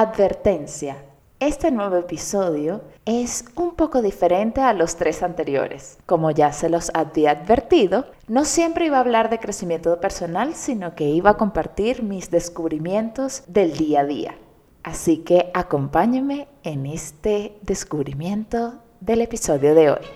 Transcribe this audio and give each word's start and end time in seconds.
Advertencia. 0.00 0.96
Este 1.40 1.72
nuevo 1.72 1.96
episodio 1.96 2.82
es 3.04 3.44
un 3.56 3.74
poco 3.74 4.00
diferente 4.00 4.60
a 4.60 4.72
los 4.72 4.94
tres 4.94 5.24
anteriores. 5.24 5.98
Como 6.06 6.30
ya 6.30 6.52
se 6.52 6.68
los 6.68 6.92
había 6.94 7.32
advertido, 7.32 8.04
no 8.28 8.44
siempre 8.44 8.86
iba 8.86 8.98
a 8.98 9.00
hablar 9.00 9.28
de 9.28 9.40
crecimiento 9.40 10.00
personal, 10.00 10.54
sino 10.54 10.94
que 10.94 11.08
iba 11.08 11.30
a 11.30 11.36
compartir 11.36 12.04
mis 12.04 12.30
descubrimientos 12.30 13.42
del 13.48 13.76
día 13.76 14.02
a 14.02 14.04
día. 14.04 14.34
Así 14.84 15.18
que 15.24 15.50
acompáñenme 15.52 16.46
en 16.62 16.86
este 16.86 17.58
descubrimiento 17.62 18.74
del 19.00 19.22
episodio 19.22 19.74
de 19.74 19.90
hoy. 19.90 20.06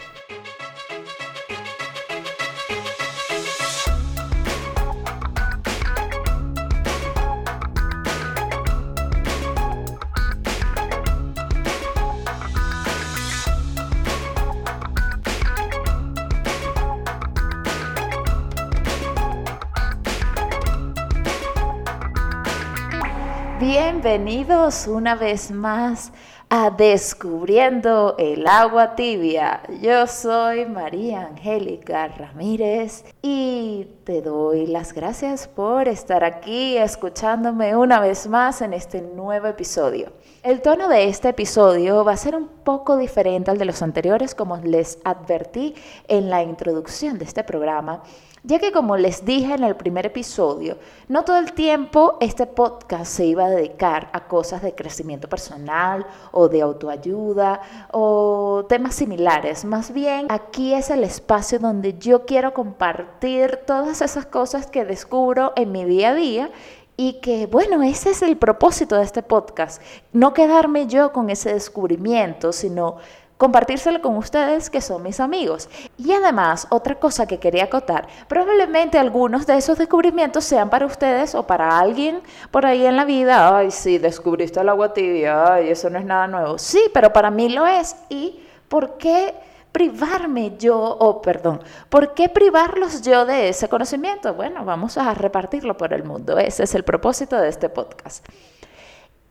Bienvenidos 24.03 24.89
una 24.89 25.15
vez 25.15 25.53
más 25.53 26.11
a 26.49 26.71
Descubriendo 26.71 28.17
el 28.19 28.49
agua 28.49 28.97
tibia. 28.97 29.63
Yo 29.81 30.09
soy 30.09 30.67
María 30.67 31.27
Angélica 31.27 32.09
Ramírez 32.09 33.05
y 33.23 33.87
te 34.03 34.21
doy 34.21 34.67
las 34.67 34.93
gracias 34.93 35.47
por 35.47 35.87
estar 35.87 36.25
aquí 36.25 36.77
escuchándome 36.77 37.77
una 37.77 38.01
vez 38.01 38.27
más 38.27 38.61
en 38.61 38.73
este 38.73 39.03
nuevo 39.03 39.47
episodio. 39.47 40.13
El 40.43 40.63
tono 40.63 40.89
de 40.89 41.09
este 41.09 41.29
episodio 41.29 42.05
va 42.05 42.15
a 42.15 42.17
ser 42.17 42.35
un 42.35 42.49
poco 42.49 42.97
diferente 42.97 43.53
al 43.53 43.59
de 43.59 43.67
los 43.67 43.83
anteriores, 43.83 44.35
como 44.35 44.57
les 44.57 44.99
advertí 45.05 45.77
en 46.09 46.29
la 46.29 46.43
introducción 46.43 47.19
de 47.19 47.25
este 47.25 47.45
programa 47.45 48.03
ya 48.45 48.59
que 48.59 48.73
como 48.73 48.97
les 48.97 49.25
dije 49.25 49.55
en 49.55 49.63
el 49.63 49.77
primer 49.77 50.07
episodio, 50.07 50.79
no 51.09 51.25
todo 51.25 51.39
el 51.39 51.53
tiempo 51.53 52.17
este 52.21 52.47
podcast 52.47 53.13
se 53.13 53.25
iba 53.27 53.45
a 53.45 53.51
dedicar 53.51 54.11
a 54.13 54.27
cosas 54.27 54.63
de 54.63 54.75
crecimiento 54.75 55.29
personal 55.29 56.05
o 56.33 56.49
de 56.49 56.63
autoayuda 56.63 57.61
o 57.93 58.67
temas 58.69 58.97
similares. 58.97 59.65
Más 59.65 59.93
bien, 59.93 60.27
aquí 60.29 60.75
es 60.75 60.91
el 60.91 61.05
espacio 61.05 61.61
donde 61.61 61.99
yo 61.99 62.27
quiero 62.27 62.53
compartir 62.53 63.61
todas 63.65 64.03
esas 64.03 64.27
cosas 64.27 64.67
que 64.67 64.85
descubro 64.85 65.53
en 65.55 65.71
mi 65.71 65.85
día 65.85 66.11
a 66.11 66.15
día 66.15 66.51
y 66.97 67.15
que, 67.21 67.47
bueno, 67.47 67.83
ese 67.83 68.11
es 68.11 68.23
el 68.23 68.37
propósito 68.37 68.97
de 68.97 69.05
este 69.05 69.23
podcast. 69.23 69.81
No 70.13 70.35
quedarme 70.35 70.87
yo 70.87 71.13
con 71.13 71.31
ese 71.31 71.53
descubrimiento, 71.53 72.53
sino 72.53 72.97
compartírselo 73.43 74.01
con 74.01 74.17
ustedes 74.19 74.71
que 74.71 74.81
son 74.81 75.03
mis 75.03 75.19
amigos. 75.19 75.69
Y 75.99 76.13
además, 76.13 76.69
otra 76.71 76.95
cosa 76.95 77.27
que 77.27 77.41
quería 77.41 77.65
acotar, 77.65 78.07
probablemente 78.29 79.01
algunos 79.01 79.49
de 79.49 79.57
esos 79.57 79.79
descubrimientos 79.79 80.45
sean 80.45 80.71
para 80.71 80.87
ustedes 80.87 81.35
o 81.35 81.45
para 81.45 81.81
alguien 81.81 82.21
por 82.53 82.65
ahí 82.65 82.87
en 82.87 82.95
la 82.95 83.05
vida. 83.05 83.59
Ay, 83.59 83.73
sí, 83.73 83.99
descubriste 83.99 84.61
el 84.61 84.69
agua 84.69 84.95
tibia, 84.95 85.55
ay, 85.55 85.71
eso 85.71 85.91
no 85.91 85.99
es 85.99 86.05
nada 86.05 86.29
nuevo. 86.29 86.57
Sí, 86.57 86.85
pero 86.95 87.13
para 87.13 87.33
mí 87.33 87.49
lo 87.49 87.67
es. 87.67 87.97
¿Y 88.09 88.41
por 88.69 88.97
qué? 88.97 89.35
privarme 89.73 90.59
yo, 90.59 90.79
o 90.79 91.23
perdón, 91.23 91.63
¿por 91.89 92.13
qué 92.13 92.29
privarlos 92.29 93.01
yo 93.01 93.25
de 93.25 93.49
ese 93.49 93.71
conocimiento? 93.71 94.35
Bueno, 94.35 94.67
vamos 94.67 94.99
a 94.99 95.15
repartirlo 95.15 95.79
por 95.79 95.95
el 95.95 96.05
mundo. 96.05 96.39
Ese 96.39 96.65
es 96.65 96.75
el 96.75 96.85
propósito 96.85 97.41
de 97.41 97.49
este 97.49 97.71
podcast. 97.71 98.25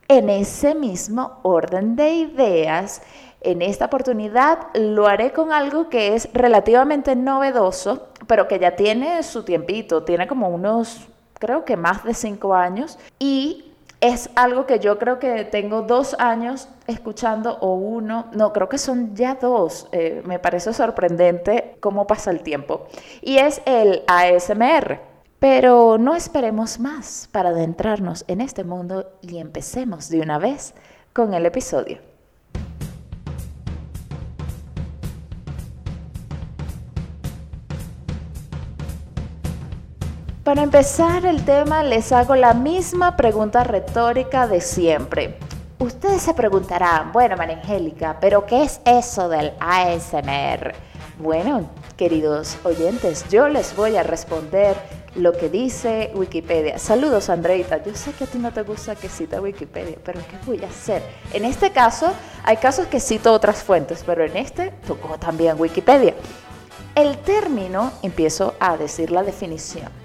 En 0.08 0.30
ese 0.30 0.76
mismo 0.76 1.40
orden 1.44 1.96
de 1.96 2.12
ideas, 2.12 3.02
en 3.42 3.62
esta 3.62 3.86
oportunidad 3.86 4.60
lo 4.74 5.08
haré 5.08 5.34
con 5.34 5.52
algo 5.52 5.90
que 5.90 6.16
es 6.16 6.30
relativamente 6.34 7.16
novedoso, 7.16 8.10
pero 8.28 8.48
que 8.48 8.60
ya 8.60 8.76
tiene 8.76 9.24
su 9.24 9.44
tiempito, 9.44 10.04
tiene 10.04 10.28
como 10.28 10.50
unos, 10.50 11.08
creo 11.40 11.66
que 11.66 11.76
más 11.76 12.04
de 12.04 12.14
cinco 12.14 12.54
años, 12.54 13.00
y 13.20 13.74
es 14.00 14.30
algo 14.36 14.66
que 14.66 14.80
yo 14.80 14.98
creo 14.98 15.20
que 15.20 15.46
tengo 15.46 15.84
dos 15.84 16.16
años 16.20 16.70
escuchando 16.88 17.58
o 17.62 17.74
uno, 17.74 18.28
no, 18.34 18.54
creo 18.54 18.70
que 18.70 18.78
son 18.78 19.16
ya 19.16 19.36
dos, 19.36 19.88
eh, 19.92 20.22
me 20.26 20.40
parece 20.40 20.74
sorprendente 20.74 21.78
cómo 21.80 22.08
pasa 22.08 22.32
el 22.32 22.42
tiempo, 22.42 22.88
y 23.22 23.38
es 23.38 23.62
el 23.66 24.04
ASMR. 24.08 25.12
Pero 25.40 25.98
no 25.98 26.14
esperemos 26.14 26.80
más 26.80 27.28
para 27.32 27.50
adentrarnos 27.50 28.26
en 28.28 28.42
este 28.42 28.64
mundo 28.64 29.10
y 29.22 29.40
empecemos 29.40 30.08
de 30.08 30.22
una 30.22 30.38
vez 30.38 30.76
con 31.14 31.34
el 31.34 31.48
episodio. 31.48 32.11
Para 40.52 40.64
empezar 40.64 41.26
el 41.26 41.46
tema 41.46 41.82
les 41.82 42.12
hago 42.12 42.36
la 42.36 42.54
misma 42.54 43.16
pregunta 43.16 43.64
retórica 43.64 44.48
de 44.48 44.60
siempre. 44.60 45.38
Ustedes 45.80 46.24
se 46.24 46.34
preguntarán, 46.34 47.14
bueno, 47.14 47.38
María 47.38 47.56
Angélica, 47.56 48.18
pero 48.20 48.46
¿qué 48.46 48.64
es 48.64 48.82
eso 48.84 49.30
del 49.30 49.54
ASMR? 49.62 50.74
Bueno, 51.20 51.70
queridos 51.96 52.58
oyentes, 52.66 53.26
yo 53.30 53.48
les 53.48 53.74
voy 53.78 53.96
a 53.96 54.04
responder 54.04 54.76
lo 55.16 55.32
que 55.32 55.48
dice 55.48 56.12
Wikipedia. 56.16 56.78
Saludos, 56.80 57.30
Andreita. 57.30 57.82
Yo 57.82 57.96
sé 57.96 58.12
que 58.12 58.26
a 58.26 58.28
ti 58.28 58.38
no 58.38 58.52
te 58.52 58.64
gusta 58.64 58.98
que 58.98 59.08
cita 59.08 59.40
Wikipedia, 59.40 60.00
pero 60.04 60.20
¿qué 60.20 60.36
voy 60.46 60.62
a 60.66 60.68
hacer? 60.68 61.02
En 61.32 61.46
este 61.46 61.72
caso, 61.72 62.12
hay 62.44 62.58
casos 62.58 62.88
que 62.88 63.00
cito 63.00 63.32
otras 63.32 63.64
fuentes, 63.64 64.04
pero 64.06 64.26
en 64.26 64.36
este 64.36 64.72
tocó 64.86 65.18
también 65.18 65.56
Wikipedia. 65.58 66.14
El 66.94 67.20
término, 67.20 67.94
empiezo 68.02 68.56
a 68.60 68.76
decir 68.76 69.12
la 69.12 69.24
definición 69.24 70.01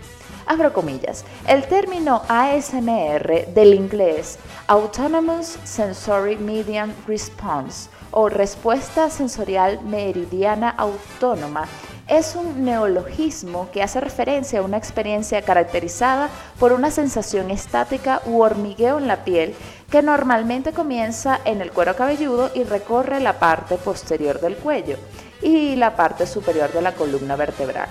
abro 0.46 0.72
comillas, 0.72 1.24
el 1.46 1.64
término 1.66 2.22
ASMR 2.28 3.46
del 3.48 3.74
inglés 3.74 4.38
Autonomous 4.68 5.58
Sensory 5.64 6.36
Medium 6.36 6.92
Response 7.06 7.90
o 8.12 8.28
respuesta 8.28 9.10
sensorial 9.10 9.82
meridiana 9.82 10.70
autónoma 10.70 11.66
es 12.08 12.36
un 12.36 12.64
neologismo 12.64 13.68
que 13.72 13.82
hace 13.82 14.00
referencia 14.00 14.60
a 14.60 14.62
una 14.62 14.76
experiencia 14.76 15.42
caracterizada 15.42 16.30
por 16.58 16.72
una 16.72 16.92
sensación 16.92 17.50
estática 17.50 18.22
u 18.26 18.42
hormigueo 18.42 18.98
en 18.98 19.08
la 19.08 19.24
piel 19.24 19.54
que 19.90 20.02
normalmente 20.02 20.72
comienza 20.72 21.40
en 21.44 21.60
el 21.60 21.72
cuero 21.72 21.96
cabelludo 21.96 22.50
y 22.54 22.62
recorre 22.62 23.18
la 23.18 23.40
parte 23.40 23.76
posterior 23.76 24.40
del 24.40 24.56
cuello 24.56 24.96
y 25.42 25.74
la 25.74 25.96
parte 25.96 26.26
superior 26.26 26.72
de 26.72 26.82
la 26.82 26.92
columna 26.92 27.34
vertebral. 27.34 27.88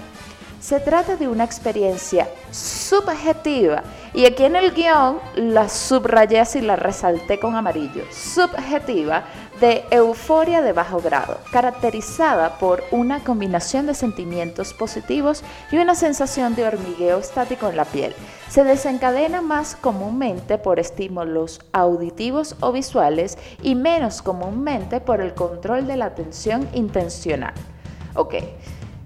Se 0.66 0.80
trata 0.80 1.16
de 1.16 1.28
una 1.28 1.44
experiencia 1.44 2.28
subjetiva 2.50 3.84
y 4.16 4.26
aquí 4.26 4.46
en 4.46 4.56
el 4.56 4.74
guion 4.74 5.20
la 5.36 5.70
subrayé 5.70 6.42
y 6.56 6.62
la 6.62 6.76
resalté 6.76 7.40
con 7.40 7.56
amarillo. 7.56 8.02
Subjetiva 8.12 9.26
de 9.62 9.84
euforia 9.92 10.64
de 10.64 10.74
bajo 10.74 11.00
grado, 11.02 11.38
caracterizada 11.52 12.58
por 12.58 12.84
una 12.90 13.24
combinación 13.24 13.86
de 13.86 13.94
sentimientos 13.94 14.74
positivos 14.74 15.44
y 15.72 15.78
una 15.78 15.94
sensación 15.94 16.56
de 16.56 16.66
hormigueo 16.66 17.20
estático 17.20 17.70
en 17.70 17.78
la 17.78 17.86
piel. 17.86 18.16
Se 18.50 18.64
desencadena 18.64 19.44
más 19.44 19.76
comúnmente 19.76 20.58
por 20.58 20.80
estímulos 20.80 21.62
auditivos 21.74 22.56
o 22.62 22.72
visuales 22.72 23.38
y 23.62 23.76
menos 23.76 24.24
comúnmente 24.24 25.00
por 25.00 25.22
el 25.22 25.36
control 25.36 25.86
de 25.86 25.98
la 25.98 26.06
atención 26.06 26.68
intencional. 26.74 27.54
Ok, 28.16 28.36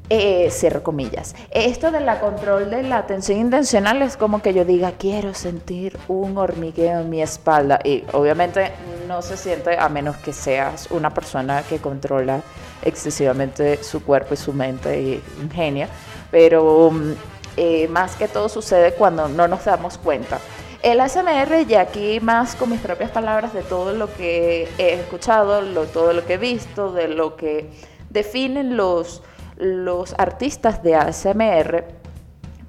eh, 0.09 0.49
cierro 0.51 0.81
comillas. 0.81 1.35
Esto 1.51 1.91
de 1.91 1.99
la 1.99 2.19
control 2.19 2.69
de 2.71 2.83
la 2.83 2.97
atención 2.97 3.39
intencional 3.39 4.01
es 4.01 4.17
como 4.17 4.41
que 4.41 4.53
yo 4.53 4.65
diga, 4.65 4.93
quiero 4.97 5.33
sentir 5.33 5.97
un 6.07 6.37
hormigueo 6.37 7.01
en 7.01 7.09
mi 7.09 7.21
espalda. 7.21 7.79
Y 7.83 8.03
obviamente 8.13 8.71
no 9.07 9.21
se 9.21 9.37
siente 9.37 9.77
a 9.77 9.87
menos 9.87 10.17
que 10.17 10.33
seas 10.33 10.87
una 10.91 11.13
persona 11.13 11.63
que 11.63 11.77
controla 11.77 12.41
excesivamente 12.81 13.83
su 13.83 14.03
cuerpo 14.03 14.33
y 14.33 14.37
su 14.37 14.53
mente 14.53 14.99
y 14.99 15.23
genio. 15.53 15.87
Pero 16.31 16.91
mm, 16.91 17.13
eh, 17.57 17.87
más 17.89 18.15
que 18.15 18.27
todo 18.27 18.49
sucede 18.49 18.93
cuando 18.93 19.27
no 19.27 19.47
nos 19.47 19.65
damos 19.65 19.97
cuenta. 19.97 20.39
El 20.81 21.01
ASMR, 21.01 21.65
y 21.67 21.75
aquí 21.75 22.21
más 22.21 22.55
con 22.55 22.69
mis 22.69 22.79
propias 22.79 23.11
palabras 23.11 23.53
de 23.53 23.63
todo 23.63 23.93
lo 23.93 24.11
que 24.13 24.69
he 24.77 24.93
escuchado, 24.93 25.61
todo 25.87 26.13
lo 26.13 26.25
que 26.25 26.35
he 26.35 26.37
visto, 26.37 26.93
de 26.93 27.09
lo 27.09 27.35
que 27.35 27.69
definen 28.09 28.77
los 28.77 29.21
los 29.59 30.15
artistas 30.17 30.81
de 30.81 30.95
ASMR 30.95 31.85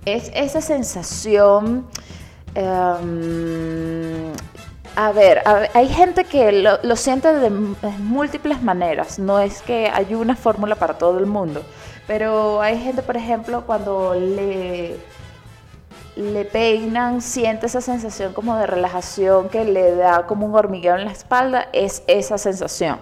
es 0.04 0.30
esa 0.34 0.60
sensación... 0.60 1.86
Em, 2.54 4.32
a, 4.96 5.12
ver, 5.12 5.42
hay 5.72 5.88
gente 5.88 6.24
que 6.24 6.50
lo, 6.52 6.96
siente 6.96 7.32
de 7.32 7.48
múltiples 7.48 8.60
maneras, 8.62 9.18
no 9.20 9.38
es 9.38 9.62
que 9.62 9.88
hay 9.88 10.14
una 10.14 10.34
fórmula 10.34 10.74
para 10.74 10.98
todo 10.98 11.18
el 11.18 11.26
mundo, 11.26 11.62
pero 12.08 12.60
hay 12.60 12.78
gente, 12.78 13.00
por 13.02 13.16
ejemplo, 13.16 13.64
cuando 13.64 14.14
le 14.14 14.98
le 16.16 16.44
peinan, 16.44 17.22
siente 17.22 17.66
esa 17.66 17.80
sensación 17.80 18.32
como 18.32 18.56
de 18.56 18.66
relajación 18.66 19.48
que 19.48 19.64
le 19.64 19.94
da 19.94 20.26
como 20.26 20.46
un 20.46 20.54
hormigueo 20.54 20.96
en 20.96 21.04
la 21.04 21.12
espalda, 21.12 21.68
es 21.72 22.02
esa 22.06 22.36
sensación. 22.36 22.98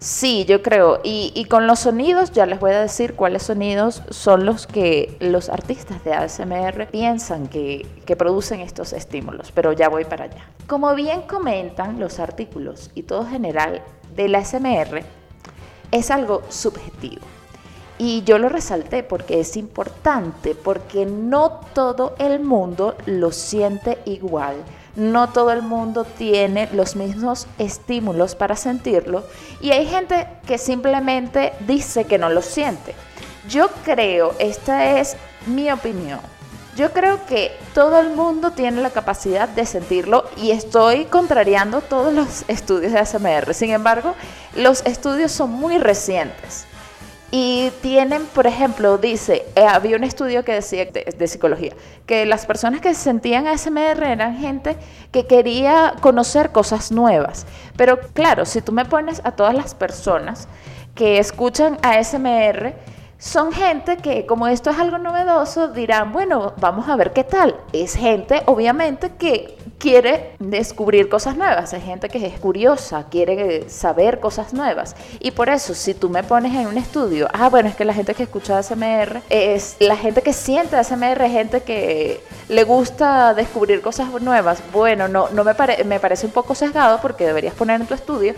Sí, 0.00 0.44
yo 0.44 0.62
creo. 0.62 1.00
Y, 1.02 1.44
con 1.46 1.66
los 1.66 1.80
sonidos, 1.80 2.30
ya 2.30 2.46
les 2.46 2.60
voy 2.60 2.70
a 2.70 2.80
decir 2.80 3.14
cuáles 3.14 3.42
sonidos 3.42 4.02
son 4.10 4.46
los 4.46 4.68
que 4.68 5.16
los 5.18 5.48
artistas 5.48 6.04
de 6.04 6.14
ASMR 6.14 6.86
piensan 6.88 7.48
que, 7.48 7.84
que 8.06 8.14
producen 8.14 8.60
estos 8.60 8.92
estímulos, 8.92 9.50
pero 9.52 9.72
ya 9.72 9.88
voy 9.88 10.04
para 10.04 10.26
allá. 10.26 10.44
Como 10.68 10.94
bien 10.94 11.22
comentan 11.22 11.98
los 11.98 12.20
artículos 12.20 12.92
y 12.94 13.02
todo 13.02 13.26
general 13.26 13.82
del 14.14 14.36
ASMR, 14.36 15.02
es 15.90 16.10
algo 16.12 16.42
subjetivo. 16.48 17.22
Y 17.98 18.22
yo 18.22 18.38
lo 18.38 18.48
resalté 18.48 19.02
porque 19.02 19.40
es 19.40 19.56
importante, 19.56 20.54
porque 20.54 21.06
no 21.06 21.60
todo 21.74 22.14
el 22.20 22.38
mundo 22.38 22.94
lo 23.06 23.32
siente 23.32 23.98
igual 24.04 24.54
no 24.98 25.30
todo 25.30 25.52
el 25.52 25.62
mundo 25.62 26.04
tiene 26.04 26.68
los 26.72 26.96
mismos 26.96 27.46
estímulos 27.58 28.34
para 28.34 28.56
sentirlo 28.56 29.24
y 29.60 29.70
hay 29.70 29.86
gente 29.86 30.26
que 30.46 30.58
simplemente 30.58 31.52
dice 31.60 32.04
que 32.04 32.18
no 32.18 32.28
lo 32.28 32.42
siente. 32.42 32.94
Yo 33.48 33.68
creo, 33.84 34.34
esta 34.38 34.98
es 34.98 35.16
mi 35.46 35.70
opinión, 35.70 36.20
yo 36.78 36.92
creo 36.92 37.26
que 37.26 37.50
todo 37.74 37.98
el 37.98 38.10
mundo 38.10 38.52
tiene 38.52 38.80
la 38.80 38.90
capacidad 38.90 39.48
de 39.48 39.66
sentirlo 39.66 40.24
y 40.36 40.52
estoy 40.52 41.06
contrariando 41.06 41.80
todos 41.80 42.12
los 42.12 42.44
estudios 42.46 42.92
de 42.92 43.00
ASMR. 43.00 43.52
Sin 43.52 43.70
embargo, 43.70 44.14
los 44.54 44.86
estudios 44.86 45.32
son 45.32 45.50
muy 45.50 45.78
recientes. 45.78 46.67
Y 47.30 47.70
tienen, 47.82 48.24
por 48.24 48.46
ejemplo, 48.46 48.96
dice, 48.96 49.44
eh, 49.54 49.60
había 49.60 49.96
un 49.96 50.04
estudio 50.04 50.44
que 50.44 50.52
decía 50.54 50.86
de, 50.86 51.26
psicología, 51.26 51.72
que 52.06 52.24
las 52.24 52.46
personas 52.46 52.80
que 52.80 52.94
sentían 52.94 53.46
ASMR 53.46 54.02
eran 54.02 54.38
gente 54.38 54.76
que 55.12 55.26
quería 55.26 55.94
conocer 56.00 56.52
cosas 56.52 56.90
nuevas. 56.90 57.46
Pero 57.76 58.00
claro, 58.14 58.46
si 58.46 58.62
tú 58.62 58.72
me 58.72 58.86
pones 58.86 59.20
a 59.24 59.32
todas 59.32 59.54
las 59.54 59.74
personas 59.74 60.48
que 60.94 61.18
escuchan 61.18 61.76
ASMR, 61.82 62.74
son 63.18 63.52
gente 63.52 63.96
que 63.96 64.26
como 64.26 64.46
esto 64.46 64.70
es 64.70 64.78
algo 64.78 64.96
novedoso 64.96 65.68
dirán, 65.68 66.12
bueno, 66.12 66.54
vamos 66.58 66.88
a 66.88 66.96
ver 66.96 67.12
qué 67.12 67.24
tal. 67.24 67.56
Es 67.72 67.96
gente 67.96 68.42
obviamente 68.46 69.10
que 69.18 69.58
quiere 69.78 70.34
descubrir 70.38 71.08
cosas 71.08 71.36
nuevas, 71.36 71.72
es 71.72 71.82
gente 71.82 72.08
que 72.08 72.24
es 72.24 72.38
curiosa, 72.38 73.06
quiere 73.10 73.68
saber 73.68 74.20
cosas 74.20 74.52
nuevas. 74.54 74.94
Y 75.18 75.32
por 75.32 75.48
eso, 75.48 75.74
si 75.74 75.94
tú 75.94 76.10
me 76.10 76.22
pones 76.22 76.54
en 76.54 76.66
un 76.68 76.78
estudio, 76.78 77.28
ah, 77.32 77.48
bueno, 77.48 77.68
es 77.68 77.76
que 77.76 77.84
la 77.84 77.94
gente 77.94 78.14
que 78.14 78.22
escucha 78.22 78.58
ASMR 78.58 79.22
es 79.30 79.76
la 79.80 79.96
gente 79.96 80.22
que 80.22 80.32
siente 80.32 80.76
ASMR, 80.76 81.22
es 81.22 81.32
gente 81.32 81.62
que 81.62 82.20
le 82.48 82.64
gusta 82.64 83.34
descubrir 83.34 83.82
cosas 83.82 84.08
nuevas. 84.20 84.62
Bueno, 84.72 85.08
no, 85.08 85.28
no 85.30 85.42
me, 85.42 85.54
me 85.84 86.00
parece 86.00 86.26
un 86.26 86.32
poco 86.32 86.54
sesgado 86.54 87.00
porque 87.00 87.26
deberías 87.26 87.54
poner 87.54 87.80
en 87.80 87.86
tu 87.86 87.94
estudio 87.94 88.34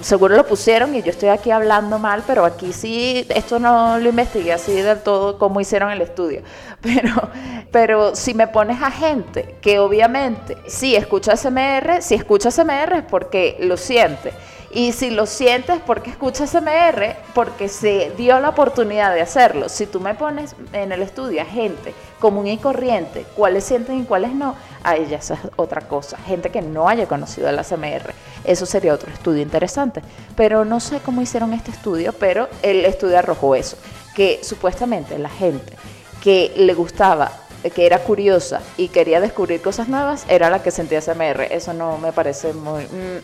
seguro 0.00 0.36
lo 0.36 0.46
pusieron 0.46 0.94
y 0.94 1.02
yo 1.02 1.10
estoy 1.10 1.28
aquí 1.28 1.50
hablando 1.50 1.98
mal, 1.98 2.22
pero 2.26 2.44
aquí 2.44 2.72
sí, 2.72 3.26
esto 3.28 3.58
no 3.58 3.98
lo 3.98 4.08
investigué 4.08 4.52
así 4.52 4.72
del 4.72 5.00
todo 5.00 5.38
como 5.38 5.60
hicieron 5.60 5.90
el 5.90 6.00
estudio. 6.00 6.42
Pero, 6.84 7.30
pero 7.70 8.14
si 8.14 8.34
me 8.34 8.46
pones 8.46 8.82
a 8.82 8.90
gente 8.90 9.56
que 9.62 9.78
obviamente 9.78 10.58
sí 10.66 10.94
escucha 10.94 11.34
SMR, 11.34 12.02
si 12.02 12.14
escucha 12.14 12.50
SMR 12.50 12.96
es 12.96 13.04
porque 13.08 13.56
lo 13.58 13.78
siente. 13.78 14.34
Y 14.74 14.90
si 14.90 15.10
lo 15.10 15.24
sientes 15.26 15.80
porque 15.86 16.10
escucha 16.10 16.48
SMR, 16.48 17.14
porque 17.32 17.68
se 17.68 18.12
dio 18.16 18.40
la 18.40 18.48
oportunidad 18.48 19.14
de 19.14 19.20
hacerlo. 19.20 19.68
Si 19.68 19.86
tú 19.86 20.00
me 20.00 20.14
pones 20.14 20.56
en 20.72 20.90
el 20.90 21.00
estudio 21.00 21.42
a 21.42 21.44
gente 21.44 21.94
común 22.18 22.48
y 22.48 22.58
corriente, 22.58 23.24
cuáles 23.36 23.62
sienten 23.62 24.00
y 24.00 24.04
cuáles 24.04 24.34
no, 24.34 24.56
a 24.82 24.96
ella 24.96 25.18
es 25.18 25.32
otra 25.54 25.82
cosa. 25.82 26.18
Gente 26.18 26.50
que 26.50 26.60
no 26.60 26.88
haya 26.88 27.06
conocido 27.06 27.48
el 27.48 27.56
ASMR. 27.56 28.12
Eso 28.42 28.66
sería 28.66 28.92
otro 28.92 29.12
estudio 29.12 29.42
interesante. 29.42 30.02
Pero 30.34 30.64
no 30.64 30.80
sé 30.80 30.98
cómo 30.98 31.22
hicieron 31.22 31.52
este 31.52 31.70
estudio, 31.70 32.12
pero 32.12 32.48
el 32.62 32.84
estudio 32.84 33.20
arrojó 33.20 33.54
eso. 33.54 33.76
Que 34.16 34.40
supuestamente 34.42 35.20
la 35.20 35.30
gente 35.30 35.72
que 36.20 36.52
le 36.56 36.74
gustaba 36.74 37.30
que 37.70 37.86
era 37.86 38.00
curiosa 38.00 38.60
y 38.76 38.88
quería 38.88 39.20
descubrir 39.20 39.62
cosas 39.62 39.88
nuevas, 39.88 40.26
era 40.28 40.50
la 40.50 40.62
que 40.62 40.70
sentía 40.70 40.98
ASMR. 40.98 41.42
Eso 41.50 41.72
no 41.72 41.96
me 41.98 42.12
parece 42.12 42.52
muy... 42.52 42.82
Mm, 42.82 43.22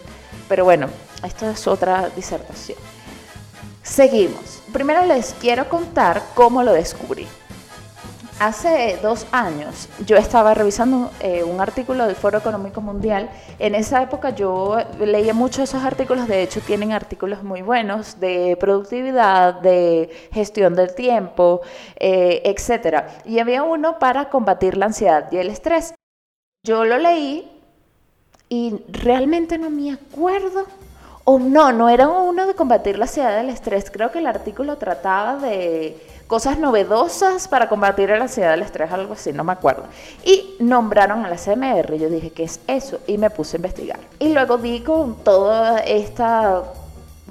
pero 0.48 0.64
bueno, 0.64 0.88
esto 1.24 1.48
es 1.48 1.66
otra 1.66 2.08
disertación. 2.10 2.78
Seguimos. 3.82 4.62
Primero 4.72 5.04
les 5.04 5.34
quiero 5.34 5.68
contar 5.68 6.22
cómo 6.34 6.62
lo 6.62 6.72
descubrí. 6.72 7.26
Hace 8.40 8.98
dos 9.02 9.26
años 9.32 9.90
yo 10.06 10.16
estaba 10.16 10.54
revisando 10.54 11.10
eh, 11.20 11.42
un 11.44 11.60
artículo 11.60 12.06
del 12.06 12.16
Foro 12.16 12.38
Económico 12.38 12.80
Mundial. 12.80 13.28
En 13.58 13.74
esa 13.74 14.02
época 14.02 14.30
yo 14.30 14.78
leía 14.98 15.34
mucho 15.34 15.62
esos 15.62 15.84
artículos, 15.84 16.26
de 16.26 16.42
hecho 16.42 16.62
tienen 16.62 16.92
artículos 16.92 17.42
muy 17.42 17.60
buenos 17.60 18.18
de 18.18 18.56
productividad, 18.58 19.60
de 19.60 20.08
gestión 20.32 20.74
del 20.74 20.94
tiempo, 20.94 21.60
eh, 21.96 22.40
etc. 22.46 23.04
Y 23.26 23.40
había 23.40 23.62
uno 23.62 23.98
para 23.98 24.30
combatir 24.30 24.78
la 24.78 24.86
ansiedad 24.86 25.30
y 25.30 25.36
el 25.36 25.50
estrés. 25.50 25.94
Yo 26.64 26.86
lo 26.86 26.96
leí 26.96 27.46
y 28.48 28.82
realmente 28.88 29.58
no 29.58 29.68
me 29.68 29.92
acuerdo. 29.92 30.66
O 31.32 31.38
no, 31.38 31.70
no 31.70 31.88
era 31.88 32.08
uno 32.08 32.44
de 32.44 32.54
combatir 32.54 32.98
la 32.98 33.04
ansiedad 33.04 33.36
del 33.36 33.50
estrés. 33.50 33.88
Creo 33.88 34.10
que 34.10 34.18
el 34.18 34.26
artículo 34.26 34.78
trataba 34.78 35.36
de 35.36 35.96
cosas 36.26 36.58
novedosas 36.58 37.46
para 37.46 37.68
combatir 37.68 38.08
la 38.08 38.22
ansiedad 38.22 38.50
del 38.50 38.62
estrés, 38.62 38.90
algo 38.90 39.12
así, 39.12 39.32
no 39.32 39.44
me 39.44 39.52
acuerdo. 39.52 39.84
Y 40.24 40.56
nombraron 40.58 41.24
a 41.24 41.30
la 41.30 41.36
CMR. 41.36 41.96
Yo 41.98 42.10
dije, 42.10 42.30
¿qué 42.30 42.42
es 42.42 42.58
eso? 42.66 42.98
Y 43.06 43.16
me 43.16 43.30
puse 43.30 43.56
a 43.56 43.58
investigar. 43.58 44.00
Y 44.18 44.32
luego 44.32 44.58
di 44.58 44.80
con 44.80 45.22
toda 45.22 45.78
esta 45.78 46.64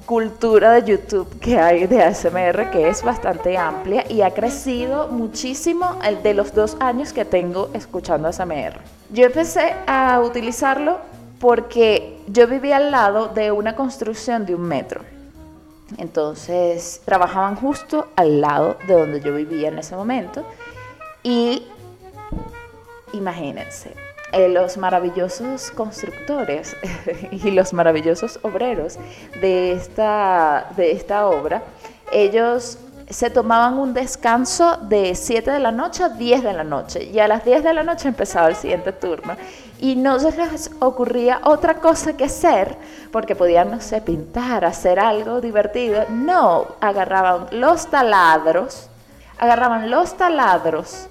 cultura 0.06 0.72
de 0.72 0.92
YouTube 0.92 1.38
que 1.38 1.58
hay 1.58 1.86
de 1.86 2.02
ASMR 2.02 2.70
que 2.70 2.88
es 2.88 3.02
bastante 3.02 3.58
amplia 3.58 4.10
y 4.10 4.22
ha 4.22 4.30
crecido 4.30 5.08
muchísimo 5.08 5.98
de 6.22 6.32
los 6.32 6.54
dos 6.54 6.78
años 6.80 7.12
que 7.12 7.26
tengo 7.26 7.68
escuchando 7.74 8.28
ASMR. 8.28 8.80
Yo 9.10 9.26
empecé 9.26 9.74
a 9.86 10.20
utilizarlo 10.20 11.19
porque 11.40 12.18
yo 12.28 12.46
vivía 12.46 12.76
al 12.76 12.90
lado 12.90 13.28
de 13.28 13.50
una 13.50 13.74
construcción 13.74 14.46
de 14.46 14.54
un 14.54 14.62
metro. 14.62 15.00
Entonces 15.96 17.00
trabajaban 17.04 17.56
justo 17.56 18.08
al 18.14 18.40
lado 18.40 18.76
de 18.86 18.94
donde 18.94 19.20
yo 19.20 19.34
vivía 19.34 19.68
en 19.68 19.78
ese 19.78 19.96
momento. 19.96 20.44
Y 21.22 21.66
imagínense, 23.14 23.94
eh, 24.32 24.48
los 24.48 24.76
maravillosos 24.76 25.70
constructores 25.72 26.76
y 27.32 27.50
los 27.50 27.72
maravillosos 27.72 28.38
obreros 28.42 28.98
de 29.40 29.72
esta, 29.72 30.70
de 30.76 30.92
esta 30.92 31.26
obra, 31.26 31.62
ellos 32.12 32.78
se 33.08 33.28
tomaban 33.28 33.78
un 33.78 33.92
descanso 33.92 34.76
de 34.82 35.16
7 35.16 35.50
de 35.50 35.58
la 35.58 35.72
noche 35.72 36.04
a 36.04 36.10
10 36.10 36.44
de 36.44 36.52
la 36.52 36.64
noche. 36.64 37.02
Y 37.04 37.18
a 37.18 37.26
las 37.26 37.44
10 37.44 37.64
de 37.64 37.74
la 37.74 37.82
noche 37.82 38.08
empezaba 38.08 38.48
el 38.48 38.54
siguiente 38.54 38.92
turno 38.92 39.36
y 39.80 39.96
no 39.96 40.20
se 40.20 40.36
les 40.36 40.70
ocurría 40.78 41.40
otra 41.44 41.76
cosa 41.76 42.14
que 42.14 42.24
hacer 42.24 42.76
porque 43.10 43.34
podían, 43.34 43.70
no 43.70 43.80
sé, 43.80 44.02
pintar, 44.02 44.64
hacer 44.64 45.00
algo 45.00 45.40
divertido. 45.40 46.04
No, 46.10 46.66
agarraban 46.80 47.46
los 47.52 47.86
taladros, 47.86 48.90
agarraban 49.38 49.90
los 49.90 50.16
taladros 50.16 51.08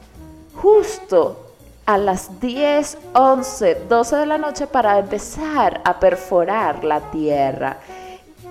justo 0.54 1.48
a 1.88 1.98
las 1.98 2.40
10, 2.40 3.00
11, 3.14 3.86
12 3.90 4.16
de 4.16 4.26
la 4.28 4.38
noche 4.38 4.68
para 4.68 5.00
empezar 5.00 5.82
a 5.84 6.00
perforar 6.00 6.84
la 6.84 7.00
tierra. 7.10 7.78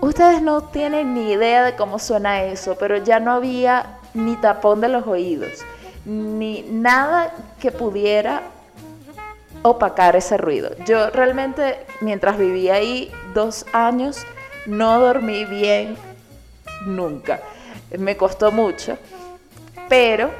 Ustedes 0.00 0.42
no 0.42 0.62
tienen 0.62 1.14
ni 1.14 1.32
idea 1.32 1.62
de 1.62 1.76
cómo 1.76 2.00
suena 2.00 2.42
eso, 2.42 2.76
pero 2.76 2.96
ya 2.96 3.20
no 3.20 3.32
había 3.32 3.98
ni 4.14 4.34
tapón 4.36 4.80
de 4.80 4.88
los 4.88 5.06
oídos, 5.06 5.60
ni 6.04 6.62
nada 6.62 7.32
que 7.60 7.70
pudiera 7.70 8.42
opacar 9.62 10.16
ese 10.16 10.36
ruido. 10.36 10.70
Yo 10.86 11.10
realmente, 11.10 11.86
mientras 12.00 12.38
vivía 12.38 12.74
ahí 12.74 13.10
dos 13.34 13.66
años, 13.72 14.24
no 14.66 15.00
dormí 15.00 15.44
bien 15.44 15.96
nunca. 16.86 17.40
Me 17.98 18.16
costó 18.16 18.52
mucho, 18.52 18.98
pero 19.88 20.30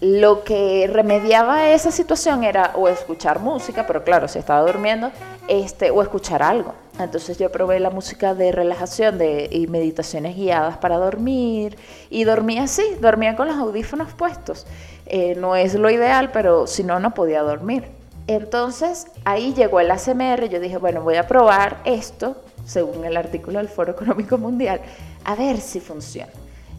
lo 0.00 0.44
que 0.44 0.88
remediaba 0.92 1.70
esa 1.70 1.90
situación 1.90 2.44
era 2.44 2.72
o 2.74 2.88
escuchar 2.88 3.38
música, 3.38 3.86
pero 3.86 4.04
claro, 4.04 4.28
si 4.28 4.38
estaba 4.38 4.60
durmiendo, 4.60 5.10
este, 5.48 5.90
o 5.90 6.02
escuchar 6.02 6.42
algo. 6.42 6.74
Entonces 6.98 7.38
yo 7.38 7.50
probé 7.50 7.80
la 7.80 7.90
música 7.90 8.34
de 8.34 8.52
relajación 8.52 9.18
de, 9.18 9.48
y 9.50 9.66
meditaciones 9.66 10.36
guiadas 10.36 10.76
para 10.76 10.96
dormir 10.96 11.76
y 12.10 12.24
dormía 12.24 12.64
así, 12.64 12.82
dormía 13.00 13.34
con 13.34 13.48
los 13.48 13.56
audífonos 13.56 14.12
puestos. 14.12 14.66
Eh, 15.06 15.34
no 15.36 15.56
es 15.56 15.74
lo 15.74 15.90
ideal, 15.90 16.30
pero 16.32 16.66
si 16.66 16.82
no, 16.82 16.98
no 16.98 17.12
podía 17.14 17.42
dormir. 17.42 17.84
Entonces 18.26 19.06
ahí 19.24 19.52
llegó 19.52 19.80
el 19.80 19.90
ACMR, 19.90 20.48
yo 20.48 20.60
dije, 20.60 20.78
bueno, 20.78 21.02
voy 21.02 21.16
a 21.16 21.26
probar 21.26 21.80
esto, 21.84 22.36
según 22.64 23.04
el 23.04 23.16
artículo 23.16 23.58
del 23.58 23.68
Foro 23.68 23.92
Económico 23.92 24.38
Mundial, 24.38 24.80
a 25.24 25.34
ver 25.34 25.58
si 25.58 25.80
funciona. 25.80 26.32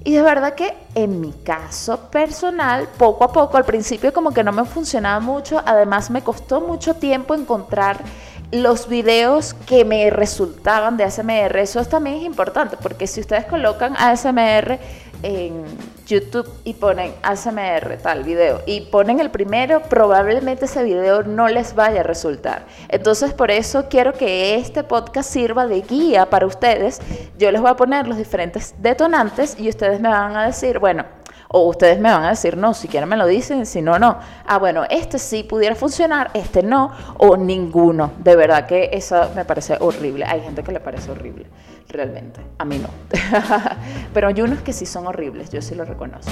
Y 0.03 0.13
de 0.13 0.22
verdad 0.22 0.53
que 0.53 0.75
en 0.94 1.20
mi 1.20 1.32
caso 1.32 2.00
personal, 2.12 2.88
poco 2.98 3.24
a 3.24 3.32
poco, 3.32 3.58
al 3.58 3.65
principio 3.65 4.13
como 4.13 4.32
que 4.32 4.44
no 4.44 4.51
me 4.51 4.65
funcionaba 4.65 5.20
mucho, 5.20 5.62
además 5.65 6.12
me 6.12 6.24
costó 6.24 6.62
mucho 6.62 6.96
tiempo 6.96 7.34
encontrar 7.34 8.03
los 8.51 8.88
videos 8.88 9.53
que 9.53 9.84
me 9.84 10.10
resultaban 10.12 10.98
de 10.98 11.03
ASMR. 11.05 11.58
Eso 11.58 11.84
también 11.86 12.17
es 12.17 12.24
importante 12.24 12.77
porque 12.77 13.08
si 13.08 13.20
ustedes 13.20 13.46
colocan 13.46 13.96
ASMR 13.98 14.79
en 15.25 15.65
YouTube 16.05 16.48
y 16.63 16.75
ponen 16.75 17.15
ASMR 17.24 17.98
tal 17.98 18.24
video 18.24 18.62
y 18.67 18.82
ponen 18.82 19.20
el 19.20 19.32
primero, 19.32 19.82
probablemente 19.82 20.65
ese 20.65 20.84
video 20.84 21.24
no 21.24 21.48
les 21.48 21.74
vaya 21.74 22.01
a 22.01 22.03
resultar. 22.03 22.67
Entonces 22.89 23.34
por 23.34 23.50
eso 23.50 23.88
quiero 23.89 24.13
que 24.13 24.53
este 24.55 24.84
podcast 24.84 25.32
sirva 25.32 25.65
de 25.65 25.82
guía 25.82 26.27
para 26.29 26.46
ustedes. 26.46 27.01
Yo 27.39 27.51
les 27.51 27.60
voy 27.60 27.72
a 27.72 27.75
poner 27.75 28.08
los 28.08 28.17
diferentes 28.17 28.75
detonantes 28.77 29.60
y 29.60 29.67
ustedes 29.67 30.00
me 30.00 30.10
van 30.10 30.38
a 30.38 30.46
decir, 30.46 30.77
bueno, 30.77 31.05
o 31.48 31.68
ustedes 31.68 32.00
me 32.00 32.12
van 32.12 32.24
a 32.24 32.30
decir, 32.30 32.58
no, 32.58 32.74
si 32.74 32.88
quieren 32.88 33.10
me 33.10 33.18
lo 33.18 33.25
dicen, 33.25 33.66
si 33.66 33.82
no, 33.82 34.00
no. 34.00 34.20
Ah, 34.46 34.58
bueno, 34.58 34.84
este 34.90 35.20
sí 35.20 35.44
pudiera 35.44 35.75
funcionar, 35.75 36.32
este 36.34 36.64
no, 36.64 36.92
o 37.18 37.38
ninguno. 37.38 38.12
De 38.18 38.36
verdad 38.36 38.66
que 38.66 38.90
eso 38.94 39.30
me 39.36 39.46
parece 39.46 39.78
horrible. 39.80 40.25
Hay 40.25 40.42
gente 40.42 40.64
que 40.64 40.72
le 40.72 40.80
parece 40.80 41.12
horrible, 41.12 41.46
realmente. 41.90 42.42
A 42.58 42.66
mí 42.66 42.78
no. 42.78 42.90
Pero 44.14 44.28
hay 44.28 44.42
unos 44.42 44.60
que 44.62 44.74
sí 44.74 44.86
son 44.86 45.08
horribles, 45.08 45.50
yo 45.50 45.62
sí 45.62 45.75
lo 45.75 45.86
reconozco. 45.86 46.32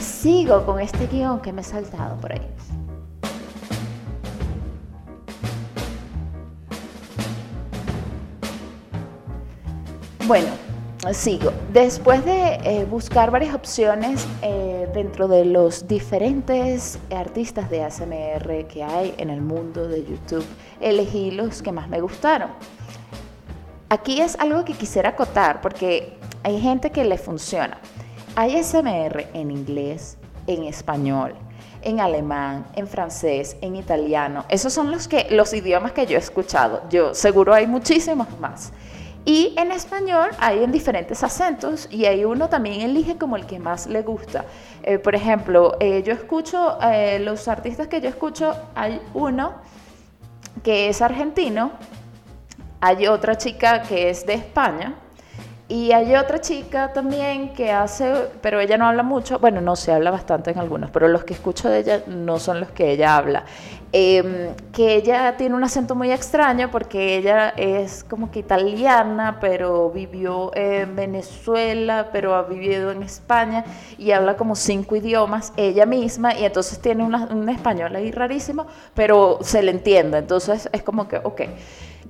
Sigo 0.00 0.64
con 0.64 0.80
este 0.80 1.06
guion 1.06 1.40
que 1.40 1.52
me 1.52 1.60
he 1.60 1.64
saltado 1.64 2.16
por 2.16 2.32
ahí. 2.32 2.46
Bueno, 10.26 10.48
sigo. 11.12 11.52
Después 11.72 12.24
de 12.24 12.60
eh, 12.62 12.84
buscar 12.84 13.30
varias 13.30 13.54
opciones 13.54 14.26
eh, 14.42 14.88
dentro 14.94 15.28
de 15.28 15.44
los 15.44 15.88
diferentes 15.88 16.98
artistas 17.10 17.70
de 17.70 17.82
ASMR 17.82 18.66
que 18.68 18.82
hay 18.82 19.14
en 19.18 19.30
el 19.30 19.40
mundo 19.40 19.88
de 19.88 20.04
YouTube, 20.04 20.44
elegí 20.80 21.30
los 21.30 21.62
que 21.62 21.72
más 21.72 21.88
me 21.88 22.00
gustaron. 22.00 22.50
Aquí 23.88 24.20
es 24.20 24.38
algo 24.38 24.64
que 24.64 24.74
quisiera 24.74 25.10
acotar 25.10 25.60
porque 25.60 26.16
hay 26.42 26.60
gente 26.60 26.90
que 26.90 27.04
le 27.04 27.18
funciona. 27.18 27.78
Hay 28.36 28.56
ASMR 28.56 29.26
en 29.34 29.50
inglés, 29.50 30.16
en 30.46 30.64
español, 30.64 31.34
en 31.82 31.98
alemán, 31.98 32.66
en 32.76 32.86
francés, 32.86 33.56
en 33.62 33.74
italiano. 33.74 34.44
Esos 34.48 34.72
son 34.72 34.90
los 34.90 35.08
que 35.08 35.26
los 35.30 35.52
idiomas 35.54 35.92
que 35.92 36.06
yo 36.06 36.16
he 36.16 36.20
escuchado. 36.20 36.82
Yo 36.90 37.14
seguro 37.14 37.54
hay 37.54 37.66
muchísimos 37.66 38.28
más. 38.38 38.72
Y 39.24 39.54
en 39.58 39.70
español 39.70 40.30
hay 40.38 40.64
en 40.64 40.72
diferentes 40.72 41.22
acentos 41.22 41.88
y 41.90 42.06
hay 42.06 42.24
uno 42.24 42.48
también 42.48 42.80
elige 42.80 43.18
como 43.18 43.36
el 43.36 43.46
que 43.46 43.58
más 43.58 43.86
le 43.86 44.02
gusta. 44.02 44.46
Eh, 44.82 44.98
por 44.98 45.14
ejemplo, 45.14 45.76
eh, 45.78 46.02
yo 46.02 46.12
escucho, 46.12 46.78
eh, 46.82 47.18
los 47.18 47.46
artistas 47.46 47.88
que 47.88 48.00
yo 48.00 48.08
escucho, 48.08 48.54
hay 48.74 49.00
uno 49.12 49.54
que 50.64 50.88
es 50.88 51.02
argentino, 51.02 51.72
hay 52.80 53.06
otra 53.06 53.36
chica 53.36 53.82
que 53.82 54.08
es 54.08 54.24
de 54.24 54.34
España 54.34 54.94
y 55.70 55.92
hay 55.92 56.16
otra 56.16 56.40
chica 56.40 56.92
también 56.92 57.52
que 57.52 57.70
hace, 57.70 58.12
pero 58.42 58.58
ella 58.58 58.76
no 58.76 58.88
habla 58.88 59.04
mucho, 59.04 59.38
bueno, 59.38 59.60
no 59.60 59.76
se 59.76 59.92
habla 59.92 60.10
bastante 60.10 60.50
en 60.50 60.58
algunos, 60.58 60.90
pero 60.90 61.06
los 61.06 61.22
que 61.22 61.32
escucho 61.32 61.68
de 61.68 61.78
ella 61.78 62.02
no 62.08 62.40
son 62.40 62.58
los 62.58 62.70
que 62.72 62.90
ella 62.90 63.16
habla. 63.16 63.44
Em, 63.92 64.54
que 64.72 64.96
ella 64.96 65.36
tiene 65.36 65.54
un 65.54 65.62
acento 65.62 65.94
muy 65.94 66.10
extraño 66.12 66.70
porque 66.70 67.16
ella 67.16 67.50
es 67.50 68.04
como 68.04 68.32
que 68.32 68.40
italiana, 68.40 69.38
pero 69.40 69.90
vivió 69.90 70.50
en 70.56 70.96
Venezuela, 70.96 72.08
pero 72.12 72.34
ha 72.34 72.42
vivido 72.42 72.90
en 72.90 73.04
España 73.04 73.64
y 73.96 74.10
habla 74.10 74.36
como 74.36 74.56
cinco 74.56 74.96
idiomas 74.96 75.52
ella 75.56 75.86
misma. 75.86 76.34
Y 76.34 76.44
entonces 76.44 76.80
tiene 76.80 77.04
un 77.04 77.48
español 77.48 77.94
ahí 77.94 78.10
rarísimo, 78.10 78.66
pero 78.94 79.38
se 79.42 79.62
le 79.62 79.70
entiende, 79.70 80.18
entonces 80.18 80.68
es 80.72 80.82
como 80.82 81.06
que, 81.06 81.18
ok 81.18 81.42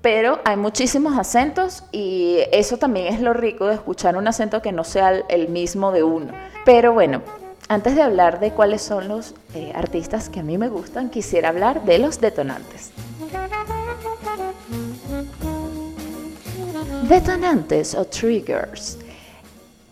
pero 0.02 0.40
hay 0.44 0.56
muchísimos 0.56 1.18
acentos 1.18 1.84
y 1.92 2.38
eso 2.52 2.78
también 2.78 3.12
es 3.12 3.20
lo 3.20 3.32
rico 3.32 3.66
de 3.66 3.74
escuchar 3.74 4.16
un 4.16 4.26
acento 4.26 4.62
que 4.62 4.72
no 4.72 4.84
sea 4.84 5.10
el 5.28 5.48
mismo 5.48 5.92
de 5.92 6.02
uno. 6.02 6.32
Pero 6.64 6.92
bueno, 6.92 7.22
antes 7.68 7.94
de 7.94 8.02
hablar 8.02 8.40
de 8.40 8.52
cuáles 8.52 8.82
son 8.82 9.08
los 9.08 9.34
eh, 9.54 9.72
artistas 9.74 10.28
que 10.28 10.40
a 10.40 10.42
mí 10.42 10.56
me 10.56 10.68
gustan, 10.68 11.10
quisiera 11.10 11.50
hablar 11.50 11.84
de 11.84 11.98
los 11.98 12.20
detonantes. 12.20 12.92
Detonantes 17.08 17.94
o 17.94 18.04
triggers. 18.04 18.98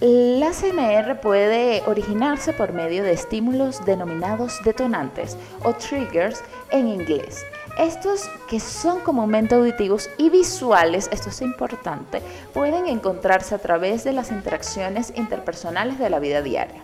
La 0.01 0.53
CMR 0.53 1.21
puede 1.21 1.83
originarse 1.87 2.53
por 2.53 2.73
medio 2.73 3.03
de 3.03 3.13
estímulos 3.13 3.85
denominados 3.85 4.61
detonantes 4.65 5.37
o 5.65 5.73
triggers 5.75 6.41
en 6.71 6.87
inglés 6.87 7.45
estos 7.79 8.29
que 8.49 8.59
son 8.59 9.01
comúnmente 9.01 9.55
auditivos 9.55 10.11
y 10.19 10.31
visuales, 10.31 11.09
esto 11.13 11.29
es 11.29 11.41
importante, 11.41 12.21
pueden 12.53 12.87
encontrarse 12.87 13.55
a 13.55 13.59
través 13.59 14.03
de 14.03 14.13
las 14.13 14.33
interacciones 14.33 15.13
interpersonales 15.17 15.99
de 15.99 16.11
la 16.11 16.19
vida 16.19 16.43
diaria. 16.43 16.83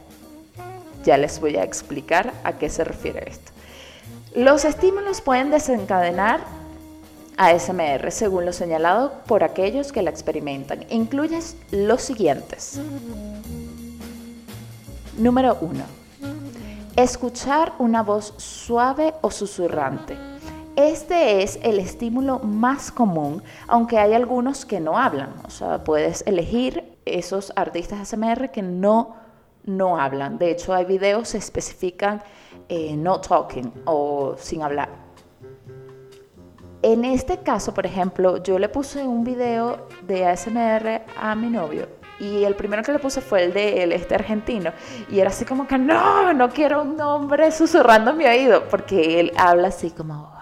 Ya 1.05 1.19
les 1.19 1.41
voy 1.41 1.57
a 1.57 1.65
explicar 1.65 2.33
a 2.45 2.55
qué 2.55 2.71
se 2.71 2.85
refiere 2.85 3.29
esto. 3.29 3.53
Los 4.35 4.65
estímulos 4.65 5.21
pueden 5.21 5.51
desencadenar 5.51 6.41
ASMR 7.37 8.13
según 8.13 8.47
lo 8.47 8.53
señalado 8.53 9.13
por 9.27 9.43
aquellos 9.43 9.93
que 9.93 10.03
la 10.03 10.11
experimentan. 10.11 10.87
Incluyen 10.91 11.43
los 11.73 12.03
siguientes. 12.03 12.81
Número 15.19 15.59
1. 15.61 15.85
Escuchar 16.97 17.73
una 17.79 18.05
voz 18.05 18.35
suave 18.37 19.15
o 19.21 19.33
susurrante 19.33 20.34
este 20.77 21.43
es 21.43 21.61
el 21.63 21.79
estímulo 21.79 22.41
más 22.41 22.91
común, 22.91 23.43
aunque 23.69 23.99
hay 23.99 24.13
algunos 24.13 24.65
que 24.65 24.81
no 24.81 24.99
hablan. 24.99 25.33
O 25.47 25.51
sea, 25.51 25.85
puedes 25.85 26.25
elegir 26.27 26.97
esos 27.05 27.53
artistas 27.55 28.01
ASMR 28.01 28.51
que 28.51 28.63
no, 28.63 29.17
no 29.65 29.99
hablan. 29.99 30.39
De 30.39 30.51
hecho, 30.51 30.75
hay 30.75 30.85
videos 30.85 31.33
que 31.33 31.39
especifican 31.39 32.23
eh, 32.69 32.97
no 32.97 33.21
talking 33.21 33.73
o 33.85 34.35
sin 34.39 34.63
hablar. 34.63 34.89
En 36.83 37.05
este 37.05 37.39
caso, 37.39 37.73
por 37.73 37.87
ejemplo, 37.87 38.43
yo 38.43 38.59
le 38.59 38.69
puse 38.69 39.05
un 39.05 39.25
video 39.25 39.87
de 40.03 40.27
ASMR 40.27 41.03
a 41.17 41.35
mi 41.35 41.49
novio 41.49 41.89
y 42.21 42.45
el 42.45 42.55
primero 42.55 42.83
que 42.83 42.93
le 42.93 42.99
puse 42.99 43.21
fue 43.21 43.45
el 43.45 43.53
de 43.53 43.83
él, 43.83 43.93
este 43.93 44.15
argentino. 44.15 44.73
Y 45.09 45.21
era 45.21 45.31
así 45.31 45.45
como 45.45 45.67
que, 45.67 45.79
no, 45.79 46.33
no 46.33 46.51
quiero 46.51 46.83
un 46.83 47.01
hombre 47.01 47.51
susurrando 47.53 48.11
en 48.11 48.17
mi 48.19 48.27
oído, 48.27 48.69
porque 48.69 49.21
él 49.21 49.33
habla 49.37 49.69
así 49.69 49.91
como, 49.91 50.34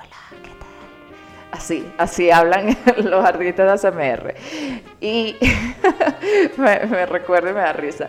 Así, 1.62 1.88
así 1.96 2.28
hablan 2.28 2.76
los 3.04 3.24
artistas 3.24 3.82
de 3.82 3.88
ASMR. 3.88 4.34
Y 5.00 5.36
me, 6.56 7.06
recuerdo 7.06 7.50
y 7.50 7.52
me 7.52 7.60
da 7.60 7.72
risa. 7.72 8.08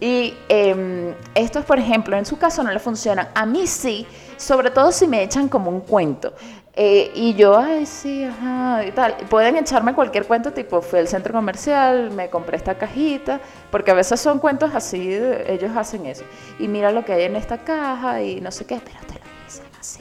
Y 0.00 0.34
eh, 0.48 1.14
estos, 1.32 1.64
por 1.64 1.78
ejemplo, 1.78 2.16
en 2.16 2.26
su 2.26 2.36
caso 2.38 2.64
no 2.64 2.72
le 2.72 2.80
funcionan. 2.80 3.28
A 3.36 3.46
mí 3.46 3.68
sí, 3.68 4.04
sobre 4.36 4.72
todo 4.72 4.90
si 4.90 5.06
me 5.06 5.22
echan 5.22 5.48
como 5.48 5.70
un 5.70 5.82
cuento. 5.82 6.32
Eh, 6.74 7.12
y 7.14 7.34
yo, 7.34 7.56
ay, 7.56 7.86
sí, 7.86 8.24
ajá, 8.24 8.84
y 8.84 8.90
tal. 8.90 9.14
Pueden 9.30 9.54
echarme 9.54 9.94
cualquier 9.94 10.26
cuento, 10.26 10.52
tipo, 10.52 10.82
fui 10.82 10.98
al 10.98 11.06
centro 11.06 11.32
comercial, 11.32 12.10
me 12.10 12.28
compré 12.28 12.56
esta 12.56 12.74
cajita, 12.78 13.40
porque 13.70 13.92
a 13.92 13.94
veces 13.94 14.18
son 14.18 14.40
cuentos 14.40 14.74
así, 14.74 15.16
ellos 15.46 15.70
hacen 15.76 16.04
eso. 16.06 16.24
Y 16.58 16.66
mira 16.66 16.90
lo 16.90 17.04
que 17.04 17.12
hay 17.12 17.22
en 17.22 17.36
esta 17.36 17.58
caja 17.58 18.22
y 18.22 18.40
no 18.40 18.50
sé 18.50 18.64
qué, 18.64 18.80
pero 18.84 18.98
te 19.06 19.14
lo 19.14 19.44
dicen 19.46 19.66
así. 19.78 20.00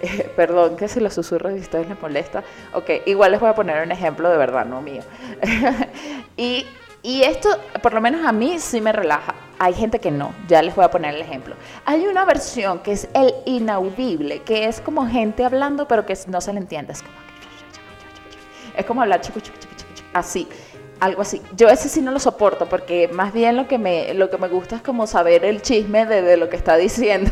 perdón 0.36 0.76
que 0.76 0.88
si 0.88 1.00
lo 1.00 1.10
susurro 1.10 1.50
y 1.50 1.58
a 1.58 1.60
ustedes 1.60 1.88
les 1.88 2.00
molesta. 2.00 2.42
Ok, 2.74 2.90
igual 3.06 3.32
les 3.32 3.40
voy 3.40 3.50
a 3.50 3.54
poner 3.54 3.82
un 3.82 3.92
ejemplo 3.92 4.28
de 4.28 4.36
verdad, 4.36 4.64
no 4.64 4.80
mío. 4.80 5.02
y, 6.36 6.66
y 7.02 7.22
esto, 7.22 7.48
por 7.82 7.94
lo 7.94 8.00
menos 8.00 8.24
a 8.26 8.32
mí, 8.32 8.58
sí 8.58 8.80
me 8.80 8.92
relaja. 8.92 9.34
Hay 9.58 9.74
gente 9.74 9.98
que 9.98 10.10
no, 10.10 10.32
ya 10.46 10.62
les 10.62 10.74
voy 10.74 10.84
a 10.84 10.90
poner 10.90 11.14
el 11.14 11.20
ejemplo. 11.20 11.56
Hay 11.84 12.06
una 12.06 12.24
versión 12.24 12.80
que 12.80 12.92
es 12.92 13.08
el 13.14 13.34
inaudible, 13.44 14.42
que 14.42 14.66
es 14.66 14.80
como 14.80 15.06
gente 15.06 15.44
hablando, 15.44 15.88
pero 15.88 16.06
que 16.06 16.16
no 16.28 16.40
se 16.40 16.52
le 16.52 16.60
entiende. 16.60 16.92
Es 16.92 17.02
como, 17.02 17.14
es 18.76 18.84
como 18.84 19.02
hablar 19.02 19.20
así 20.14 20.48
algo 21.00 21.22
así. 21.22 21.42
Yo 21.56 21.68
ese 21.68 21.88
sí 21.88 22.00
no 22.00 22.10
lo 22.10 22.18
soporto 22.18 22.68
porque 22.68 23.08
más 23.08 23.32
bien 23.32 23.56
lo 23.56 23.68
que 23.68 23.78
me, 23.78 24.14
lo 24.14 24.30
que 24.30 24.38
me 24.38 24.48
gusta 24.48 24.76
es 24.76 24.82
como 24.82 25.06
saber 25.06 25.44
el 25.44 25.62
chisme 25.62 26.06
de, 26.06 26.36
lo 26.36 26.48
que 26.48 26.56
está 26.56 26.76
diciendo 26.76 27.30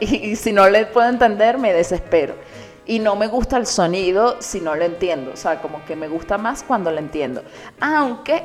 y, 0.00 0.36
si 0.36 0.52
no 0.52 0.68
le 0.68 0.86
puedo 0.86 1.08
entender 1.08 1.58
me 1.58 1.72
desespero. 1.72 2.34
Y 2.86 2.98
no 2.98 3.14
me 3.14 3.28
gusta 3.28 3.56
el 3.56 3.66
sonido 3.66 4.36
si 4.40 4.60
no 4.60 4.74
lo 4.74 4.84
entiendo, 4.84 5.30
o 5.32 5.36
sea, 5.36 5.60
como 5.62 5.84
que 5.84 5.94
me 5.94 6.08
gusta 6.08 6.38
más 6.38 6.64
cuando 6.64 6.90
lo 6.90 6.98
entiendo. 6.98 7.44
Aunque 7.80 8.42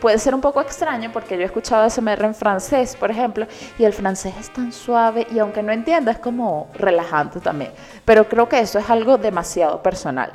puede 0.00 0.18
ser 0.18 0.34
un 0.34 0.40
poco 0.40 0.60
extraño 0.60 1.10
porque 1.12 1.36
yo 1.36 1.42
he 1.42 1.46
escuchado 1.46 1.88
SMR 1.88 2.24
en 2.24 2.34
francés, 2.34 2.96
por 2.96 3.10
ejemplo, 3.10 3.46
y 3.78 3.84
el 3.84 3.92
francés 3.92 4.34
es 4.38 4.52
tan 4.52 4.72
suave 4.72 5.26
y 5.30 5.38
aunque 5.38 5.62
no 5.62 5.72
entienda 5.72 6.12
es 6.12 6.18
como 6.18 6.68
relajante 6.74 7.40
también. 7.40 7.72
Pero 8.04 8.28
creo 8.28 8.48
que 8.48 8.60
eso 8.60 8.78
es 8.78 8.90
algo 8.90 9.18
demasiado 9.18 9.82
personal. 9.82 10.32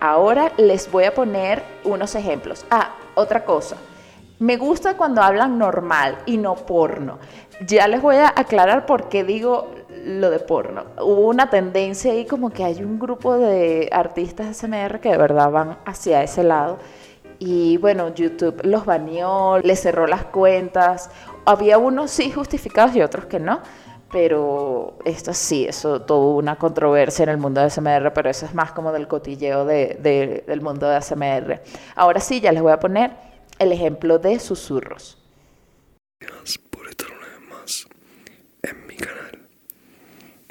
Ahora 0.00 0.52
les 0.56 0.90
voy 0.90 1.04
a 1.04 1.14
poner 1.14 1.62
unos 1.84 2.14
ejemplos. 2.14 2.64
Ah, 2.70 2.94
otra 3.14 3.44
cosa. 3.44 3.76
Me 4.38 4.58
gusta 4.58 4.96
cuando 4.98 5.22
hablan 5.22 5.58
normal 5.58 6.18
y 6.26 6.36
no 6.36 6.54
porno. 6.54 7.18
Ya 7.66 7.88
les 7.88 8.02
voy 8.02 8.16
a 8.16 8.28
aclarar 8.36 8.84
por 8.84 9.08
qué 9.08 9.24
digo 9.24 9.70
lo 10.04 10.30
de 10.30 10.38
porno. 10.38 10.84
Hubo 11.00 11.28
una 11.28 11.48
tendencia 11.48 12.12
ahí 12.12 12.26
como 12.26 12.50
que 12.50 12.62
hay 12.62 12.82
un 12.82 12.98
grupo 12.98 13.38
de 13.38 13.88
artistas 13.90 14.58
SMR 14.58 15.00
que 15.00 15.10
de 15.10 15.16
verdad 15.16 15.50
van 15.50 15.78
hacia 15.86 16.22
ese 16.22 16.44
lado. 16.44 16.78
Y 17.38 17.78
bueno, 17.78 18.14
YouTube 18.14 18.60
los 18.64 18.84
baneó, 18.84 19.58
les 19.58 19.80
cerró 19.80 20.06
las 20.06 20.24
cuentas. 20.24 21.10
Había 21.46 21.78
unos 21.78 22.10
sí 22.10 22.30
justificados 22.30 22.94
y 22.94 23.00
otros 23.02 23.24
que 23.26 23.40
no. 23.40 23.60
Pero 24.12 24.98
esto 25.04 25.34
sí, 25.34 25.66
eso 25.66 26.02
tuvo 26.02 26.36
una 26.36 26.56
controversia 26.56 27.24
en 27.24 27.28
el 27.30 27.38
mundo 27.38 27.60
de 27.60 27.70
SMR, 27.70 28.12
pero 28.12 28.30
eso 28.30 28.46
es 28.46 28.54
más 28.54 28.72
como 28.72 28.92
del 28.92 29.08
cotilleo 29.08 29.64
del 29.64 30.60
mundo 30.62 30.88
de 30.88 31.02
SMR. 31.02 31.60
Ahora 31.96 32.20
sí, 32.20 32.40
ya 32.40 32.52
les 32.52 32.62
voy 32.62 32.72
a 32.72 32.78
poner 32.78 33.10
el 33.58 33.72
ejemplo 33.72 34.18
de 34.18 34.38
susurros. 34.38 35.18
Gracias 36.20 36.58
por 36.70 36.88
estar 36.88 37.08
una 37.10 37.26
vez 37.26 37.40
más 37.50 37.88
en 38.62 38.86
mi 38.86 38.96
canal. 38.96 39.38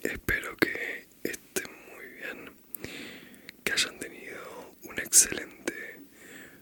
Espero 0.03 0.55
que 0.57 1.07
estén 1.23 1.71
muy 1.95 2.05
bien, 2.19 2.51
que 3.63 3.71
hayan 3.71 3.97
tenido 3.99 4.41
un 4.89 4.99
excelente 4.99 5.73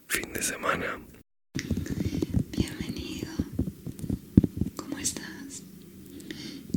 fin 0.07 0.31
de 0.31 0.41
semana. 0.41 0.99
Bienvenido. 2.51 3.31
¿Cómo 4.77 4.97
estás? 4.99 5.63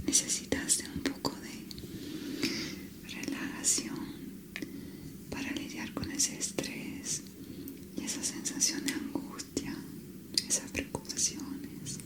¿Necesitas 0.05 0.79
de 0.79 0.85
un 0.89 1.03
poco 1.03 1.33
de 1.43 3.09
relajación 3.09 3.97
para 5.31 5.51
lidiar 5.53 5.93
con 5.93 6.11
ese 6.11 6.39
estrés 6.39 7.23
y 7.97 8.05
esa 8.05 8.23
sensación 8.23 8.85
de 8.87 8.93
angustia, 8.95 9.75
esas 10.49 10.71
preocupaciones? 10.71 11.99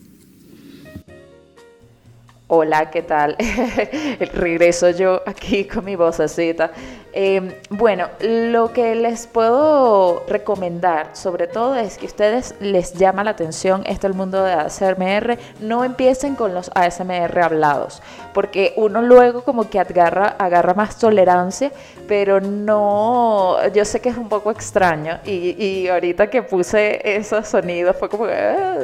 Hola, 2.52 2.90
¿qué 2.90 3.02
tal? 3.02 3.36
Regreso 4.34 4.90
yo 4.90 5.22
aquí 5.24 5.66
con 5.66 5.84
mi 5.84 5.94
vocecita. 5.94 6.72
Eh, 7.12 7.60
bueno, 7.70 8.06
lo 8.20 8.72
que 8.72 8.94
les 8.94 9.26
puedo 9.26 10.24
recomendar 10.28 11.16
sobre 11.16 11.48
todo 11.48 11.74
es 11.74 11.98
que 11.98 12.06
ustedes 12.06 12.54
les 12.60 12.94
llama 12.94 13.24
la 13.24 13.32
atención 13.32 13.82
esto 13.86 14.06
el 14.06 14.14
mundo 14.14 14.44
de 14.44 14.52
ASMR, 14.52 15.36
no 15.60 15.82
empiecen 15.84 16.36
con 16.36 16.54
los 16.54 16.70
ASMR 16.72 17.40
hablados, 17.40 18.00
porque 18.32 18.74
uno 18.76 19.02
luego 19.02 19.42
como 19.42 19.68
que 19.68 19.80
agarra, 19.80 20.36
agarra 20.38 20.74
más 20.74 20.98
tolerancia, 20.98 21.72
pero 22.06 22.40
no, 22.40 23.56
yo 23.74 23.84
sé 23.84 24.00
que 24.00 24.10
es 24.10 24.16
un 24.16 24.28
poco 24.28 24.52
extraño 24.52 25.18
y, 25.24 25.88
ahorita 25.88 26.30
que 26.30 26.42
puse 26.42 27.00
esos 27.16 27.48
sonidos 27.48 27.96
fue 27.96 28.08
como 28.08 28.26
ah", 28.26 28.78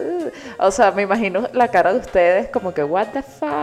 o 0.59 0.71
sea, 0.73 0.91
me 0.91 1.03
imagino 1.03 1.49
la 1.53 1.69
cara 1.69 1.93
de 1.93 2.01
ustedes 2.01 2.49
como 2.49 2.75
que, 2.75 2.83
what 2.83 3.09
the 3.13 3.23
fuck, 3.23 3.56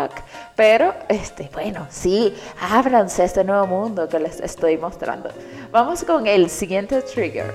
pero 0.55 0.93
este, 1.09 1.49
bueno, 1.53 1.87
sí, 1.89 2.33
ábranse 2.59 3.23
a 3.23 3.25
este 3.25 3.43
nuevo 3.43 3.67
mundo 3.67 4.07
que 4.07 4.19
les 4.19 4.39
estoy 4.39 4.77
mostrando. 4.77 5.29
Vamos 5.71 6.03
con 6.03 6.27
el 6.27 6.49
siguiente 6.49 7.01
trigger. 7.01 7.53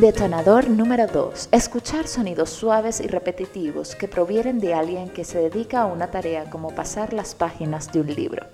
Detonador 0.00 0.70
número 0.70 1.08
2. 1.08 1.48
Escuchar 1.50 2.06
sonidos 2.06 2.50
suaves 2.50 3.00
y 3.00 3.08
repetitivos 3.08 3.96
que 3.96 4.06
provienen 4.06 4.60
de 4.60 4.72
alguien 4.72 5.08
que 5.08 5.24
se 5.24 5.40
dedica 5.40 5.80
a 5.80 5.86
una 5.86 6.08
tarea 6.12 6.48
como 6.50 6.70
pasar 6.70 7.12
las 7.12 7.34
páginas 7.34 7.90
de 7.90 8.02
un 8.02 8.14
libro. 8.14 8.46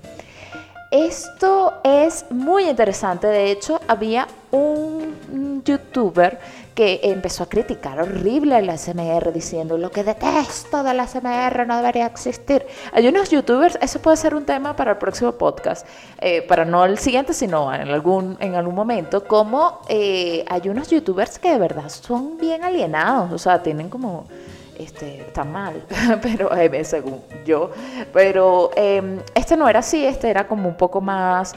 Esto 0.90 1.74
es 1.84 2.24
muy 2.30 2.66
interesante. 2.66 3.26
De 3.26 3.50
hecho, 3.50 3.78
había 3.88 4.26
un 4.52 5.14
youtuber 5.62 6.38
que 6.74 7.00
empezó 7.04 7.44
a 7.44 7.48
criticar 7.48 8.00
horrible 8.00 8.58
el 8.58 8.68
ASMR 8.68 9.32
diciendo 9.32 9.78
lo 9.78 9.90
que 9.90 10.02
detesto 10.02 10.82
del 10.82 10.98
ASMR 10.98 11.66
no 11.66 11.76
debería 11.76 12.06
existir. 12.06 12.66
Hay 12.92 13.06
unos 13.06 13.30
youtubers, 13.30 13.78
eso 13.80 14.00
puede 14.00 14.16
ser 14.16 14.34
un 14.34 14.44
tema 14.44 14.74
para 14.74 14.92
el 14.92 14.96
próximo 14.98 15.32
podcast, 15.32 15.86
eh, 16.20 16.42
para 16.42 16.64
no 16.64 16.84
el 16.84 16.98
siguiente, 16.98 17.32
sino 17.32 17.72
en 17.72 17.88
algún, 17.88 18.36
en 18.40 18.56
algún 18.56 18.74
momento, 18.74 19.24
como 19.24 19.82
eh, 19.88 20.44
hay 20.48 20.68
unos 20.68 20.88
youtubers 20.90 21.38
que 21.38 21.50
de 21.50 21.58
verdad 21.58 21.88
son 21.88 22.38
bien 22.38 22.64
alienados, 22.64 23.30
o 23.32 23.38
sea, 23.38 23.62
tienen 23.62 23.88
como 23.88 24.26
este, 24.78 25.20
está 25.20 25.44
mal, 25.44 25.84
pero 26.22 26.54
eh, 26.56 26.84
según 26.84 27.22
yo, 27.44 27.70
pero 28.12 28.70
eh, 28.76 29.20
este 29.34 29.56
no 29.56 29.68
era 29.68 29.78
así, 29.80 30.04
este 30.04 30.28
era 30.28 30.46
como 30.48 30.68
un 30.68 30.76
poco 30.76 31.00
más... 31.00 31.54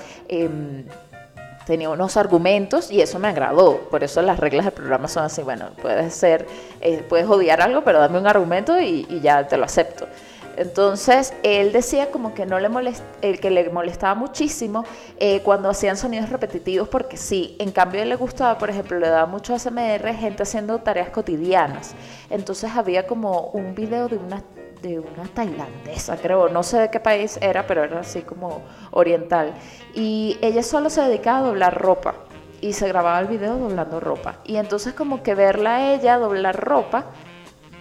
Tenía 1.67 1.89
unos 1.89 2.15
argumentos 2.15 2.89
y 2.89 3.01
eso 3.01 3.19
me 3.19 3.27
agradó. 3.27 3.81
Por 3.89 4.01
eso 4.01 4.21
las 4.21 4.39
reglas 4.39 4.63
del 4.63 4.73
programa 4.73 5.09
son 5.09 5.25
así, 5.25 5.43
bueno, 5.43 5.71
puedes 5.81 6.13
ser, 6.13 6.47
eh, 6.79 7.03
puedes 7.09 7.27
odiar 7.27 7.59
algo, 7.61 7.83
pero 7.83 7.99
dame 7.99 8.17
un 8.17 8.25
argumento 8.25 8.79
y, 8.79 9.05
ya 9.21 9.45
te 9.45 9.57
lo 9.57 9.65
acepto. 9.65 10.07
Entonces, 10.55 11.33
él 11.43 11.73
decía 11.73 12.09
como 12.09 12.33
que 12.33 12.45
no 12.45 12.57
le 12.61 12.69
molest, 12.69 13.03
el 13.21 13.41
que 13.41 13.51
le 13.51 13.69
molestaba 13.69 14.15
muchísimo 14.15 14.85
eh, 15.19 15.41
cuando 15.43 15.69
hacían 15.69 15.97
sonidos 15.97 16.29
repetitivos, 16.29 16.87
porque 16.87 17.17
sí, 17.17 17.57
en 17.59 17.71
cambio 17.71 18.01
a 18.01 18.05
le 18.05 18.15
gustaba, 18.15 18.57
por 18.57 18.69
ejemplo, 18.69 18.97
le 18.97 19.09
daba 19.09 19.25
mucho 19.25 19.53
ASMR 19.53 20.15
gente 20.15 20.43
haciendo 20.43 20.79
tareas 20.79 21.09
cotidianas. 21.09 21.95
Entonces 22.29 22.71
había 22.73 23.05
como 23.05 23.49
un 23.53 23.75
video 23.75 24.07
de 24.07 24.17
una 24.17 24.41
de 24.81 24.99
una 24.99 25.23
tailandesa, 25.33 26.17
creo, 26.17 26.49
no 26.49 26.63
sé 26.63 26.79
de 26.79 26.91
qué 26.91 26.99
país 26.99 27.37
era, 27.41 27.65
pero 27.65 27.83
era 27.83 27.99
así 27.99 28.21
como 28.21 28.61
oriental. 28.91 29.53
Y 29.93 30.37
ella 30.41 30.63
solo 30.63 30.89
se 30.89 31.01
dedicaba 31.01 31.39
a 31.39 31.41
doblar 31.43 31.81
ropa 31.81 32.15
y 32.61 32.73
se 32.73 32.87
grababa 32.87 33.19
el 33.19 33.27
video 33.27 33.57
doblando 33.57 33.99
ropa. 33.99 34.37
Y 34.43 34.57
entonces 34.57 34.93
como 34.93 35.23
que 35.23 35.35
verla 35.35 35.77
a 35.77 35.93
ella 35.93 36.17
doblar 36.17 36.59
ropa, 36.59 37.05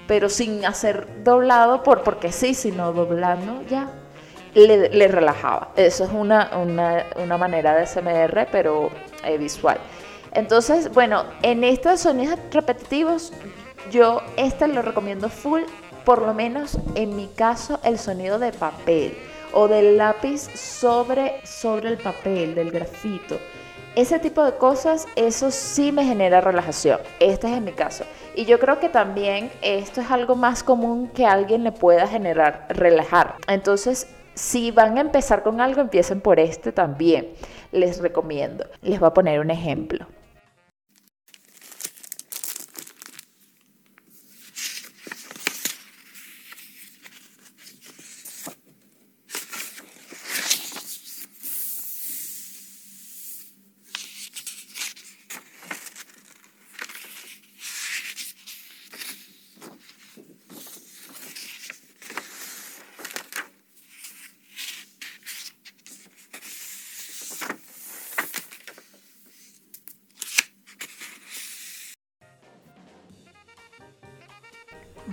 pero 0.06 0.28
sin 0.28 0.64
hacer 0.64 1.24
doblado 1.24 1.82
por 1.82 2.02
porque 2.02 2.32
sí, 2.32 2.54
sino 2.54 2.92
doblando 2.92 3.62
ya, 3.68 3.90
le, 4.54 4.88
le 4.88 5.08
relajaba. 5.08 5.72
Eso 5.76 6.04
es 6.04 6.10
una, 6.12 6.50
una, 6.56 7.04
una, 7.16 7.36
manera 7.36 7.74
de 7.74 7.86
SMR, 7.86 8.48
pero 8.50 8.90
eh, 9.24 9.36
visual. 9.36 9.78
Entonces, 10.32 10.92
bueno, 10.92 11.24
en 11.42 11.64
estos 11.64 12.00
sonidos 12.00 12.38
repetitivos, 12.50 13.32
yo 13.90 14.22
este 14.36 14.66
lo 14.68 14.82
recomiendo 14.82 15.28
full 15.28 15.62
por 16.06 16.22
lo 16.22 16.32
menos 16.32 16.78
en 16.94 17.16
mi 17.16 17.26
caso, 17.26 17.80
el 17.82 17.98
sonido 17.98 18.38
de 18.38 18.52
papel 18.52 19.18
o 19.52 19.66
del 19.66 19.96
lápiz 19.98 20.42
sobre, 20.54 21.44
sobre 21.44 21.88
el 21.88 21.98
papel, 21.98 22.54
del 22.54 22.70
grafito. 22.70 23.38
Ese 23.96 24.20
tipo 24.20 24.44
de 24.44 24.52
cosas, 24.52 25.08
eso 25.16 25.50
sí 25.50 25.90
me 25.90 26.04
genera 26.04 26.40
relajación. 26.40 27.00
Este 27.18 27.48
es 27.48 27.56
en 27.56 27.64
mi 27.64 27.72
caso. 27.72 28.04
Y 28.36 28.44
yo 28.44 28.60
creo 28.60 28.78
que 28.78 28.88
también 28.88 29.50
esto 29.62 30.00
es 30.00 30.10
algo 30.12 30.36
más 30.36 30.62
común 30.62 31.08
que 31.08 31.26
alguien 31.26 31.64
le 31.64 31.72
pueda 31.72 32.06
generar 32.06 32.66
relajar. 32.68 33.34
Entonces, 33.48 34.06
si 34.34 34.70
van 34.70 34.98
a 34.98 35.00
empezar 35.00 35.42
con 35.42 35.60
algo, 35.60 35.80
empiecen 35.80 36.20
por 36.20 36.38
este 36.38 36.70
también. 36.70 37.30
Les 37.72 37.98
recomiendo. 37.98 38.64
Les 38.82 39.00
voy 39.00 39.08
a 39.08 39.14
poner 39.14 39.40
un 39.40 39.50
ejemplo. 39.50 40.06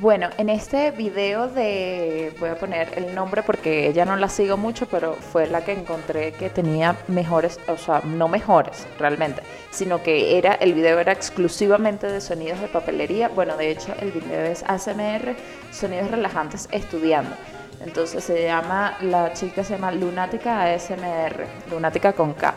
Bueno, 0.03 0.27
en 0.37 0.49
este 0.49 0.91
video 0.91 1.47
de, 1.47 2.35
voy 2.37 2.49
a 2.49 2.55
poner 2.55 2.89
el 2.97 3.15
nombre 3.15 3.41
porque 3.41 3.87
ella 3.87 4.03
no 4.03 4.17
la 4.17 4.27
sigo 4.27 4.57
mucho, 4.57 4.85
pero 4.85 5.13
fue 5.13 5.47
la 5.47 5.63
que 5.63 5.71
encontré 5.71 6.33
que 6.33 6.49
tenía 6.49 6.97
mejores, 7.07 7.57
o 7.69 7.77
sea, 7.77 8.01
no 8.03 8.27
mejores 8.27 8.85
realmente, 8.99 9.43
sino 9.71 10.03
que 10.03 10.37
era, 10.37 10.55
el 10.55 10.73
video 10.73 10.99
era 10.99 11.13
exclusivamente 11.13 12.07
de 12.07 12.19
sonidos 12.19 12.59
de 12.59 12.67
papelería. 12.67 13.29
Bueno, 13.29 13.55
de 13.55 13.71
hecho 13.71 13.93
el 14.01 14.11
video 14.11 14.41
es 14.41 14.63
ASMR, 14.63 15.37
sonidos 15.71 16.11
relajantes 16.11 16.67
estudiando. 16.73 17.33
Entonces 17.79 18.25
se 18.25 18.43
llama, 18.43 18.97
la 18.99 19.31
chica 19.31 19.63
se 19.63 19.75
llama 19.75 19.93
Lunática 19.93 20.63
ASMR, 20.63 21.45
Lunática 21.71 22.11
con 22.11 22.33
K. 22.33 22.53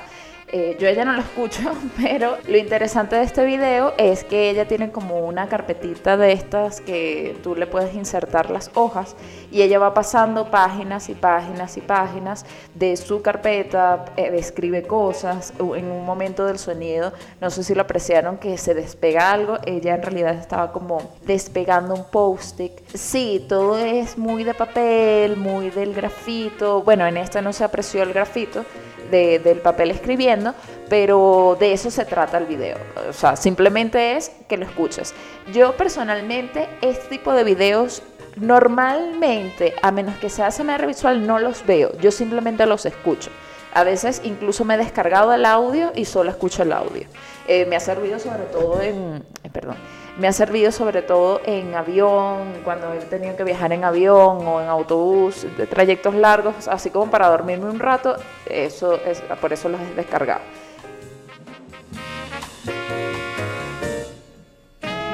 Eh, 0.49 0.77
yo 0.79 0.87
ella 0.87 1.05
no 1.05 1.13
lo 1.13 1.23
escucho, 1.23 1.61
pero 2.01 2.37
lo 2.47 2.57
interesante 2.57 3.17
de 3.17 3.25
este 3.25 3.45
video 3.45 3.95
es 3.99 4.23
que 4.23 4.49
ella 4.49 4.69
tiene 4.69 4.93
como 4.93 5.27
una 5.27 5.49
carpetita 5.49 6.17
de 6.17 6.33
estas 6.33 6.81
que 6.81 7.37
tú 7.43 7.57
le 7.57 7.67
puedes 7.67 7.95
insertar 7.95 8.51
las 8.51 8.71
hojas 8.75 9.17
y 9.51 9.63
ella 9.63 9.81
va 9.81 9.93
pasando 9.93 10.49
páginas 10.49 11.09
y 11.09 11.15
páginas 11.15 11.77
y 11.77 11.81
páginas 11.81 12.47
de 12.75 12.97
su 12.97 13.23
carpeta, 13.23 14.05
eh, 14.17 14.31
escribe 14.35 14.85
cosas, 14.85 15.53
en 15.59 15.91
un 15.91 16.07
momento 16.07 16.47
del 16.47 16.61
sonido, 16.61 17.13
no 17.41 17.51
sé 17.51 17.65
si 17.65 17.75
lo 17.75 17.83
apreciaron, 17.83 18.39
que 18.39 18.57
se 18.57 18.75
despega 18.75 19.33
algo, 19.33 19.59
ella 19.67 19.97
en 19.97 20.03
realidad 20.03 20.35
estaba 20.35 20.71
como 20.71 20.99
despegando 21.25 21.95
un 21.95 22.05
post-it. 22.05 22.73
Sí, 22.95 23.45
todo 23.49 23.79
es 23.79 24.17
muy 24.17 24.45
de 24.45 24.55
papel, 24.55 25.37
muy 25.37 25.71
del 25.71 25.93
grafito, 25.93 26.83
bueno, 26.83 27.05
en 27.05 27.17
esta 27.17 27.43
no 27.43 27.53
se 27.53 27.65
apreció 27.65 28.05
el 28.05 28.13
grafito, 28.13 28.65
del 29.11 29.59
papel 29.59 29.91
escribiendo, 29.91 30.55
pero 30.89 31.57
de 31.59 31.73
eso 31.73 31.91
se 31.91 32.05
trata 32.05 32.39
el 32.39 32.47
video. 32.47 32.77
O 33.09 33.13
sea, 33.13 33.37
simplemente 33.37 34.17
es 34.17 34.33
que 34.49 34.57
lo 34.57 34.67
escuches. 34.67 35.15
Yo 35.53 35.77
personalmente, 35.77 36.69
este 36.81 37.09
tipo 37.09 37.33
de 37.33 37.45
videos 37.45 38.03
normalmente, 38.37 39.75
a 39.83 39.91
menos 39.91 40.17
que 40.17 40.31
sea 40.31 40.51
CMR 40.51 40.87
visual, 40.87 41.27
no 41.27 41.39
los 41.39 41.65
veo. 41.67 41.97
Yo 41.99 42.11
simplemente 42.11 42.67
los 42.67 42.87
escucho. 42.87 43.31
A 43.73 43.85
veces 43.85 44.23
incluso 44.25 44.65
me 44.65 44.75
he 44.75 44.79
descargado 44.79 45.35
el 45.35 45.45
audio 45.45 45.93
y 45.95 46.05
solo 46.05 46.31
escucho 46.31 46.63
el 46.63 46.73
audio. 46.73 47.07
Eh, 47.47 47.67
me 47.67 47.77
ha 47.77 47.81
servido 47.81 48.19
sobre 48.19 48.45
todo 48.45 48.81
en, 48.81 49.23
eh, 49.45 49.51
perdón, 49.53 49.77
me 50.19 50.29
ha 50.29 50.33
servido 50.33 50.73
sobre 50.73 51.03
todo 51.03 51.41
en 51.45 51.75
avión, 51.75 52.55
cuando 52.65 52.93
he 52.95 52.99
tenido 52.99 53.37
que 53.37 53.45
viajar 53.45 53.73
en 53.73 53.85
avión 53.85 54.47
o 54.47 54.61
en 54.61 54.69
autobús, 54.69 55.47
trayectos 55.69 56.15
largos, 56.15 56.69
así 56.69 56.91
como 56.91 57.11
para 57.11 57.29
dormirme 57.29 57.67
un 57.67 57.79
rato, 57.79 58.17
eso 58.47 58.99
es, 59.05 59.21
por 59.41 59.53
eso 59.53 59.69
los 59.69 59.81
he 59.81 59.95
descargado. 59.95 60.41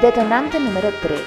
Detonante 0.01 0.59
número 0.59 0.89
3. 1.01 1.19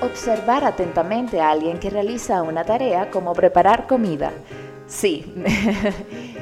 Observar 0.00 0.64
atentamente 0.64 1.40
a 1.40 1.50
alguien 1.50 1.78
que 1.78 1.90
realiza 1.90 2.42
una 2.42 2.64
tarea 2.64 3.10
como 3.10 3.34
preparar 3.34 3.86
comida. 3.86 4.32
Sí, 4.86 5.34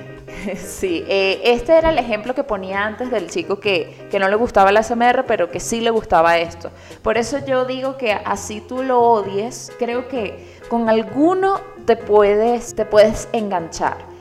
Sí, 0.56 1.04
eh, 1.08 1.40
este 1.44 1.76
era 1.76 1.90
el 1.90 1.98
ejemplo 1.98 2.34
que 2.34 2.44
ponía 2.44 2.84
antes 2.84 3.10
del 3.10 3.30
chico 3.30 3.60
que, 3.60 4.08
que, 4.10 4.18
no 4.18 4.28
le 4.28 4.36
gustaba 4.36 4.72
la 4.72 4.82
SMR, 4.82 5.24
pero 5.26 5.50
que 5.50 5.60
sí 5.60 5.80
le 5.80 5.90
gustaba 5.90 6.38
esto. 6.38 6.70
Por 7.02 7.18
eso 7.18 7.38
yo 7.44 7.64
digo 7.64 7.96
que 7.96 8.12
así 8.12 8.60
tú 8.60 8.82
lo 8.82 9.00
odies, 9.00 9.72
creo 9.78 10.08
que 10.08 10.58
con 10.68 10.88
alguno 10.88 11.60
te 11.86 11.96
puedes, 11.96 12.74
te 12.74 12.84
puedes 12.84 13.28
enganchar. 13.32 14.14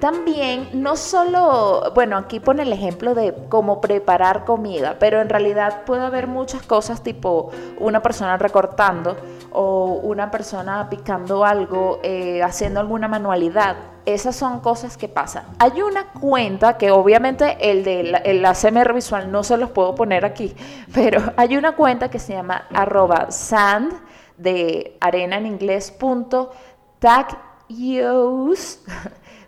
También, 0.00 0.68
no 0.74 0.94
solo, 0.94 1.90
bueno, 1.94 2.18
aquí 2.18 2.38
pone 2.38 2.64
el 2.64 2.72
ejemplo 2.72 3.14
de 3.14 3.34
cómo 3.48 3.80
preparar 3.80 4.44
comida, 4.44 4.96
pero 4.98 5.22
en 5.22 5.30
realidad 5.30 5.84
puede 5.86 6.04
haber 6.04 6.26
muchas 6.26 6.62
cosas 6.62 7.02
tipo 7.02 7.50
una 7.78 8.02
persona 8.02 8.36
recortando 8.36 9.16
o 9.52 10.00
una 10.02 10.30
persona 10.30 10.90
picando 10.90 11.46
algo, 11.46 12.00
eh, 12.02 12.42
haciendo 12.42 12.80
alguna 12.80 13.08
manualidad. 13.08 13.95
Esas 14.06 14.36
son 14.36 14.60
cosas 14.60 14.96
que 14.96 15.08
pasan. 15.08 15.44
Hay 15.58 15.82
una 15.82 16.12
cuenta 16.12 16.78
que 16.78 16.90
obviamente 16.90 17.58
el 17.60 17.84
de 17.84 18.02
la, 18.04 18.18
el 18.18 18.44
ACMR 18.44 18.94
visual 18.94 19.30
no 19.30 19.42
se 19.42 19.56
los 19.56 19.70
puedo 19.70 19.94
poner 19.94 20.24
aquí, 20.24 20.54
pero 20.94 21.20
hay 21.36 21.56
una 21.56 21.76
cuenta 21.76 22.08
que 22.08 22.18
se 22.18 22.32
llama 22.32 22.66
arroba 22.72 23.30
sand 23.30 23.92
de 24.38 24.96
arena 25.00 25.36
en 25.36 25.46
inglés 25.46 25.90
punto 25.90 26.52
tag 26.98 27.46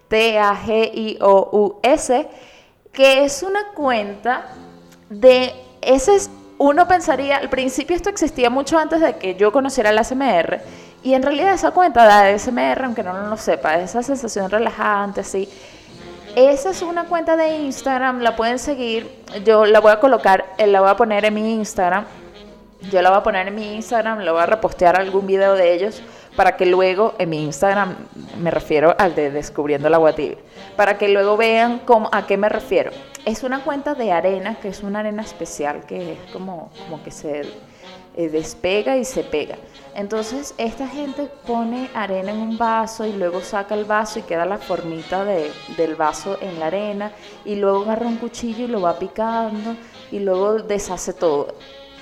T-A-G-I-O-U-S, 0.09 2.29
que 2.92 3.25
es 3.25 3.42
una 3.42 3.73
cuenta 3.75 4.47
de, 5.09 5.55
ese 5.81 6.16
es, 6.16 6.31
uno 6.59 6.88
pensaría, 6.88 7.37
al 7.37 7.49
principio 7.49 7.94
esto 7.94 8.11
existía 8.11 8.51
mucho 8.51 8.79
antes 8.79 9.01
de 9.01 9.16
que 9.16 9.37
yo 9.37 9.53
conociera 9.53 9.90
el 9.90 9.99
ASMR, 9.99 10.61
y 11.02 11.14
en 11.14 11.22
realidad 11.22 11.54
esa 11.54 11.70
cuenta 11.70 12.04
da 12.04 12.26
ASMR, 12.26 12.84
aunque 12.84 13.02
no 13.02 13.12
lo 13.28 13.37
sepa, 13.37 13.78
esa 13.78 14.02
sensación 14.02 14.50
relajante, 14.50 15.20
así. 15.20 15.48
Esa 16.34 16.70
es 16.70 16.82
una 16.82 17.04
cuenta 17.04 17.37
de 17.37 17.56
Instagram, 17.56 18.20
la 18.20 18.37
pueden 18.37 18.58
seguir, 18.58 19.24
yo 19.44 19.64
la 19.64 19.80
voy 19.80 19.92
a 19.92 20.00
colocar, 20.00 20.44
eh, 20.58 20.66
la 20.66 20.80
voy 20.80 20.90
a 20.90 20.96
poner 20.96 21.24
en 21.24 21.34
mi 21.34 21.54
Instagram, 21.54 22.04
yo 22.90 23.02
la 23.02 23.11
voy 23.11 23.18
a 23.18 23.22
poner 23.22 23.48
en 23.48 23.54
mi 23.54 23.74
Instagram, 23.74 24.20
lo 24.20 24.34
voy 24.34 24.42
a 24.42 24.46
repostear 24.46 25.00
algún 25.00 25.26
video 25.26 25.54
de 25.54 25.74
ellos 25.74 26.02
para 26.37 26.56
que 26.56 26.66
luego 26.66 27.14
en 27.18 27.30
mi 27.30 27.42
Instagram, 27.42 27.96
me 28.40 28.50
refiero 28.50 28.94
al 28.98 29.14
de 29.16 29.30
Descubriendo 29.30 29.88
la 29.88 29.98
Guatibia, 29.98 30.38
para 30.76 30.96
que 30.96 31.08
luego 31.08 31.37
vean 31.37 31.80
cómo, 31.80 32.08
a 32.12 32.26
qué 32.26 32.37
me 32.37 32.48
refiero. 32.48 32.92
Es 33.24 33.42
una 33.42 33.64
cuenta 33.64 33.94
de 33.94 34.12
arena, 34.12 34.56
que 34.61 34.68
es 34.68 34.82
una 34.82 35.00
arena 35.00 35.22
especial 35.22 35.84
que 35.87 36.12
es 36.12 36.18
como, 36.32 36.70
como 36.84 37.02
que 37.02 37.11
se 37.11 37.42
eh, 38.18 38.28
despega 38.28 38.96
y 38.96 39.04
se 39.04 39.22
pega. 39.22 39.57
Entonces 39.94 40.52
esta 40.59 40.88
gente 40.88 41.31
pone 41.46 41.88
arena 41.94 42.33
en 42.33 42.38
un 42.38 42.59
vaso 42.59 43.07
y 43.07 43.12
luego 43.12 43.40
saca 43.42 43.76
el 43.76 43.85
vaso 43.85 44.18
y 44.18 44.22
queda 44.22 44.44
la 44.44 44.59
formita 44.59 45.24
de, 45.24 45.52
del 45.76 45.94
vaso 45.94 46.37
en 46.40 46.59
la 46.59 46.66
arena 46.66 47.12
y 47.44 47.54
luego 47.54 47.83
agarra 47.83 48.09
un 48.09 48.16
cuchillo 48.16 48.64
y 48.64 48.66
lo 48.66 48.81
va 48.81 48.98
picando 48.98 49.76
y 50.11 50.18
luego 50.18 50.54
deshace 50.54 51.12
todo. 51.12 51.54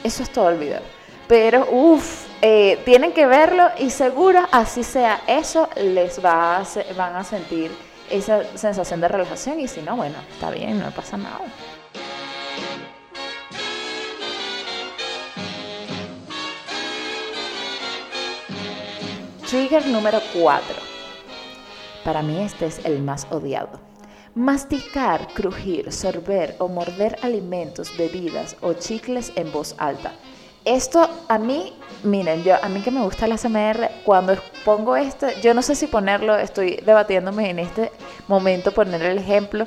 Eso 0.03 0.23
es 0.23 0.31
todo 0.31 0.49
el 0.49 0.59
video. 0.59 0.81
Pero, 1.29 1.69
uff, 1.71 2.25
eh, 2.41 2.81
tienen 2.87 3.13
que 3.13 3.27
verlo 3.27 3.69
y 3.79 3.91
seguro, 3.91 4.41
así 4.53 4.85
sea, 4.85 5.21
eso 5.27 5.69
les 5.77 6.25
va 6.25 6.57
a, 6.57 6.65
van 6.97 7.15
a 7.17 7.25
sentir 7.25 7.71
esa 8.09 8.43
sensación 8.57 9.03
de 9.03 9.09
relajación 9.09 9.61
y 9.61 9.69
si 9.69 9.83
no, 9.83 9.97
bueno, 9.97 10.17
está 10.33 10.51
bien, 10.51 10.79
no 10.79 10.91
pasa 10.93 11.19
nada. 11.19 11.41
Trigger 19.49 19.87
número 19.87 20.21
4. 20.35 20.75
Para 22.05 22.21
mí 22.21 22.41
este 22.41 22.67
es 22.67 22.85
el 22.85 23.01
más 23.01 23.29
odiado. 23.31 23.79
Masticar, 24.35 25.29
crujir, 25.35 25.93
sorber 25.93 26.57
o 26.59 26.67
morder 26.67 27.17
alimentos, 27.23 27.97
bebidas 27.97 28.57
o 28.61 28.73
chicles 28.73 29.33
en 29.37 29.53
voz 29.53 29.77
alta. 29.79 30.15
Esto 30.65 31.09
a 31.29 31.39
mí, 31.39 31.73
miren, 32.03 32.43
yo 32.43 32.57
a 32.61 32.69
mí 32.69 32.81
que 32.81 32.91
me 32.91 33.05
gusta 33.05 33.29
la 33.29 33.39
SMR, 33.39 33.89
cuando 34.05 34.35
pongo 34.65 34.97
este, 34.97 35.41
yo 35.41 35.55
no 35.55 35.63
sé 35.63 35.77
si 35.77 35.87
ponerlo, 35.87 36.37
estoy 36.37 36.81
debatiéndome 36.85 37.49
en 37.49 37.61
este 37.61 37.93
momento 38.27 38.73
poner 38.73 39.01
el 39.03 39.19
ejemplo 39.19 39.65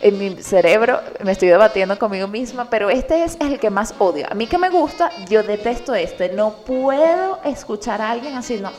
en 0.00 0.18
mi 0.18 0.42
cerebro, 0.42 1.00
me 1.22 1.32
estoy 1.32 1.48
debatiendo 1.48 1.98
conmigo 1.98 2.28
misma, 2.28 2.70
pero 2.70 2.88
este 2.88 3.24
es 3.24 3.36
el 3.40 3.60
que 3.60 3.68
más 3.68 3.94
odio. 3.98 4.26
A 4.30 4.34
mí 4.34 4.46
que 4.46 4.56
me 4.56 4.70
gusta, 4.70 5.10
yo 5.28 5.42
detesto 5.42 5.94
este, 5.94 6.30
no 6.30 6.54
puedo 6.64 7.40
escuchar 7.44 8.00
a 8.00 8.10
alguien 8.10 8.36
así, 8.36 8.58
no. 8.58 8.70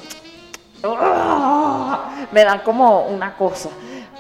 Me 2.33 2.43
da 2.43 2.61
como 2.61 3.05
una 3.05 3.37
cosa, 3.37 3.69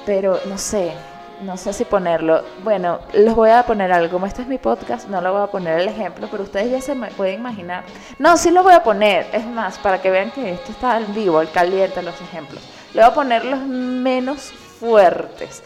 pero 0.05 0.39
no 0.45 0.57
sé, 0.57 0.93
no 1.41 1.57
sé 1.57 1.73
si 1.73 1.83
ponerlo. 1.83 2.41
Bueno, 2.63 2.99
les 3.11 3.35
voy 3.35 3.49
a 3.49 3.63
poner 3.63 3.91
algo. 3.91 4.13
Como 4.13 4.25
este 4.25 4.43
es 4.43 4.47
mi 4.47 4.57
podcast, 4.57 5.09
no 5.09 5.19
lo 5.19 5.33
voy 5.33 5.41
a 5.41 5.47
poner 5.47 5.81
el 5.81 5.89
ejemplo, 5.89 6.29
pero 6.31 6.43
ustedes 6.43 6.71
ya 6.71 6.79
se 6.79 6.95
me 6.95 7.09
pueden 7.11 7.39
imaginar. 7.41 7.83
No, 8.17 8.37
sí 8.37 8.49
lo 8.49 8.63
voy 8.63 8.73
a 8.73 8.81
poner. 8.81 9.27
Es 9.33 9.45
más, 9.45 9.77
para 9.77 10.01
que 10.01 10.09
vean 10.09 10.31
que 10.31 10.53
esto 10.53 10.71
está 10.71 10.97
en 10.97 11.13
vivo, 11.13 11.41
el 11.41 11.51
caliente, 11.51 12.01
los 12.01 12.19
ejemplos. 12.21 12.63
Le 12.93 13.01
voy 13.01 13.11
a 13.11 13.13
poner 13.13 13.43
los 13.43 13.59
menos 13.59 14.53
fuertes, 14.79 15.63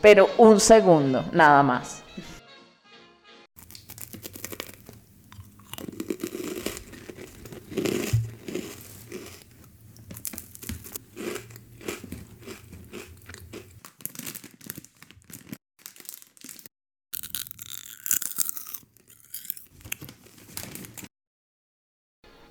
pero 0.00 0.30
un 0.38 0.58
segundo, 0.58 1.22
nada 1.32 1.62
más. 1.62 2.02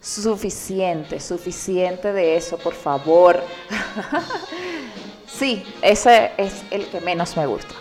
Suficiente, 0.02 1.20
suficiente 1.20 2.14
de 2.14 2.38
eso, 2.38 2.58
por 2.58 2.74
favor. 2.74 3.44
sí, 5.28 5.64
ese 5.82 6.32
es 6.38 6.64
el 6.72 6.88
que 6.88 7.02
menos 7.02 7.36
me 7.36 7.46
gusta. 7.46 7.76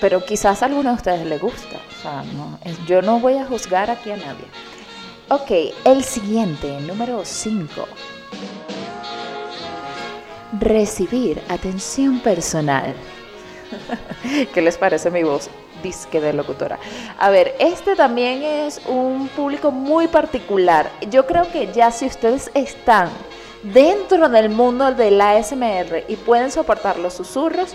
Pero 0.00 0.24
quizás 0.24 0.62
a 0.62 0.66
alguno 0.66 0.90
de 0.90 0.96
ustedes 0.96 1.24
le 1.24 1.38
gusta. 1.38 1.76
O 1.76 2.02
sea, 2.02 2.24
no, 2.24 2.58
yo 2.86 3.02
no 3.02 3.20
voy 3.20 3.34
a 3.34 3.46
juzgar 3.46 3.88
aquí 3.88 4.10
a 4.10 4.16
nadie. 4.16 4.46
Ok, 5.28 5.74
el 5.84 6.02
siguiente, 6.02 6.80
número 6.80 7.24
5. 7.24 7.86
Recibir 10.58 11.40
atención 11.48 12.18
personal. 12.18 12.94
¿Qué 14.52 14.60
les 14.60 14.76
parece 14.76 15.10
mi 15.10 15.22
voz? 15.22 15.48
Disque 15.82 16.20
de 16.20 16.32
locutora. 16.32 16.78
A 17.18 17.30
ver, 17.30 17.54
este 17.58 17.96
también 17.96 18.42
es 18.42 18.80
un 18.86 19.28
público 19.28 19.70
muy 19.70 20.08
particular. 20.08 20.90
Yo 21.10 21.26
creo 21.26 21.50
que 21.50 21.72
ya 21.72 21.90
si 21.90 22.06
ustedes 22.06 22.50
están 22.54 23.10
dentro 23.62 24.28
del 24.28 24.48
mundo 24.48 24.92
de 24.92 25.10
la 25.10 25.32
ASMR 25.32 26.04
y 26.08 26.16
pueden 26.16 26.50
soportar 26.50 26.98
los 26.98 27.14
susurros, 27.14 27.74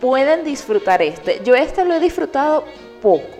pueden 0.00 0.44
disfrutar 0.44 1.02
este. 1.02 1.42
Yo 1.44 1.54
este 1.54 1.84
lo 1.84 1.94
he 1.94 2.00
disfrutado 2.00 2.64
poco. 3.00 3.37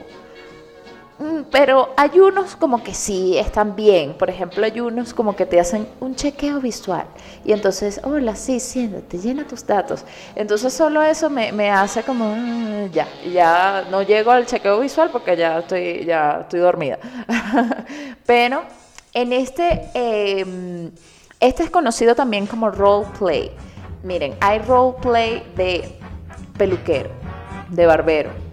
Mm, 1.19 1.43
pero 1.51 1.93
hay 1.97 2.21
unos 2.21 2.55
como 2.55 2.83
que 2.83 2.95
sí 2.95 3.37
están 3.37 3.75
bien. 3.75 4.15
Por 4.15 4.31
ejemplo, 4.31 4.65
hay 4.65 4.81
unos 4.81 5.13
como 5.13 5.35
que 5.35 5.47
te 5.47 5.59
hacen 5.59 5.89
un 6.01 6.15
chequeo 6.15 6.61
visual. 6.61 7.07
Y 7.45 7.53
entonces, 7.53 8.01
hola, 8.05 8.37
sí, 8.37 8.61
siéntate, 8.61 9.19
llena 9.19 9.45
tus 9.47 9.67
datos. 9.67 10.05
Entonces 10.37 10.73
solo 10.73 11.03
eso 11.03 11.29
me, 11.29 11.51
me 11.53 11.71
hace 11.71 12.03
como, 12.05 12.25
ah, 12.27 12.87
ya, 12.93 13.09
ya 13.33 13.87
no 13.91 14.03
llego 14.03 14.31
al 14.31 14.47
chequeo 14.47 14.79
visual 14.81 15.11
porque 15.11 15.37
ya 15.37 15.59
estoy, 15.59 16.05
ya 16.05 16.41
estoy 16.43 16.61
dormida. 16.61 16.99
pero 18.27 18.63
en 19.13 19.33
este, 19.33 19.91
em, 19.95 20.93
este 21.41 21.65
es 21.65 21.71
conocido 21.71 22.15
también 22.15 22.47
como 22.47 22.71
role 22.71 23.07
play. 23.19 23.51
Miren, 24.05 24.37
hay 24.41 24.61
role 24.61 24.97
play 25.03 25.43
de 25.57 25.99
peluquero, 26.57 27.11
de 27.71 27.87
barbero. 27.87 28.48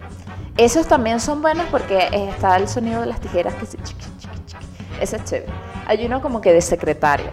Esos 0.58 0.88
también 0.88 1.20
son 1.20 1.42
buenos 1.42 1.66
porque 1.70 2.10
está 2.12 2.56
el 2.58 2.68
sonido 2.68 3.02
de 3.02 3.08
las 3.08 3.20
tijeras 3.20 3.54
que 3.56 3.66
se. 3.66 3.78
Ese 5.02 5.18
es 5.18 5.24
chévere. 5.26 5.52
Hay 5.88 6.06
uno 6.06 6.22
como 6.22 6.40
que 6.40 6.54
de 6.54 6.62
secretaria, 6.62 7.30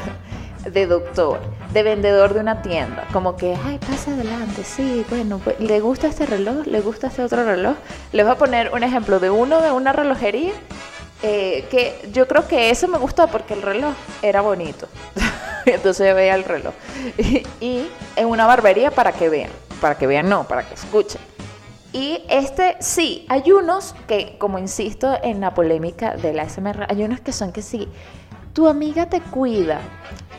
de 0.70 0.86
doctor, 0.86 1.40
de 1.72 1.82
vendedor 1.82 2.34
de 2.34 2.40
una 2.40 2.60
tienda. 2.60 3.06
Como 3.12 3.36
que, 3.36 3.56
ay, 3.64 3.78
pasa 3.78 4.10
adelante, 4.12 4.64
sí, 4.64 5.06
bueno, 5.08 5.40
pues, 5.42 5.58
¿le 5.60 5.78
gusta 5.80 6.08
este 6.08 6.26
reloj? 6.26 6.66
¿Le 6.66 6.80
gusta 6.80 7.06
este 7.06 7.22
otro 7.22 7.44
reloj? 7.44 7.76
Les 8.12 8.26
voy 8.26 8.34
a 8.34 8.38
poner 8.38 8.72
un 8.74 8.82
ejemplo 8.82 9.20
de 9.20 9.30
uno 9.30 9.60
de 9.60 9.70
una 9.70 9.92
relojería. 9.92 10.52
Eh, 11.22 11.66
que 11.68 12.08
yo 12.12 12.28
creo 12.28 12.46
que 12.46 12.70
ese 12.70 12.86
me 12.86 12.96
gustó 12.96 13.26
porque 13.26 13.54
el 13.54 13.62
reloj 13.62 13.92
era 14.22 14.40
bonito. 14.40 14.88
Entonces 15.66 16.08
yo 16.08 16.14
veía 16.14 16.34
el 16.34 16.44
reloj. 16.44 16.74
y 17.60 17.88
en 18.16 18.26
una 18.26 18.46
barbería 18.46 18.90
para 18.90 19.12
que 19.12 19.28
vean 19.28 19.50
para 19.78 19.96
que 19.96 20.06
vean, 20.06 20.28
no, 20.28 20.44
para 20.44 20.66
que 20.66 20.74
escuchen. 20.74 21.20
Y 21.92 22.22
este, 22.28 22.76
sí, 22.80 23.24
hay 23.28 23.50
unos 23.50 23.94
que, 24.06 24.36
como 24.38 24.58
insisto 24.58 25.16
en 25.22 25.40
la 25.40 25.54
polémica 25.54 26.16
de 26.16 26.34
la 26.34 26.48
SMR, 26.48 26.86
hay 26.88 27.02
unos 27.02 27.20
que 27.20 27.32
son 27.32 27.50
que 27.50 27.62
sí, 27.62 27.88
tu 28.52 28.68
amiga 28.68 29.06
te 29.06 29.20
cuida, 29.20 29.80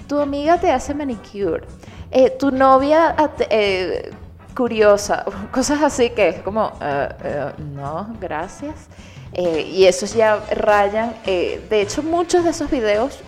tu 0.08 0.20
amiga 0.20 0.60
te 0.60 0.72
hace 0.72 0.94
manicure, 0.94 1.64
eh, 2.12 2.30
tu 2.30 2.52
novia 2.52 3.16
eh, 3.50 4.12
curiosa, 4.56 5.26
cosas 5.52 5.82
así 5.82 6.12
que 6.12 6.30
es 6.30 6.42
como, 6.42 6.72
eh, 6.82 7.52
no, 7.74 8.16
gracias. 8.22 8.88
y 9.34 9.86
esos 9.86 10.14
ya 10.14 10.44
rayan, 10.52 11.16
de 11.26 11.82
hecho 11.82 12.04
muchos 12.04 12.44
de 12.44 12.50
esos 12.50 12.70
videos 12.70 13.20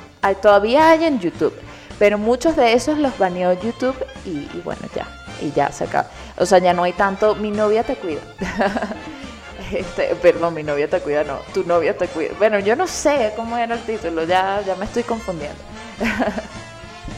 todavía 0.42 0.92
hay 0.92 1.06
en 1.06 1.20
YouTube, 1.20 1.54
pero 1.98 2.18
muchos 2.18 2.56
de 2.56 2.74
esos 2.74 2.98
los 2.98 3.18
baneó 3.18 3.54
YouTube 3.54 3.96
y 4.26 4.48
bueno, 4.64 4.82
ya, 4.96 5.08
y 5.42 5.52
ya 5.52 5.72
se 5.72 5.86
acaba. 5.86 6.08
O 6.38 6.46
sea, 6.46 6.60
ya 6.60 6.74
no 6.74 6.84
hay 6.84 6.94
tanto, 6.94 7.36
mi 7.36 7.52
novia 7.52 7.84
te 7.84 7.96
cuida. 7.96 8.22
Este, 9.72 10.16
perdón, 10.16 10.54
mi 10.54 10.64
novia 10.64 10.90
te 10.90 11.00
cuida, 11.00 11.24
no, 11.24 11.38
tu 11.54 11.64
novia 11.64 11.96
te 11.98 12.08
cuida. 12.08 12.32
Bueno, 12.38 12.60
yo 12.60 12.76
no 12.76 12.88
sé 12.88 13.32
cómo 13.38 13.58
era 13.58 13.76
el 13.76 13.82
título, 13.82 14.26
ya, 14.26 14.62
ya 14.66 14.76
me 14.76 14.84
estoy 14.84 15.04
confundiendo. 15.04 15.60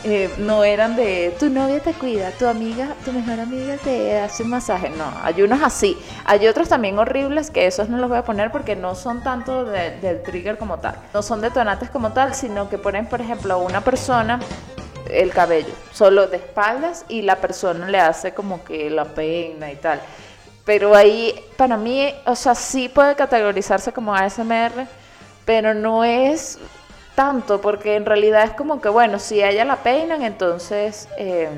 Eh, 0.06 0.30
no 0.38 0.66
eran 0.66 0.98
de 0.98 1.34
tu 1.40 1.50
novia 1.50 1.80
te 1.80 1.94
cuida, 1.94 2.32
tu 2.32 2.46
amiga, 2.46 2.90
tu 3.06 3.14
mejor 3.14 3.40
amiga 3.40 3.78
te 3.78 4.20
hace 4.20 4.44
un 4.44 4.50
masaje. 4.50 4.90
No, 4.90 5.06
hay 5.24 5.42
unos 5.42 5.64
así. 5.64 5.98
Hay 6.26 6.46
otros 6.46 6.68
también 6.68 7.00
horribles 7.00 7.50
que 7.50 7.68
esos 7.68 7.88
no 7.88 7.98
los 7.98 8.10
voy 8.10 8.18
a 8.18 8.26
poner 8.26 8.52
porque 8.52 8.76
no 8.76 8.96
son 8.96 9.24
tanto 9.24 9.64
del 9.64 10.22
trigger 10.24 10.58
como 10.58 10.80
tal. 10.80 10.96
No 11.14 11.22
son 11.22 11.40
detonantes 11.40 11.90
como 11.90 12.12
tal, 12.12 12.36
sino 12.36 12.70
que 12.70 12.78
ponen, 12.78 13.06
por 13.06 13.22
ejemplo, 13.22 13.54
a 13.54 13.58
una 13.58 13.80
persona 13.80 14.42
el 15.10 15.32
cabello, 15.32 15.74
solo 15.92 16.28
de 16.28 16.38
espaldas 16.38 17.06
y 17.10 17.22
la 17.22 17.38
persona 17.38 17.88
le 17.88 18.00
hace 18.00 18.34
como 18.34 18.64
que 18.64 18.90
la 18.90 19.06
peina 19.06 19.72
y 19.72 19.76
tal. 19.76 20.02
Pero 20.66 20.96
ahí, 20.96 21.34
para 21.58 21.78
mí, 21.78 22.14
o 22.26 22.36
sea, 22.36 22.56
sí 22.56 22.90
puede 22.90 23.16
categorizarse 23.16 23.92
como 23.92 24.16
ASMR, 24.16 24.88
pero 25.46 25.74
no 25.74 26.04
es 26.04 26.58
tanto, 27.16 27.60
porque 27.60 27.96
en 27.96 28.06
realidad 28.06 28.44
es 28.44 28.52
como 28.52 28.80
que, 28.80 28.90
bueno, 28.90 29.20
si 29.20 29.44
ella 29.44 29.66
la 29.66 29.78
peinan, 29.84 30.24
entonces 30.24 31.10
eh, 31.18 31.50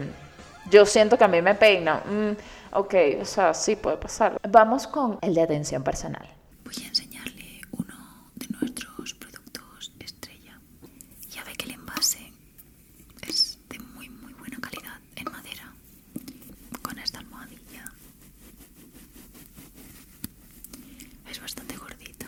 yo 0.69 0.85
siento 0.85 1.17
que 1.17 1.23
a 1.23 1.27
mí 1.27 1.41
me 1.41 1.53
peinan. 1.55 2.01
Mm, 2.05 2.77
ok, 2.77 2.95
o 3.21 3.25
sea, 3.25 3.53
sí 3.53 3.75
puede 3.75 3.97
pasar. 3.97 4.37
Vamos 4.49 4.87
con 4.87 5.19
el 5.21 5.35
de 5.35 5.41
atención 5.43 5.83
personal 5.83 6.27
enseñarle 6.87 7.61
uno 7.71 7.95
de 8.35 8.47
nuestros 8.49 9.13
productos 9.13 9.91
estrella. 9.99 10.59
Ya 11.29 11.43
ve 11.43 11.53
que 11.53 11.65
el 11.65 11.71
envase 11.71 12.31
es 13.21 13.57
de 13.69 13.79
muy 13.79 14.09
muy 14.09 14.33
buena 14.33 14.59
calidad 14.59 14.99
en 15.15 15.25
madera 15.31 15.73
con 16.81 16.97
esta 16.99 17.19
almohadilla 17.19 17.91
es 21.29 21.39
bastante 21.41 21.75
gordita 21.77 22.27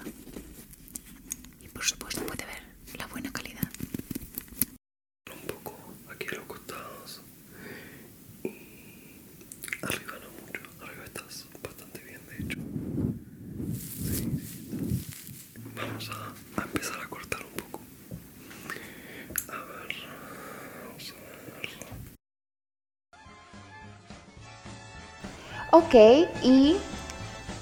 y 1.61 1.67
por 1.69 1.83
supuesto 1.83 2.21
puede 2.25 2.45
ver 2.45 2.61
la 2.97 3.07
buena 3.07 3.31
calidad 3.31 3.67
un 5.33 5.47
poco 5.47 5.75
aquí 6.11 6.27
a 6.31 6.37
los 6.37 6.45
costados 6.45 7.21
y 8.43 8.49
arriba 9.81 10.13
no 10.23 10.29
mucho 10.45 10.61
arriba 10.83 11.03
estás 11.05 11.45
bastante 11.63 11.99
bien 12.03 12.21
de 12.27 12.35
hecho 12.43 12.59
sí, 14.13 14.39
sí, 14.55 14.73
vamos 15.75 16.09
a, 16.09 16.61
a 16.61 16.63
empezar 16.65 16.99
a 17.01 17.07
cortar 17.07 17.41
un 17.43 17.53
poco 17.63 17.81
a 19.49 19.57
ver 19.65 19.95
vamos 20.83 21.11
a 21.11 21.15
ver 21.53 21.69
Ok, 25.87 25.95
y 26.43 26.75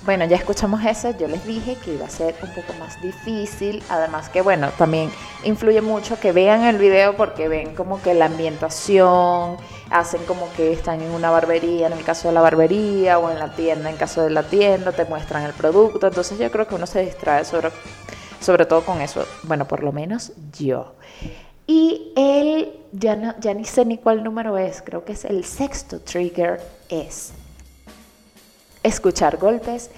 bueno, 0.04 0.26
ya 0.26 0.36
escuchamos 0.36 0.84
ese, 0.84 1.16
yo 1.16 1.28
les 1.28 1.46
dije 1.46 1.76
que 1.76 1.94
iba 1.94 2.08
a 2.08 2.10
ser 2.10 2.34
un 2.42 2.50
poco 2.56 2.74
más 2.80 3.00
difícil, 3.00 3.84
además 3.88 4.30
que 4.30 4.42
bueno, 4.42 4.72
también 4.80 5.12
influye 5.44 5.80
mucho 5.82 6.20
que 6.20 6.32
vean 6.32 6.64
el 6.64 6.80
video 6.80 7.16
porque 7.16 7.48
ven 7.48 7.76
como 7.76 8.02
que 8.02 8.16
la 8.16 8.26
ambientación, 8.26 9.58
hacen 9.92 10.24
como 10.26 10.52
que 10.54 10.74
están 10.74 11.02
en 11.02 11.12
una 11.12 11.30
barbería, 11.30 11.86
en 11.86 11.94
el 11.94 12.04
caso 12.04 12.30
de 12.30 12.34
la 12.34 12.42
barbería, 12.42 13.20
o 13.20 13.30
en 13.30 13.38
la 13.38 13.54
tienda, 13.54 13.92
en 13.92 13.96
caso 13.98 14.24
de 14.24 14.32
la 14.32 14.42
tienda, 14.42 14.92
te 14.92 15.06
muestran 15.06 15.44
el 15.44 15.54
producto, 15.54 16.08
entonces 16.08 16.40
yo 16.40 16.50
creo 16.50 16.68
que 16.68 16.74
uno 16.74 16.88
se 16.88 17.06
distrae 17.06 17.46
sobre, 17.46 17.70
sobre 18.40 18.66
todo 18.66 18.84
con 18.84 19.02
eso, 19.02 19.24
bueno, 19.44 19.68
por 19.68 19.84
lo 19.84 19.92
menos 19.92 20.32
yo. 20.58 20.96
Y 21.68 22.12
él, 22.16 22.74
ya, 22.92 23.16
no, 23.16 23.36
ya 23.40 23.54
ni 23.54 23.66
sé 23.66 23.86
ni 23.86 24.00
cuál 24.00 24.24
número 24.24 24.58
es, 24.58 24.82
creo 24.82 25.06
que 25.06 25.14
es 25.14 25.26
el 25.26 25.46
sexto 25.46 26.00
trigger, 26.00 26.60
es 26.90 27.34
escuchar 28.86 29.38
golpes, 29.38 29.90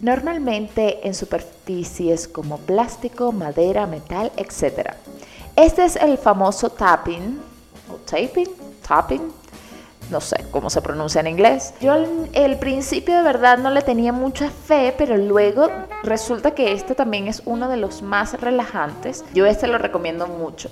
normalmente 0.00 1.06
en 1.06 1.14
superficies 1.14 2.28
como 2.28 2.58
plástico, 2.58 3.32
madera, 3.32 3.86
metal, 3.86 4.32
etc. 4.36 4.92
Este 5.56 5.84
es 5.84 5.96
el 5.96 6.18
famoso 6.18 6.70
tapping, 6.70 7.40
o 7.90 7.96
taping, 7.96 8.48
tapping, 8.86 9.32
no 10.10 10.20
sé 10.20 10.44
cómo 10.50 10.70
se 10.70 10.82
pronuncia 10.82 11.20
en 11.20 11.28
inglés. 11.28 11.74
Yo 11.80 11.92
al 11.92 12.28
el 12.32 12.58
principio 12.58 13.16
de 13.16 13.22
verdad 13.22 13.58
no 13.58 13.70
le 13.70 13.82
tenía 13.82 14.12
mucha 14.12 14.50
fe, 14.50 14.94
pero 14.96 15.16
luego 15.16 15.68
resulta 16.02 16.52
que 16.52 16.72
este 16.72 16.94
también 16.94 17.28
es 17.28 17.42
uno 17.46 17.68
de 17.68 17.76
los 17.76 18.02
más 18.02 18.40
relajantes. 18.40 19.24
Yo 19.34 19.46
este 19.46 19.66
lo 19.66 19.78
recomiendo 19.78 20.26
mucho. 20.26 20.70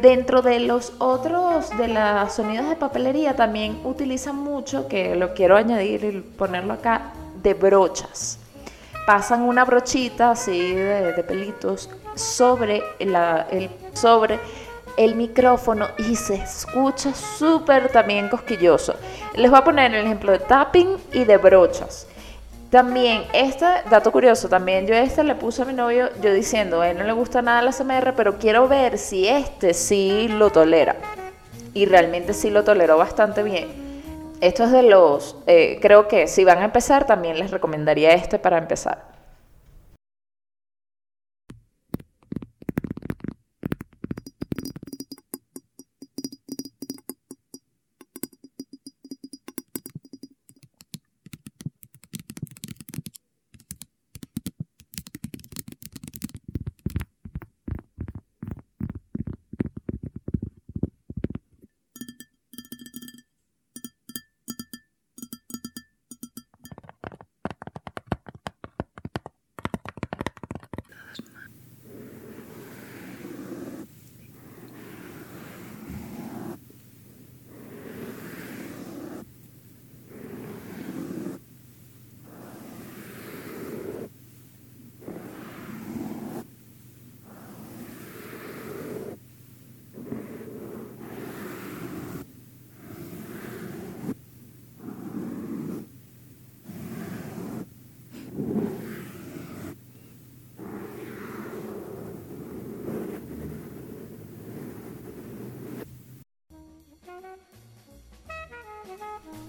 Dentro 0.00 0.42
de 0.42 0.60
los 0.60 0.92
otros, 0.98 1.70
de 1.78 1.88
los 1.88 2.32
sonidos 2.32 2.68
de 2.68 2.76
papelería, 2.76 3.34
también 3.34 3.80
utilizan 3.82 4.36
mucho, 4.36 4.88
que 4.88 5.16
lo 5.16 5.32
quiero 5.32 5.56
añadir 5.56 6.04
y 6.04 6.20
ponerlo 6.20 6.74
acá, 6.74 7.12
de 7.42 7.54
brochas. 7.54 8.38
Pasan 9.06 9.40
una 9.42 9.64
brochita 9.64 10.32
así 10.32 10.74
de, 10.74 11.24
pelitos 11.26 11.88
sobre, 12.14 12.82
el, 12.98 13.70
sobre 13.94 14.38
el 14.98 15.14
micrófono 15.14 15.86
y 15.96 16.14
se 16.14 16.34
escucha 16.34 17.14
súper 17.14 17.88
también 17.88 18.28
cosquilloso. 18.28 18.96
Les 19.34 19.50
voy 19.50 19.60
a 19.60 19.64
poner 19.64 19.94
el 19.94 20.04
ejemplo 20.04 20.32
de 20.32 20.40
tapping 20.40 20.96
y 21.14 21.24
de 21.24 21.38
brochas. 21.38 22.06
También, 22.70 23.22
este 23.32 23.64
dato 23.88 24.10
curioso, 24.10 24.48
también 24.48 24.86
yo 24.86 24.94
este 24.94 25.22
le 25.22 25.36
puse 25.36 25.62
a 25.62 25.64
mi 25.64 25.72
novio, 25.72 26.10
yo 26.20 26.32
diciendo, 26.32 26.80
a 26.80 26.90
él 26.90 26.98
no 26.98 27.04
le 27.04 27.12
gusta 27.12 27.40
nada 27.40 27.62
la 27.62 27.70
SMR, 27.70 28.14
pero 28.16 28.38
quiero 28.38 28.66
ver 28.66 28.98
si 28.98 29.28
este 29.28 29.72
sí 29.72 30.26
lo 30.28 30.50
tolera. 30.50 30.96
Y 31.74 31.86
realmente 31.86 32.34
sí 32.34 32.50
lo 32.50 32.64
toleró 32.64 32.98
bastante 32.98 33.44
bien. 33.44 33.68
Esto 34.40 34.64
es 34.64 34.72
de 34.72 34.82
los, 34.82 35.36
eh, 35.46 35.78
creo 35.80 36.08
que 36.08 36.26
si 36.26 36.44
van 36.44 36.58
a 36.58 36.64
empezar, 36.64 37.06
también 37.06 37.38
les 37.38 37.52
recomendaría 37.52 38.10
este 38.10 38.38
para 38.38 38.58
empezar. 38.58 39.15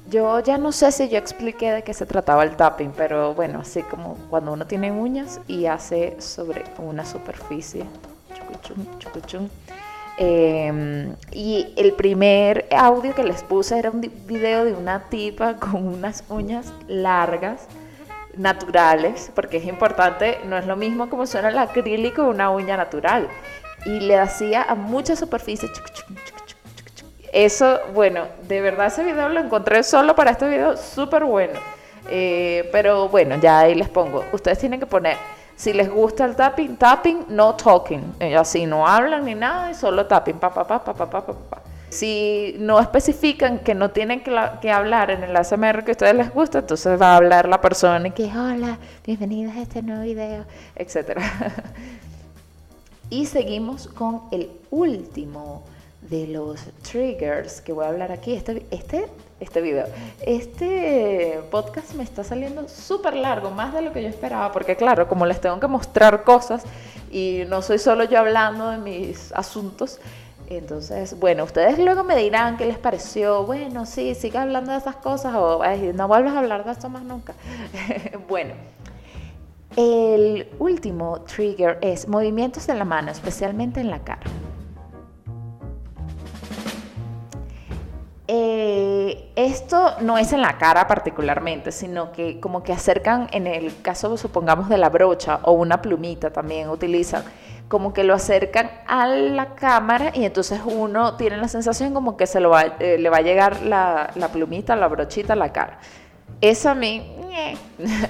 Yo 0.09 0.39
ya 0.39 0.57
no 0.57 0.71
sé 0.71 0.91
si 0.93 1.09
yo 1.09 1.17
expliqué 1.17 1.71
de 1.71 1.83
qué 1.83 1.93
se 1.93 2.05
trataba 2.05 2.43
el 2.43 2.55
tapping, 2.55 2.93
pero 2.95 3.33
bueno, 3.33 3.59
así 3.59 3.81
como 3.83 4.15
cuando 4.29 4.53
uno 4.53 4.65
tiene 4.65 4.89
uñas 4.89 5.41
y 5.47 5.65
hace 5.65 6.21
sobre 6.21 6.63
una 6.77 7.05
superficie. 7.05 7.83
Chucuchum, 8.33 8.99
chucuchum. 8.99 9.49
Eh, 10.17 11.13
y 11.31 11.73
el 11.75 11.93
primer 11.93 12.67
audio 12.75 13.13
que 13.13 13.23
les 13.23 13.43
puse 13.43 13.77
era 13.77 13.91
un 13.91 14.01
video 14.01 14.63
de 14.63 14.73
una 14.73 15.09
tipa 15.09 15.55
con 15.59 15.85
unas 15.85 16.23
uñas 16.29 16.73
largas, 16.87 17.67
naturales, 18.37 19.29
porque 19.35 19.57
es 19.57 19.65
importante, 19.65 20.39
no 20.45 20.57
es 20.57 20.65
lo 20.65 20.77
mismo 20.77 21.09
como 21.09 21.27
suena 21.27 21.49
el 21.49 21.57
acrílico 21.57 22.23
una 22.23 22.49
uña 22.49 22.77
natural. 22.77 23.27
Y 23.85 23.99
le 23.99 24.17
hacía 24.17 24.63
a 24.63 24.75
muchas 24.75 25.19
superficies. 25.19 25.71
Eso, 27.37 27.81
bueno, 27.93 28.23
de 28.47 28.61
verdad 28.61 28.87
ese 28.87 29.03
video 29.03 29.29
lo 29.29 29.39
encontré 29.39 29.83
solo 29.83 30.15
para 30.15 30.31
este 30.31 30.49
video, 30.49 30.75
súper 30.75 31.23
bueno. 31.23 31.59
Eh, 32.09 32.67
pero 32.71 33.09
bueno, 33.09 33.35
ya 33.39 33.59
ahí 33.59 33.75
les 33.75 33.89
pongo. 33.89 34.25
Ustedes 34.31 34.57
tienen 34.57 34.79
que 34.79 34.87
poner, 34.87 35.17
si 35.55 35.71
les 35.71 35.87
gusta 35.87 36.25
el 36.25 36.35
tapping, 36.35 36.77
tapping, 36.77 37.25
no 37.29 37.53
talking. 37.53 38.15
Eh, 38.19 38.35
así 38.35 38.65
no 38.65 38.87
hablan 38.87 39.23
ni 39.23 39.35
nada, 39.35 39.69
y 39.69 39.75
solo 39.75 40.07
tapping, 40.07 40.39
pa, 40.39 40.51
pa, 40.51 40.65
pa, 40.65 40.83
pa, 40.83 40.95
pa, 40.95 41.07
pa, 41.07 41.21
pa. 41.21 41.61
Si 41.89 42.55
no 42.57 42.79
especifican 42.79 43.59
que 43.59 43.75
no 43.75 43.91
tienen 43.91 44.23
que, 44.23 44.31
la, 44.31 44.59
que, 44.59 44.71
hablar 44.71 45.11
en 45.11 45.23
el 45.23 45.35
ASMR 45.35 45.83
que 45.83 45.91
a 45.91 45.93
ustedes 45.93 46.15
les 46.15 46.33
gusta, 46.33 46.57
entonces 46.57 46.99
va 46.99 47.13
a 47.13 47.17
hablar 47.17 47.47
la 47.47 47.61
persona 47.61 48.07
y 48.07 48.11
que, 48.13 48.35
hola, 48.35 48.79
bienvenidas 49.05 49.57
a 49.57 49.61
este 49.61 49.83
nuevo 49.83 50.01
video, 50.01 50.43
etc. 50.75 51.19
y 53.11 53.27
seguimos 53.27 53.89
con 53.89 54.23
el 54.31 54.49
último 54.71 55.61
de 56.09 56.27
los 56.27 56.59
triggers 56.89 57.61
que 57.61 57.73
voy 57.73 57.85
a 57.85 57.89
hablar 57.89 58.11
aquí. 58.11 58.33
Este, 58.33 58.65
este, 58.71 59.07
este 59.39 59.61
video, 59.61 59.85
este 60.21 61.39
podcast 61.51 61.93
me 61.93 62.03
está 62.03 62.23
saliendo 62.23 62.67
súper 62.67 63.15
largo, 63.15 63.51
más 63.51 63.73
de 63.73 63.81
lo 63.81 63.93
que 63.93 64.01
yo 64.01 64.09
esperaba, 64.09 64.51
porque 64.51 64.75
claro, 64.75 65.07
como 65.07 65.25
les 65.25 65.39
tengo 65.39 65.59
que 65.59 65.67
mostrar 65.67 66.23
cosas 66.23 66.63
y 67.11 67.43
no 67.47 67.61
soy 67.61 67.79
solo 67.79 68.03
yo 68.05 68.19
hablando 68.19 68.69
de 68.69 68.77
mis 68.77 69.31
asuntos, 69.33 69.99
entonces, 70.49 71.19
bueno, 71.19 71.43
ustedes 71.43 71.77
luego 71.77 72.05
me 72.05 72.15
dirán 72.15 72.55
qué 72.55 72.65
les 72.65 72.77
pareció. 72.77 73.43
Bueno, 73.45 73.85
sí, 73.85 74.15
siga 74.15 74.43
hablando 74.43 74.71
de 74.71 74.77
esas 74.77 74.95
cosas 74.95 75.35
o 75.35 75.61
no 75.93 76.07
vuelvas 76.07 76.33
a 76.33 76.39
hablar 76.39 76.63
de 76.63 76.71
esto 76.71 76.87
más 76.87 77.03
nunca. 77.03 77.33
bueno, 78.29 78.53
el 79.75 80.47
último 80.57 81.21
trigger 81.21 81.77
es 81.81 82.07
movimientos 82.07 82.65
de 82.65 82.75
la 82.75 82.85
mano, 82.85 83.11
especialmente 83.11 83.81
en 83.81 83.91
la 83.91 83.99
cara. 83.99 84.21
Eh, 88.29 89.31
esto 89.37 89.93
no 90.01 90.17
es 90.17 90.33
en 90.33 90.41
la 90.41 90.57
cara 90.57 90.85
particularmente, 90.85 91.71
sino 91.71 92.11
que 92.11 92.41
como 92.41 92.61
que 92.61 92.73
acercan, 92.73 93.29
en 93.31 93.47
el 93.47 93.81
caso 93.81 94.17
supongamos 94.17 94.67
de 94.67 94.77
la 94.77 94.89
brocha 94.89 95.39
o 95.43 95.53
una 95.53 95.81
plumita 95.81 96.29
también 96.31 96.67
utilizan, 96.67 97.23
como 97.69 97.93
que 97.93 98.03
lo 98.03 98.13
acercan 98.13 98.69
a 98.85 99.07
la 99.07 99.55
cámara 99.55 100.11
y 100.13 100.25
entonces 100.25 100.59
uno 100.65 101.15
tiene 101.15 101.37
la 101.37 101.47
sensación 101.47 101.93
como 101.93 102.17
que 102.17 102.27
se 102.27 102.39
eh, 102.39 102.97
le 102.97 103.09
va 103.09 103.17
a 103.17 103.21
llegar 103.21 103.61
la, 103.61 104.11
plumita, 104.33 104.75
la 104.75 104.89
brochita 104.89 105.31
a 105.33 105.37
la 105.37 105.53
cara. 105.53 105.79
Eso 106.41 106.69
a 106.69 106.75
mí, 106.75 107.09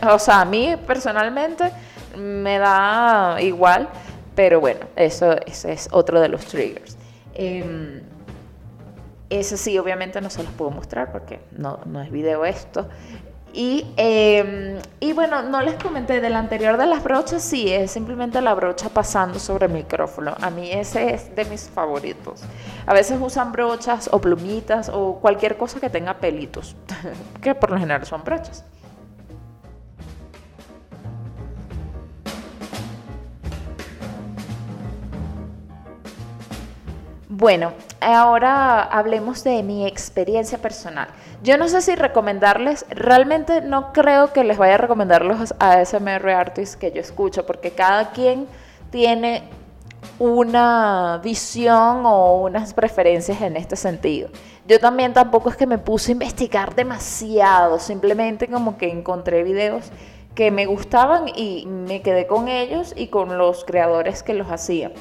o 0.12 0.18
sea, 0.18 0.42
a 0.42 0.46
mí 0.46 0.76
personalmente 0.88 1.72
me 2.18 2.58
da 2.58 3.38
igual, 3.40 3.88
pero 4.34 4.60
bueno, 4.60 4.88
eso, 4.96 5.36
es 5.46 5.90
otro 5.92 6.20
de 6.20 6.28
los 6.28 6.44
triggers. 6.46 6.98
Eh, 7.36 8.02
eso 9.30 9.58
sí, 9.58 9.78
obviamente 9.78 10.22
no 10.22 10.30
se 10.30 10.44
los 10.44 10.52
puedo 10.54 10.72
mostrar 10.72 11.12
porque 11.12 11.40
no, 11.52 11.80
no 11.86 12.02
es 12.02 12.12
video 12.12 12.46
esto. 12.46 12.88
Y, 13.54 13.88
eh, 13.98 14.80
y, 15.00 15.14
bueno, 15.14 15.42
no 15.42 15.62
les 15.62 15.82
comenté 15.82 16.22
del 16.22 16.36
anterior 16.36 16.78
de 16.78 16.86
las 16.86 17.04
brochas, 17.04 17.42
sí, 17.42 17.72
es 17.72 17.90
simplemente 17.90 18.40
la 18.40 18.54
brocha 18.54 18.90
pasando 18.90 19.40
sobre 19.40 19.66
el 19.66 19.72
micrófono. 19.72 20.36
A 20.42 20.52
mí 20.52 20.72
ese 20.72 21.14
es 21.14 21.36
de 21.36 21.46
mis 21.46 21.68
favoritos. 21.68 22.44
A 22.86 22.94
veces 22.94 23.18
usan 23.20 23.52
brochas 23.52 24.10
o 24.12 24.22
plumitas 24.22 24.90
o 24.94 25.16
cualquier 25.20 25.58
cosa 25.58 25.80
que 25.80 25.90
tenga 25.90 26.14
pelitos, 26.16 26.76
que 27.42 27.56
por 27.56 27.72
lo 27.72 27.78
general 27.78 28.06
son 28.06 28.24
brochas. 28.24 28.64
Bueno, 37.40 37.74
ahora 38.02 38.82
hablemos 38.82 39.44
de 39.44 39.62
mi 39.62 39.86
experiencia 39.86 40.58
personal. 40.58 41.10
Yo 41.44 41.56
no 41.60 41.68
sé 41.68 41.84
si 41.84 41.94
recomendarles, 41.94 42.84
realmente 42.90 43.62
no 43.62 43.94
creo 43.94 44.34
que 44.34 44.44
les 44.44 44.58
vaya 44.58 44.74
a 44.74 44.78
recomendar 44.80 45.24
los 45.24 45.54
ASMR 45.60 46.32
artists 46.32 46.76
que 46.76 46.92
yo 46.92 47.00
escucho, 47.00 47.46
porque 47.46 47.70
cada 47.70 48.10
quien 48.10 48.48
tiene 48.90 49.44
una 50.18 51.22
visión 51.24 52.08
o 52.08 52.42
unas 52.42 52.74
preferencias 52.74 53.40
en 53.40 53.56
este 53.56 53.76
sentido. 53.76 54.30
Yo 54.68 54.80
también 54.80 55.14
tampoco 55.14 55.52
es 55.52 55.56
que 55.56 55.68
me 55.68 55.78
puse 55.78 56.14
a 56.14 56.14
investigar 56.14 56.74
demasiado, 56.74 57.78
simplemente 57.78 58.48
como 58.48 58.80
que 58.80 58.90
encontré 58.90 59.44
videos 59.44 59.92
que 60.34 60.50
me 60.50 60.66
gustaban 60.66 61.28
y 61.36 61.68
me 61.68 62.02
quedé 62.02 62.26
con 62.26 62.48
ellos 62.48 62.96
y 62.98 63.10
con 63.10 63.38
los 63.38 63.64
creadores 63.64 64.24
que 64.24 64.34
los 64.34 64.48
hacían. 64.48 64.94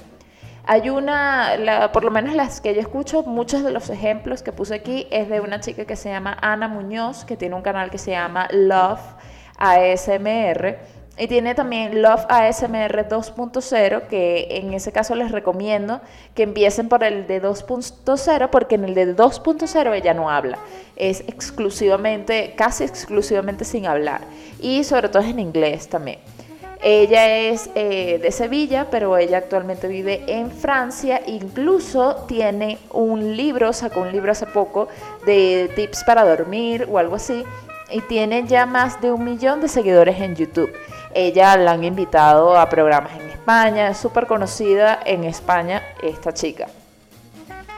Hay 0.68 0.90
una, 0.90 1.90
por 1.92 2.02
lo 2.02 2.10
menos 2.10 2.34
las 2.34 2.60
que 2.60 2.74
yo 2.74 2.80
escucho, 2.80 3.22
muchos 3.22 3.62
de 3.62 3.70
los 3.70 3.88
ejemplos 3.88 4.42
que 4.42 4.50
puse 4.50 4.74
aquí 4.74 5.06
es 5.12 5.28
de 5.28 5.40
una 5.40 5.60
chica 5.60 5.84
que 5.84 5.94
se 5.94 6.08
llama 6.08 6.36
Ana 6.42 6.66
Muñoz, 6.66 7.24
que 7.24 7.36
tiene 7.36 7.54
un 7.54 7.62
canal 7.62 7.88
que 7.88 7.98
se 7.98 8.10
llama 8.10 8.48
Love 8.50 9.00
ASMR. 9.58 10.78
Y 11.18 11.28
tiene 11.28 11.54
también 11.54 12.02
Love 12.02 12.26
ASMR 12.28 13.08
2.0, 13.08 14.08
que 14.08 14.48
en 14.50 14.74
ese 14.74 14.90
caso 14.90 15.14
les 15.14 15.30
recomiendo 15.30 16.00
que 16.34 16.42
empiecen 16.42 16.88
por 16.88 17.04
el 17.04 17.28
de 17.28 17.40
2.0, 17.40 18.50
porque 18.50 18.74
en 18.74 18.84
el 18.86 18.94
de 18.94 19.16
2.0 19.16 19.94
ella 19.94 20.14
no 20.14 20.28
habla. 20.30 20.58
Es 20.96 21.20
exclusivamente, 21.20 22.54
casi 22.56 22.82
exclusivamente 22.82 23.64
sin 23.64 23.86
hablar. 23.86 24.22
Y 24.60 24.82
sobre 24.82 25.08
todo 25.10 25.22
es 25.22 25.28
en 25.28 25.38
inglés 25.38 25.88
también. 25.88 26.18
Ella 26.82 27.28
es 27.28 27.70
eh, 27.74 28.18
de 28.22 28.30
Sevilla, 28.30 28.88
pero 28.90 29.16
ella 29.16 29.38
actualmente 29.38 29.88
vive 29.88 30.24
en 30.26 30.50
Francia. 30.50 31.20
Incluso 31.26 32.24
tiene 32.28 32.78
un 32.92 33.36
libro, 33.36 33.72
sacó 33.72 34.00
un 34.00 34.12
libro 34.12 34.32
hace 34.32 34.46
poco 34.46 34.88
de 35.24 35.70
tips 35.74 36.04
para 36.04 36.24
dormir 36.24 36.86
o 36.90 36.98
algo 36.98 37.16
así. 37.16 37.44
Y 37.90 38.00
tiene 38.02 38.46
ya 38.46 38.66
más 38.66 39.00
de 39.00 39.12
un 39.12 39.24
millón 39.24 39.60
de 39.60 39.68
seguidores 39.68 40.20
en 40.20 40.34
YouTube. 40.34 40.72
Ella 41.14 41.56
la 41.56 41.72
han 41.72 41.84
invitado 41.84 42.58
a 42.58 42.68
programas 42.68 43.12
en 43.14 43.30
España. 43.30 43.88
Es 43.88 43.98
súper 43.98 44.26
conocida 44.26 45.00
en 45.04 45.24
España 45.24 45.82
esta 46.02 46.34
chica. 46.34 46.66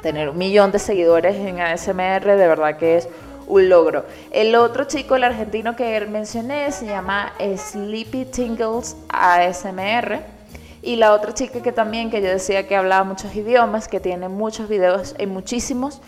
Tener 0.03 0.29
un 0.29 0.39
millón 0.39 0.73
de 0.73 0.79
seguidores 0.79 1.37
en 1.37 1.61
ASMR 1.61 2.25
de 2.25 2.49
verdad 2.49 2.77
que 2.79 2.97
es 2.99 3.09
un 3.49 3.69
logro. 3.69 4.05
El 4.31 4.55
otro 4.55 4.85
chico, 4.85 5.17
el 5.17 5.25
argentino 5.25 5.75
que 5.75 6.01
mencioné, 6.07 6.71
se 6.71 6.87
llama 6.87 7.33
Sleepy 7.39 8.27
Tingles 8.27 8.97
ASMR. 9.09 10.21
Y 10.81 10.97
la 10.97 11.12
otra 11.12 11.35
chica 11.35 11.61
que 11.61 11.72
también, 11.72 12.11
que 12.11 12.22
yo 12.22 12.29
decía 12.29 12.68
que 12.68 12.77
hablaba 12.77 13.03
muchos 13.03 13.35
idiomas, 13.35 13.89
que 13.89 13.99
tiene 13.99 14.29
muchos 14.29 14.68
videos 14.68 15.14
en 15.18 15.31
muchísimos 15.31 16.01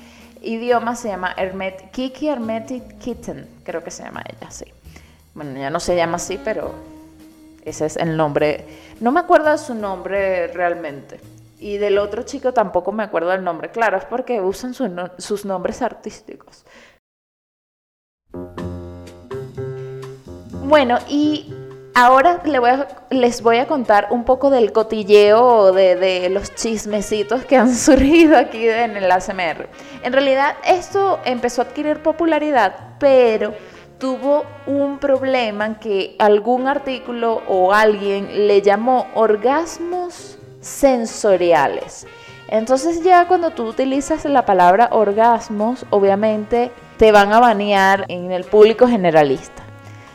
idiomas, 0.43 1.01
se 1.01 1.09
llama 1.09 1.35
Hermet, 1.37 1.91
Kiki 1.91 2.29
Hermetic 2.29 2.99
Kitten, 2.99 3.49
creo 3.65 3.83
que 3.83 3.91
se 3.91 4.05
llama 4.05 4.23
ella, 4.27 4.51
sí. 4.51 4.65
Bueno, 5.35 5.59
ya 5.59 5.71
no 5.71 5.81
se 5.81 5.97
llama 5.97 6.17
así, 6.17 6.41
pero 6.43 6.73
ese 7.65 7.87
es 7.87 7.97
el 7.97 8.17
nombre. 8.17 8.65
No 9.01 9.13
me 9.13 9.21
acuerdo 9.21 9.51
de 9.51 9.59
su 9.59 9.75
nombre 9.75 10.47
realmente. 10.49 11.21
Y 11.59 11.77
del 11.77 11.99
otro 11.99 12.23
chico 12.23 12.55
tampoco 12.55 12.91
me 12.91 13.03
acuerdo 13.03 13.31
del 13.31 13.45
nombre. 13.45 13.71
Claro, 13.71 13.99
es 13.99 14.05
porque 14.07 14.41
usan 14.41 14.73
sus 14.73 15.45
nombres 15.45 15.83
artísticos. 15.83 16.65
Bueno, 20.71 20.99
y 21.09 21.53
ahora 21.97 22.41
les 23.11 23.43
voy 23.43 23.57
a 23.57 23.67
contar 23.67 24.07
un 24.11 24.23
poco 24.23 24.51
del 24.51 24.71
cotilleo 24.71 25.73
de, 25.73 25.97
de, 25.97 26.31
los 26.31 26.55
chismecitos 26.55 27.45
que 27.45 27.57
han 27.57 27.75
surgido 27.75 28.39
aquí 28.39 28.69
en 28.69 28.97
el 28.97 29.11
ASMR. 29.11 29.69
En 30.05 30.13
realidad 30.13 30.55
esto 30.65 31.19
empezó 31.25 31.63
a 31.63 31.65
adquirir 31.65 32.05
popularidad, 32.05 32.95
pero 33.01 33.53
tuvo 33.99 34.45
un 34.69 35.01
problema 35.01 35.67
en 35.67 35.75
que 35.75 36.15
algún 36.21 36.69
artículo 36.69 37.43
o 37.49 37.73
alguien 37.73 38.47
le 38.47 38.63
llamó 38.63 39.09
orgasmos 39.15 40.39
sensoriales. 40.61 42.07
Entonces 42.47 43.03
ya 43.03 43.27
cuando 43.27 43.51
tú 43.51 43.67
utilizas 43.67 44.25
la 44.25 44.47
palabra 44.47 44.91
orgasmos, 44.93 45.85
obviamente 45.91 46.71
te 46.97 47.11
van 47.11 47.33
a 47.33 47.41
banear 47.41 48.05
en 48.07 48.31
el 48.31 48.45
público 48.45 48.87
generalista. 48.87 49.65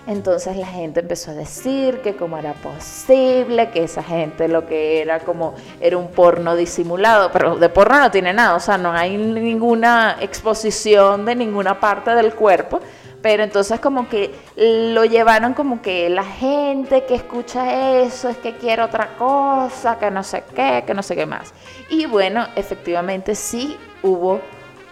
Entonces 0.07 0.55
la 0.55 0.67
gente 0.67 0.99
empezó 0.99 1.31
a 1.31 1.33
decir 1.33 2.01
que 2.01 2.15
cómo 2.15 2.37
era 2.37 2.53
posible, 2.53 3.71
que 3.71 3.83
esa 3.83 4.03
gente 4.03 4.47
lo 4.47 4.67
que 4.67 5.01
era 5.01 5.19
como 5.21 5.55
era 5.79 5.97
un 5.97 6.09
porno 6.09 6.55
disimulado, 6.55 7.31
pero 7.31 7.55
de 7.55 7.69
porno 7.69 7.99
no 7.99 8.11
tiene 8.11 8.31
nada, 8.31 8.55
o 8.55 8.59
sea, 8.59 8.77
no 8.77 8.91
hay 8.91 9.17
ninguna 9.17 10.17
exposición 10.21 11.25
de 11.25 11.35
ninguna 11.35 11.79
parte 11.79 12.11
del 12.11 12.35
cuerpo, 12.35 12.81
pero 13.23 13.43
entonces 13.43 13.79
como 13.79 14.07
que 14.07 14.35
lo 14.55 15.03
llevaron 15.05 15.55
como 15.55 15.81
que 15.81 16.07
la 16.09 16.23
gente 16.23 17.05
que 17.05 17.15
escucha 17.15 18.03
eso 18.03 18.29
es 18.29 18.37
que 18.37 18.57
quiere 18.57 18.83
otra 18.83 19.15
cosa, 19.17 19.97
que 19.97 20.11
no 20.11 20.23
sé 20.23 20.43
qué, 20.55 20.83
que 20.85 20.93
no 20.93 21.01
sé 21.01 21.15
qué 21.15 21.25
más. 21.25 21.51
Y 21.89 22.05
bueno, 22.05 22.45
efectivamente 22.55 23.33
sí 23.33 23.75
hubo 24.03 24.39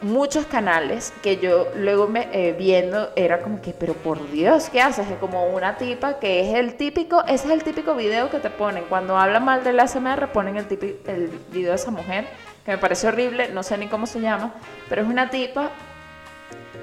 muchos 0.04 0.46
canales 0.46 1.14
que 1.24 1.38
yo 1.38 1.68
luego 1.76 2.08
me, 2.08 2.28
eh, 2.32 2.54
viendo 2.54 3.12
era 3.16 3.42
como 3.42 3.62
que, 3.62 3.72
pero 3.72 3.94
por 3.94 4.30
Dios, 4.32 4.70
¿qué 4.70 4.82
haces? 4.82 5.10
Es 5.10 5.18
como 5.18 5.48
una 5.48 5.78
tipa 5.78 6.20
que 6.20 6.42
es 6.42 6.56
el 6.56 6.76
típico, 6.76 7.24
ese 7.24 7.48
es 7.48 7.52
el 7.52 7.64
típico 7.64 7.96
video 7.96 8.30
que 8.30 8.40
te 8.40 8.50
ponen. 8.50 8.84
Cuando 8.90 9.18
hablan 9.18 9.44
mal 9.46 9.64
del 9.64 9.80
ASMR 9.80 10.32
ponen 10.32 10.58
el, 10.58 10.68
típico, 10.68 11.10
el 11.10 11.30
video 11.52 11.72
de 11.72 11.76
esa 11.76 11.92
mujer, 11.92 12.28
que 12.66 12.72
me 12.72 12.78
parece 12.78 13.08
horrible, 13.08 13.50
no 13.50 13.64
sé 13.64 13.78
ni 13.78 13.88
cómo 13.88 14.06
se 14.06 14.22
llama, 14.22 14.54
pero 14.90 15.02
es 15.02 15.08
una 15.08 15.30
tipa 15.30 15.72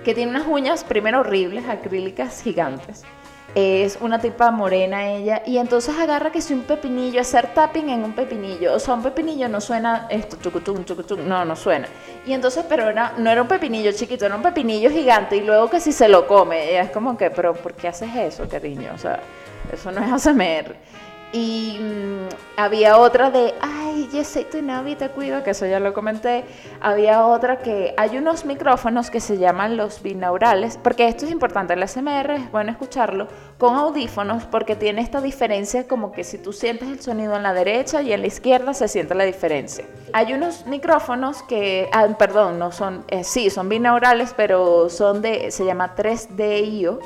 que 0.04 0.14
tiene 0.14 0.30
unas 0.30 0.46
uñas 0.46 0.82
primero 0.82 1.20
horribles, 1.20 1.68
acrílicas 1.68 2.42
gigantes 2.42 3.04
es 3.54 3.98
una 4.00 4.20
tipa 4.20 4.50
morena 4.50 5.10
ella, 5.10 5.42
y 5.44 5.58
entonces 5.58 5.98
agarra 5.98 6.30
que 6.30 6.40
si 6.40 6.54
un 6.54 6.62
pepinillo, 6.62 7.20
hacer 7.20 7.52
tapping 7.52 7.88
en 7.90 8.04
un 8.04 8.12
pepinillo, 8.12 8.74
o 8.74 8.78
sea, 8.78 8.94
un 8.94 9.02
pepinillo 9.02 9.48
no 9.48 9.60
suena 9.60 10.06
esto, 10.08 10.36
chucutum, 10.40 10.84
chucutum, 10.84 11.26
no, 11.26 11.44
no 11.44 11.56
suena. 11.56 11.88
Y 12.26 12.32
entonces, 12.32 12.64
pero 12.68 12.88
era, 12.88 13.14
no 13.18 13.30
era 13.30 13.42
un 13.42 13.48
pepinillo 13.48 13.92
chiquito, 13.92 14.26
era 14.26 14.36
un 14.36 14.42
pepinillo 14.42 14.90
gigante, 14.90 15.36
y 15.36 15.40
luego 15.40 15.68
que 15.68 15.80
si 15.80 15.92
se 15.92 16.08
lo 16.08 16.26
come, 16.26 16.70
ella 16.70 16.82
es 16.82 16.90
como 16.90 17.16
que, 17.16 17.30
pero 17.30 17.54
¿por 17.54 17.74
qué 17.74 17.88
haces 17.88 18.14
eso, 18.14 18.48
cariño? 18.48 18.92
O 18.94 18.98
sea, 18.98 19.20
eso 19.72 19.90
no 19.90 20.04
es 20.04 20.12
ASMR. 20.12 20.76
Y 21.32 21.78
mm, 21.80 22.28
había 22.56 22.98
otra 22.98 23.30
de, 23.30 23.54
ay, 23.60 24.08
yo 24.12 24.24
soy 24.24 24.44
tu 24.44 24.60
novia 24.62 24.96
te 24.96 25.08
cuido, 25.10 25.44
que 25.44 25.50
eso 25.50 25.64
ya 25.64 25.78
lo 25.78 25.94
comenté. 25.94 26.44
Había 26.80 27.24
otra 27.26 27.58
que 27.58 27.94
hay 27.96 28.18
unos 28.18 28.44
micrófonos 28.44 29.10
que 29.10 29.20
se 29.20 29.38
llaman 29.38 29.76
los 29.76 30.02
binaurales, 30.02 30.76
porque 30.82 31.06
esto 31.06 31.26
es 31.26 31.30
importante, 31.30 31.74
el 31.74 31.86
SMR 31.86 32.32
es 32.32 32.50
bueno 32.50 32.72
escucharlo 32.72 33.28
con 33.58 33.76
audífonos 33.76 34.44
porque 34.44 34.74
tiene 34.74 35.02
esta 35.02 35.20
diferencia 35.20 35.86
como 35.86 36.10
que 36.12 36.24
si 36.24 36.38
tú 36.38 36.52
sientes 36.52 36.88
el 36.88 37.00
sonido 37.00 37.36
en 37.36 37.44
la 37.44 37.52
derecha 37.52 38.02
y 38.02 38.12
en 38.12 38.22
la 38.22 38.26
izquierda 38.26 38.74
se 38.74 38.88
siente 38.88 39.14
la 39.14 39.24
diferencia. 39.24 39.84
Hay 40.12 40.32
unos 40.32 40.66
micrófonos 40.66 41.42
que, 41.44 41.88
ah, 41.92 42.08
perdón, 42.18 42.58
no 42.58 42.72
son, 42.72 43.04
eh, 43.08 43.22
sí, 43.22 43.50
son 43.50 43.68
binaurales, 43.68 44.34
pero 44.36 44.88
son 44.88 45.22
de, 45.22 45.52
se 45.52 45.64
llama 45.64 45.94
3DIO 45.94 46.98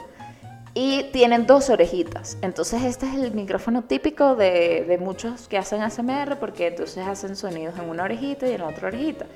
y 0.75 1.05
tienen 1.12 1.47
dos 1.47 1.70
orejitas. 1.70 2.37
Entonces 2.43 2.83
este 2.83 3.07
es 3.07 3.14
el 3.14 3.33
micrófono 3.33 3.83
típico 3.83 4.35
de, 4.35 4.85
de, 4.87 4.99
muchos 4.99 5.47
que 5.49 5.57
hacen 5.57 5.83
ASMR 5.83 6.37
porque 6.39 6.66
entonces 6.66 7.07
hacen 7.07 7.37
sonidos 7.37 7.79
en 7.79 7.89
una 7.89 8.03
orejita 8.03 8.49
y 8.49 8.53
en 8.53 8.62
otra 8.62 8.89
orejita. 8.89 9.27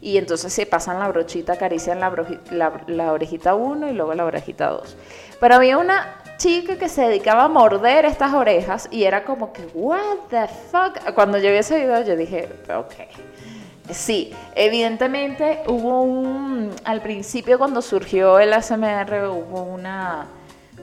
Y 0.00 0.16
entonces 0.18 0.52
se 0.52 0.66
pasan 0.66 0.98
la 0.98 1.08
brochita, 1.08 1.54
acarician 1.54 2.00
la, 2.00 2.12
la, 2.50 2.84
la 2.86 3.12
orejita 3.12 3.54
1 3.54 3.90
y 3.90 3.92
luego 3.92 4.14
la 4.14 4.24
orejita 4.24 4.68
2. 4.68 4.96
Pero 5.38 5.54
había 5.54 5.78
una 5.78 6.22
chica 6.38 6.76
que 6.76 6.88
se 6.88 7.02
dedicaba 7.02 7.44
a 7.44 7.48
morder 7.48 8.04
estas 8.04 8.34
orejas 8.34 8.88
y 8.90 9.04
era 9.04 9.24
como 9.24 9.52
que, 9.52 9.66
what 9.74 10.00
the 10.30 10.46
fuck. 10.70 11.14
Cuando 11.14 11.38
yo 11.38 11.50
vi 11.50 11.56
ese 11.56 11.78
video 11.78 12.02
yo 12.02 12.16
dije, 12.16 12.48
ok. 12.74 12.94
Sí, 13.90 14.34
evidentemente 14.54 15.60
hubo 15.68 16.02
un, 16.02 16.72
al 16.84 17.02
principio 17.02 17.56
cuando 17.56 17.80
surgió 17.82 18.40
el 18.40 18.52
ASMR 18.52 19.28
hubo 19.28 19.62
una 19.62 20.26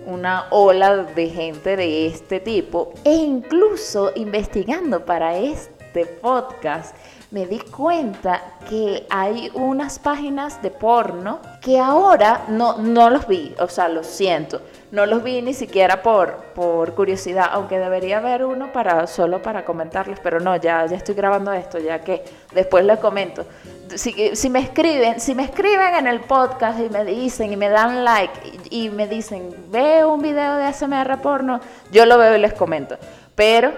una 0.05 0.47
ola 0.51 0.97
de 0.97 1.29
gente 1.29 1.75
de 1.75 2.07
este 2.07 2.39
tipo 2.39 2.93
e 3.03 3.13
incluso 3.13 4.11
investigando 4.15 5.05
para 5.05 5.37
este 5.37 6.05
podcast 6.05 6.95
me 7.33 7.47
di 7.47 7.57
cuenta 7.57 8.43
que 8.69 9.07
hay 9.09 9.49
unas 9.55 9.97
páginas 9.97 10.61
de 10.61 10.69
porno 10.69 11.39
que 11.61 11.79
ahora 11.79 12.45
no, 12.47 12.77
no 12.77 13.09
los 13.09 13.27
vi, 13.27 13.55
o 13.57 13.67
sea, 13.67 13.89
lo 13.89 14.03
siento, 14.03 14.61
no 14.91 15.07
los 15.07 15.23
vi 15.23 15.41
ni 15.41 15.55
siquiera 15.55 16.03
por, 16.03 16.35
por 16.53 16.93
curiosidad, 16.93 17.49
aunque 17.51 17.79
debería 17.79 18.19
haber 18.19 18.45
uno 18.45 18.71
para, 18.71 19.07
solo 19.07 19.41
para 19.41 19.65
comentarles, 19.65 20.19
pero 20.19 20.39
no, 20.39 20.55
ya, 20.57 20.85
ya 20.85 20.95
estoy 20.95 21.15
grabando 21.15 21.51
esto, 21.53 21.79
ya 21.79 22.01
que 22.01 22.23
después 22.53 22.85
les 22.85 22.99
comento. 22.99 23.47
Si, 23.95 24.35
si, 24.35 24.49
me 24.51 24.59
escriben, 24.59 25.19
si 25.19 25.33
me 25.33 25.45
escriben 25.45 25.95
en 25.95 26.05
el 26.05 26.19
podcast 26.19 26.79
y 26.79 26.89
me 26.89 27.03
dicen 27.03 27.51
y 27.51 27.57
me 27.57 27.69
dan 27.69 28.05
like 28.05 28.59
y, 28.69 28.91
me 28.91 29.07
dicen, 29.07 29.55
veo 29.71 30.13
un 30.13 30.21
video 30.21 30.57
de 30.57 30.65
ASMR 30.65 31.19
porno, 31.19 31.59
yo 31.91 32.05
lo 32.05 32.19
veo 32.19 32.35
y 32.35 32.39
les 32.39 32.53
comento. 32.53 32.95
Pero 33.33 33.71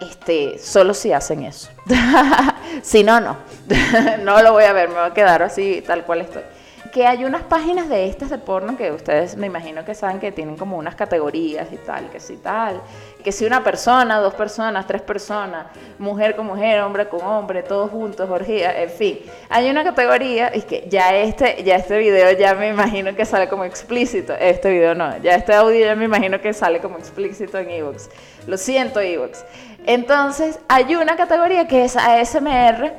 este, 0.00 0.58
solo 0.58 0.94
si 0.94 1.12
hacen 1.12 1.44
eso. 1.44 1.70
si 2.82 3.02
no, 3.04 3.20
no. 3.20 3.36
no 4.24 4.42
lo 4.42 4.52
voy 4.52 4.64
a 4.64 4.72
ver, 4.72 4.88
me 4.88 4.96
voy 4.96 5.10
a 5.10 5.14
quedar 5.14 5.42
así 5.42 5.82
tal 5.86 6.04
cual 6.04 6.22
estoy 6.22 6.42
que 6.90 7.06
hay 7.06 7.24
unas 7.24 7.42
páginas 7.42 7.88
de 7.88 8.06
estas 8.06 8.30
de 8.30 8.38
porno 8.38 8.76
que 8.76 8.90
ustedes 8.90 9.36
me 9.36 9.46
imagino 9.46 9.84
que 9.84 9.94
saben 9.94 10.18
que 10.18 10.32
tienen 10.32 10.56
como 10.56 10.76
unas 10.76 10.94
categorías 10.94 11.72
y 11.72 11.76
tal, 11.76 12.10
que 12.10 12.20
si 12.20 12.36
tal, 12.36 12.80
que 13.22 13.32
si 13.32 13.44
una 13.44 13.62
persona, 13.62 14.18
dos 14.18 14.34
personas, 14.34 14.86
tres 14.86 15.02
personas, 15.02 15.66
mujer 15.98 16.34
con 16.34 16.46
mujer, 16.46 16.80
hombre 16.80 17.08
con 17.08 17.22
hombre, 17.22 17.62
todos 17.62 17.90
juntos, 17.90 18.28
orgía, 18.28 18.82
en 18.82 18.90
fin. 18.90 19.18
Hay 19.48 19.70
una 19.70 19.84
categoría 19.84 20.54
y 20.54 20.62
que 20.62 20.86
ya 20.88 21.14
este, 21.16 21.62
ya 21.62 21.76
este 21.76 21.98
video 21.98 22.32
ya 22.32 22.54
me 22.54 22.68
imagino 22.68 23.14
que 23.14 23.24
sale 23.24 23.48
como 23.48 23.64
explícito, 23.64 24.34
este 24.34 24.70
video 24.70 24.94
no, 24.94 25.16
ya 25.18 25.34
este 25.34 25.54
audio 25.54 25.84
ya 25.84 25.94
me 25.94 26.06
imagino 26.06 26.40
que 26.40 26.52
sale 26.52 26.80
como 26.80 26.98
explícito 26.98 27.58
en 27.58 27.70
Evox. 27.70 28.10
Lo 28.46 28.56
siento 28.56 29.00
Evox. 29.00 29.44
Entonces, 29.86 30.58
hay 30.68 30.94
una 30.94 31.16
categoría 31.16 31.66
que 31.66 31.84
es 31.84 31.96
ASMR 31.96 32.92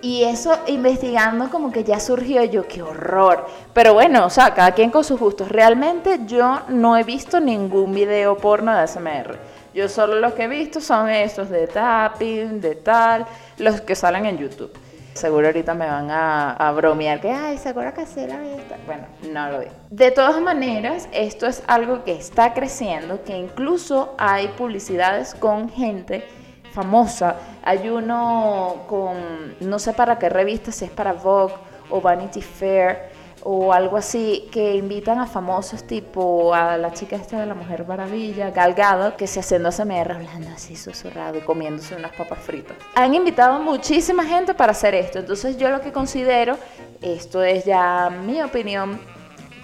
y 0.00 0.24
eso 0.24 0.58
investigando 0.66 1.50
como 1.50 1.70
que 1.70 1.84
ya 1.84 2.00
surgió 2.00 2.42
yo, 2.44 2.66
qué 2.66 2.82
horror. 2.82 3.46
Pero 3.72 3.94
bueno, 3.94 4.26
o 4.26 4.30
sea, 4.30 4.52
cada 4.54 4.72
quien 4.72 4.90
con 4.90 5.04
sus 5.04 5.20
gustos. 5.20 5.48
Realmente 5.48 6.20
yo 6.26 6.62
no 6.68 6.96
he 6.96 7.04
visto 7.04 7.40
ningún 7.40 7.92
video 7.92 8.36
porno 8.36 8.74
de 8.74 8.80
ASMR. 8.80 9.38
Yo 9.74 9.88
solo 9.88 10.20
los 10.20 10.34
que 10.34 10.44
he 10.44 10.48
visto 10.48 10.80
son 10.80 11.08
estos 11.08 11.48
de 11.48 11.66
tapping, 11.66 12.60
de 12.60 12.74
tal, 12.74 13.26
los 13.58 13.80
que 13.80 13.94
salen 13.94 14.26
en 14.26 14.38
YouTube. 14.38 14.72
Seguro 15.14 15.46
ahorita 15.46 15.74
me 15.74 15.86
van 15.86 16.08
a, 16.10 16.72
bromear 16.74 17.20
que, 17.20 17.30
ay, 17.30 17.58
seguro 17.58 17.92
que 17.92 18.06
sí 18.06 18.26
la 18.26 18.38
vista. 18.38 18.76
Bueno, 18.86 19.04
no 19.30 19.50
lo 19.50 19.60
vi. 19.60 19.66
De 19.90 20.10
todas 20.10 20.40
maneras, 20.40 21.08
esto 21.12 21.46
es 21.46 21.62
algo 21.66 22.02
que 22.04 22.12
está 22.12 22.54
creciendo, 22.54 23.22
que 23.22 23.36
incluso 23.36 24.14
hay 24.18 24.48
publicidades 24.48 25.34
con 25.34 25.68
gente 25.68 26.24
famosa. 26.72 27.36
Hay 27.62 27.88
uno 27.88 28.84
con, 28.88 29.54
no 29.60 29.78
sé 29.78 29.92
para 29.92 30.18
qué 30.18 30.28
revista, 30.28 30.72
si 30.72 30.86
es 30.86 30.90
para 30.90 31.12
Vogue 31.12 31.54
o 31.90 32.00
Vanity 32.00 32.40
Fair 32.40 33.10
o 33.44 33.72
algo 33.72 33.96
así, 33.96 34.48
que 34.52 34.76
invitan 34.76 35.18
a 35.18 35.26
famosos 35.26 35.84
tipo 35.84 36.54
a 36.54 36.76
la 36.76 36.92
chica 36.92 37.16
esta 37.16 37.40
de 37.40 37.46
la 37.46 37.54
Mujer 37.54 37.86
Maravilla, 37.86 38.50
Galgado, 38.50 39.16
que 39.16 39.26
se 39.26 39.40
haciendo 39.40 39.68
ASMR 39.68 40.12
hablando 40.12 40.50
así 40.54 40.76
susurrado 40.76 41.38
y 41.38 41.40
comiéndose 41.40 41.94
unas 41.94 42.12
papas 42.12 42.38
fritas. 42.38 42.76
Han 42.94 43.14
invitado 43.14 43.60
muchísima 43.60 44.24
gente 44.24 44.54
para 44.54 44.72
hacer 44.72 44.94
esto, 44.94 45.18
entonces 45.18 45.56
yo 45.56 45.70
lo 45.70 45.80
que 45.80 45.92
considero, 45.92 46.56
esto 47.00 47.42
es 47.42 47.64
ya 47.64 48.10
mi 48.10 48.42
opinión, 48.42 49.00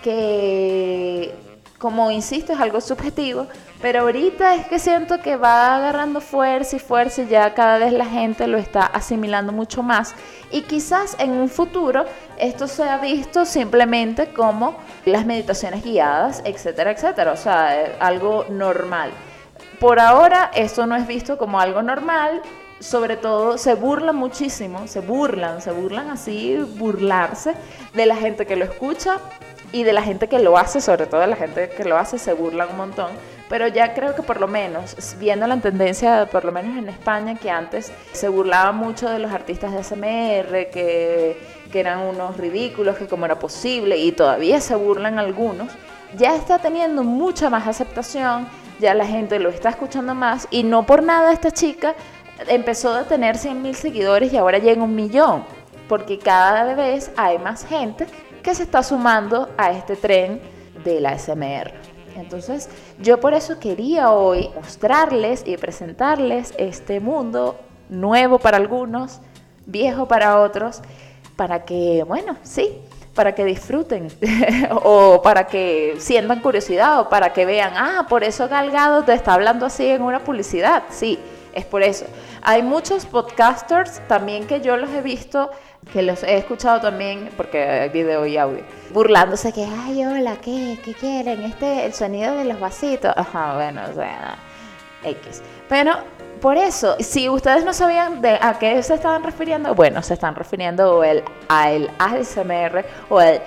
que 0.03 1.35
como 1.79 2.11
insisto 2.11 2.53
es 2.53 2.61
algo 2.61 2.81
subjetivo, 2.81 3.47
pero 3.81 4.01
ahorita 4.01 4.57
es 4.57 4.67
que 4.67 4.81
siento 4.81 5.21
que 5.21 5.37
va 5.37 5.77
agarrando 5.77 6.21
fuerza 6.21 6.75
y 6.75 6.79
fuerza 6.81 7.23
y 7.23 7.29
ya 7.29 7.55
cada 7.55 7.79
vez 7.79 7.93
la 7.93 8.05
gente 8.05 8.49
lo 8.49 8.59
está 8.59 8.85
asimilando 8.85 9.53
mucho 9.53 9.85
más. 9.85 10.17
Y 10.51 10.63
quizás 10.63 11.15
en 11.21 11.31
un 11.31 11.49
futuro 11.49 12.05
esto 12.37 12.67
sea 12.67 12.99
visto 12.99 13.45
simplemente 13.45 14.33
como 14.33 14.77
las 15.05 15.25
meditaciones 15.25 15.85
guiadas, 15.85 16.43
etcétera, 16.45 16.91
etcétera. 16.91 17.33
O 17.33 17.37
sea, 17.37 17.81
eh, 17.81 17.97
algo 18.01 18.45
normal. 18.51 19.13
Por 19.79 20.01
ahora 20.01 20.51
esto 20.55 20.85
no 20.87 20.97
es 20.97 21.07
visto 21.07 21.39
como 21.39 21.61
algo 21.61 21.81
normal. 21.81 22.43
Sobre 22.81 23.17
todo 23.17 23.59
se 23.59 23.75
burla 23.75 24.13
muchísimo, 24.13 24.87
se 24.87 25.01
burlan, 25.01 25.61
se 25.61 25.73
burlan 25.73 26.11
así, 26.11 26.57
burlarse 26.57 27.55
de 27.93 28.07
la 28.07 28.15
gente 28.15 28.47
que 28.47 28.55
lo 28.55 28.65
escucha 28.65 29.19
y 29.73 29.85
de 29.85 29.93
la 29.93 30.03
gente 30.03 30.29
que 30.29 30.39
lo 30.39 30.57
hace, 30.57 30.81
sobre 30.81 31.07
todo 31.07 31.21
de 31.21 31.27
la 31.27 31.37
gente 31.37 31.69
que 31.71 31.85
lo 31.85 31.97
hace, 31.97 32.19
se 32.19 32.33
burlan 32.33 32.71
un 32.71 32.77
montón. 32.77 33.11
Pero 33.49 33.67
ya 33.67 33.95
creo 33.95 34.15
que 34.15 34.23
por 34.23 34.41
lo 34.41 34.47
menos, 34.47 34.95
viendo 35.19 35.47
la 35.47 35.57
tendencia, 35.59 36.27
por 36.31 36.45
lo 36.45 36.53
menos 36.53 36.77
en 36.77 36.89
España, 36.89 37.35
que 37.35 37.51
antes 37.51 37.93
se 38.13 38.29
burlaba 38.29 38.73
mucho 38.73 39.09
de 39.09 39.19
los 39.19 39.33
artistas 39.33 39.73
de 39.73 39.83
SMR, 39.83 40.71
que, 40.71 41.41
que 41.73 41.81
eran 41.81 42.01
unos 42.01 42.37
ridículos, 42.37 42.97
que 42.97 43.07
cómo 43.07 43.25
era 43.25 43.39
posible, 43.39 43.97
y 43.97 44.13
todavía 44.13 44.61
se 44.61 44.75
burlan 44.75 45.19
algunos, 45.19 45.69
ya 46.17 46.35
está 46.35 46.59
teniendo 46.59 47.05
mucha 47.05 47.49
más 47.49 47.67
aceptación, 47.67 48.49
ya 48.81 48.95
la 48.95 49.07
gente 49.07 49.39
lo 49.39 49.49
está 49.49 49.71
escuchando 49.71 50.15
más, 50.15 50.47
y 50.51 50.63
no 50.63 50.85
por 50.85 51.03
nada 51.03 51.33
esta 51.33 51.51
chica 51.51 51.95
empezó 52.49 52.95
a 52.95 53.05
tener 53.05 53.37
100 53.37 53.63
mil 53.63 53.75
seguidores 53.75 54.33
y 54.33 54.37
ahora 54.37 54.59
llega 54.59 54.83
un 54.83 54.95
millón, 54.95 55.45
porque 55.89 56.19
cada 56.19 56.75
vez 56.75 57.11
hay 57.17 57.39
más 57.39 57.65
gente 57.67 58.07
que 58.49 58.55
se 58.55 58.63
está 58.63 58.83
sumando 58.83 59.51
a 59.59 59.73
este 59.73 59.95
tren 59.95 60.41
de 60.83 61.03
la 61.03 61.19
SMR. 61.19 61.71
Entonces, 62.17 62.71
yo 62.99 63.21
por 63.21 63.35
eso 63.35 63.59
quería 63.59 64.11
hoy 64.11 64.49
mostrarles 64.55 65.43
y 65.45 65.59
presentarles 65.59 66.55
este 66.57 66.99
mundo 66.99 67.61
nuevo 67.91 68.39
para 68.39 68.57
algunos, 68.57 69.21
viejo 69.67 70.09
para 70.09 70.41
otros, 70.41 70.81
para 71.37 71.67
que, 71.67 72.03
bueno, 72.09 72.39
sí, 72.43 72.79
para 73.15 73.35
que 73.35 73.45
disfruten 73.45 74.09
o 74.83 75.21
para 75.21 75.47
que 75.47 75.97
sientan 75.99 76.41
curiosidad 76.41 77.01
o 77.01 77.11
para 77.11 77.35
que 77.35 77.45
vean, 77.45 77.75
ah, 77.77 78.07
por 78.09 78.25
eso 78.25 78.49
Galgado 78.49 79.05
te 79.05 79.13
está 79.13 79.35
hablando 79.35 79.67
así 79.67 79.89
en 79.89 80.01
una 80.01 80.21
publicidad. 80.21 80.85
Sí, 80.89 81.19
es 81.55 81.65
por 81.65 81.83
eso. 81.83 82.07
Hay 82.43 82.63
muchos 82.63 83.07
podcasters 83.07 84.01
también 84.09 84.47
que 84.47 84.61
yo 84.61 84.77
los 84.77 84.91
he 84.91 85.01
visto, 85.01 85.51
que 85.93 86.03
los 86.03 86.23
he 86.23 86.37
escuchado 86.37 86.81
también, 86.81 87.31
porque 87.37 87.63
hay 87.63 87.89
video 87.89 88.27
y 88.27 88.37
audio, 88.37 88.65
burlándose 88.93 89.53
que, 89.53 89.65
ay, 89.65 90.05
hola, 90.05 90.37
¿qué? 90.37 90.79
¿Qué 90.85 90.95
quieren? 90.95 91.43
Este, 91.43 91.87
el 91.87 91.95
sonido 91.95 92.35
de 92.35 92.45
los 92.45 92.61
vasitos. 92.61 93.13
Ajá, 93.17 93.55
bueno, 93.55 93.83
o 93.91 93.95
sea, 93.95 94.37
X. 95.05 95.43
Pero 95.69 95.93
por 96.41 96.57
eso, 96.57 96.97
si 97.01 97.29
ustedes 97.29 97.65
no 97.65 97.73
sabían 97.73 98.21
de 98.21 98.39
a 98.41 98.59
qué 98.59 98.81
se 98.83 98.95
estaban 98.95 99.25
refiriendo, 99.25 99.75
bueno, 99.75 100.03
se 100.03 100.15
están 100.15 100.35
refiriendo 100.35 101.03
el, 101.03 101.25
al 101.49 101.91
ASMR 101.99 102.85
o 103.09 103.21
el 103.21 103.41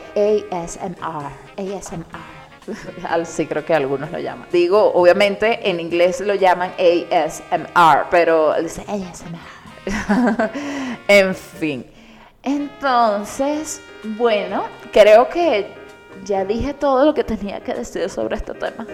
ASMR. 0.52 1.32
ASMR. 1.58 2.41
sí, 3.26 3.46
creo 3.48 3.66
que 3.66 3.74
algunos 3.74 4.12
lo 4.12 4.20
llaman. 4.20 4.48
Digo, 4.52 4.92
obviamente 4.94 5.70
en 5.70 5.80
inglés 5.80 6.22
lo 6.22 6.36
llaman 6.36 6.74
ASMR, 6.78 8.08
pero 8.10 8.54
dice 8.62 8.84
ASMR. 8.88 9.40
en 11.08 11.36
fin. 11.36 11.86
Entonces, 12.44 13.82
bueno, 14.04 14.64
creo 14.92 15.30
que 15.30 15.74
ya 16.24 16.46
dije 16.46 16.74
todo 16.74 17.06
lo 17.06 17.14
que 17.14 17.24
tenía 17.24 17.60
que 17.62 17.74
decir 17.74 18.10
sobre 18.10 18.36
este 18.36 18.54
tema. 18.54 18.86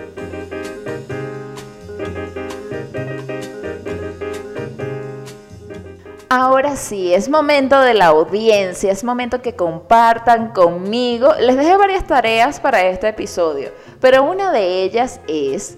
Ahora 6.30 6.76
sí, 6.76 7.14
es 7.14 7.30
momento 7.30 7.80
de 7.80 7.94
la 7.94 8.08
audiencia, 8.08 8.92
es 8.92 9.06
momento 9.06 9.42
que 9.42 9.56
compartan 9.56 10.52
conmigo. 10.52 11.34
Les 11.40 11.56
dejé 11.56 11.78
varias 11.78 12.06
tareas 12.06 12.60
para 12.60 12.82
este 12.82 13.08
episodio, 13.08 13.72
pero 14.02 14.24
una 14.24 14.52
de 14.52 14.84
ellas 14.84 15.22
es, 15.30 15.78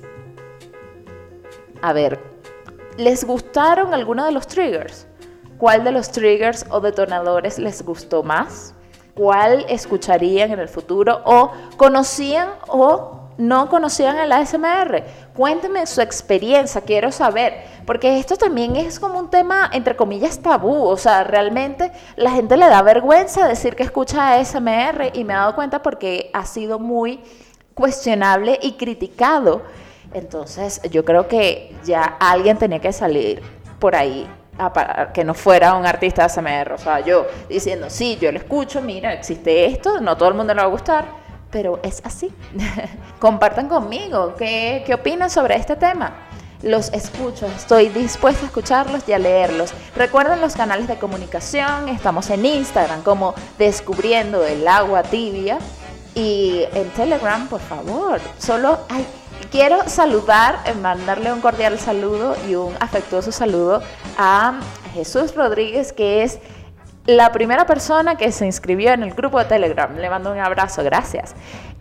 a 1.84 1.94
ver, 1.94 2.20
¿les 2.98 3.26
gustaron 3.26 3.94
algunos 3.94 4.26
de 4.26 4.32
los 4.32 4.48
triggers? 4.48 5.06
¿Cuál 5.60 5.84
de 5.84 5.92
los 5.92 6.10
triggers 6.12 6.66
o 6.72 6.80
detonadores 6.80 7.60
les 7.60 7.84
gustó 7.84 8.24
más? 8.24 8.74
¿Cuál 9.14 9.68
escucharían 9.70 10.50
en 10.50 10.60
el 10.60 10.70
futuro? 10.70 11.22
¿O 11.26 11.52
conocían 11.78 12.50
o 12.68 13.19
no 13.40 13.70
conocían 13.70 14.20
el 14.20 14.32
ASMR. 14.34 15.04
Cuénteme 15.34 15.88
su 15.88 16.02
experiencia, 16.02 16.82
quiero 16.82 17.12
saber, 17.12 17.64
porque 17.86 18.20
esto 18.20 18.36
también 18.36 18.76
es 18.76 19.00
como 19.00 19.18
un 19.18 19.30
tema, 19.30 19.70
entre 19.74 19.96
comillas, 19.96 20.40
tabú, 20.40 20.84
o 20.84 20.98
sea, 20.98 21.24
realmente 21.24 21.92
la 22.18 22.32
gente 22.32 22.58
le 22.58 22.68
da 22.68 22.82
vergüenza 22.82 23.48
decir 23.48 23.76
que 23.76 23.84
escucha 23.84 24.36
ASMR 24.36 25.12
y 25.14 25.24
me 25.24 25.34
he 25.34 25.38
dado 25.38 25.56
cuenta 25.56 25.82
porque 25.82 26.30
ha 26.34 26.46
sido 26.46 26.80
muy 26.80 27.22
cuestionable 27.74 28.60
y 28.62 28.74
criticado. 28.74 29.62
Entonces 30.14 30.82
yo 30.92 31.06
creo 31.06 31.30
que 31.30 31.76
ya 31.86 32.18
alguien 32.20 32.58
tenía 32.58 32.80
que 32.80 32.92
salir 32.92 33.42
por 33.80 33.96
ahí 33.96 34.30
que 35.14 35.24
no 35.24 35.34
fuera 35.34 35.76
un 35.76 35.86
artista 35.86 36.24
de 36.24 36.26
ASMR, 36.26 36.74
o 36.74 36.78
sea, 36.78 37.00
yo 37.00 37.26
diciendo, 37.48 37.90
sí, 37.90 38.18
yo 38.20 38.30
lo 38.34 38.38
escucho, 38.38 38.82
mira, 38.82 39.14
existe 39.14 39.66
esto, 39.68 40.02
no 40.02 40.18
todo 40.18 40.28
el 40.28 40.36
mundo 40.36 40.54
le 40.54 40.60
va 40.60 40.68
a 40.68 40.70
gustar, 40.70 41.06
pero 41.52 41.80
es 41.84 42.02
así. 42.04 42.32
Compartan 43.20 43.68
conmigo 43.68 44.36
qué, 44.38 44.84
qué 44.86 44.94
opinan 44.94 45.30
sobre 45.30 45.56
este 45.56 45.76
tema. 45.76 46.14
Los 46.62 46.92
escucho, 46.92 47.46
estoy 47.46 47.88
dispuesta 47.88 48.44
a 48.44 48.46
escucharlos 48.48 49.08
y 49.08 49.14
a 49.14 49.20
leerlos. 49.20 49.72
Recuerden 49.96 50.42
los 50.42 50.56
canales 50.56 50.90
de 50.90 50.98
comunicación, 50.98 51.88
estamos 51.88 52.30
en 52.30 52.46
Instagram 52.46 53.02
como 53.02 53.34
Descubriendo 53.58 54.46
el 54.46 54.68
Agua 54.68 55.04
Tibia 55.04 55.58
y 56.16 56.64
en 56.74 56.90
Telegram, 56.90 57.48
por 57.48 57.62
favor. 57.62 58.20
Solo 58.40 58.80
hay, 58.90 59.08
quiero 59.52 59.88
saludar, 59.88 60.60
eh, 60.66 60.74
mandarle 60.74 61.32
un 61.32 61.40
cordial 61.40 61.80
saludo 61.80 62.36
y 62.50 62.56
un 62.56 62.76
afectuoso 62.82 63.32
saludo 63.32 63.82
a 64.18 64.60
Jesús 64.94 65.36
Rodríguez, 65.36 65.94
que 65.94 66.24
es 66.24 66.40
la 67.10 67.32
primera 67.32 67.66
persona 67.66 68.16
que 68.16 68.32
se 68.32 68.46
inscribió 68.46 68.92
en 68.92 69.02
el 69.02 69.14
grupo 69.16 69.40
de 69.40 69.46
Telegram. 69.46 69.96
Le 69.98 70.10
mando 70.12 70.32
un 70.32 70.38
abrazo, 70.38 70.84
gracias. 70.84 71.34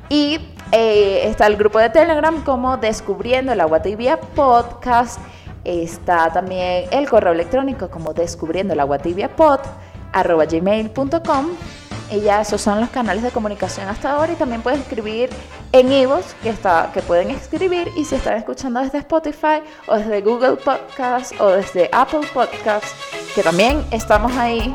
Y 0.08 0.40
eh, 0.72 1.20
está 1.24 1.46
el 1.46 1.58
grupo 1.58 1.78
de 1.78 1.90
Telegram 1.90 2.42
como 2.42 2.78
Descubriendo 2.78 3.52
el 3.52 3.60
Agua 3.60 3.82
Tibia 3.82 4.18
Podcast. 4.18 5.20
Está 5.64 6.32
también 6.32 6.86
el 6.90 7.10
correo 7.10 7.34
electrónico 7.34 7.90
como 7.90 8.14
Descubriendo 8.14 8.72
el 8.72 8.80
Agua 8.80 8.98
Tibia 9.00 9.28
Pod, 9.28 9.60
arroba 10.14 10.46
gmail.com. 10.46 11.48
Y 12.10 12.20
ya 12.20 12.40
esos 12.40 12.62
son 12.62 12.80
los 12.80 12.88
canales 12.88 13.22
de 13.22 13.30
comunicación 13.30 13.86
hasta 13.86 14.12
ahora. 14.12 14.32
Y 14.32 14.36
también 14.36 14.62
pueden 14.62 14.80
escribir 14.80 15.28
en 15.72 15.92
Evox, 15.92 16.34
que, 16.42 16.54
que 16.94 17.02
pueden 17.02 17.30
escribir. 17.32 17.90
Y 17.96 18.06
si 18.06 18.14
están 18.14 18.38
escuchando 18.38 18.80
desde 18.80 18.96
Spotify 18.96 19.60
o 19.88 19.96
desde 19.96 20.22
Google 20.22 20.56
Podcast 20.56 21.38
o 21.38 21.48
desde 21.48 21.90
Apple 21.92 22.26
Podcast, 22.32 22.86
que 23.34 23.42
también 23.42 23.84
estamos 23.90 24.34
ahí 24.38 24.74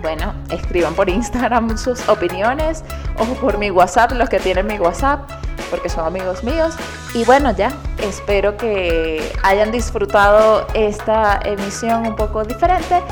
bueno, 0.00 0.34
escriban 0.50 0.94
por 0.94 1.08
Instagram 1.08 1.76
sus 1.78 2.08
opiniones 2.08 2.84
o 3.18 3.24
por 3.34 3.58
mi 3.58 3.70
WhatsApp, 3.70 4.12
los 4.12 4.28
que 4.28 4.38
tienen 4.38 4.66
mi 4.66 4.78
WhatsApp, 4.78 5.28
porque 5.70 5.88
son 5.88 6.06
amigos 6.06 6.42
míos. 6.44 6.74
Y 7.14 7.24
bueno, 7.24 7.52
ya, 7.52 7.72
espero 8.02 8.56
que 8.56 9.32
hayan 9.42 9.72
disfrutado 9.72 10.66
esta 10.74 11.40
emisión 11.44 12.06
un 12.06 12.16
poco 12.16 12.44
diferente. 12.44 13.02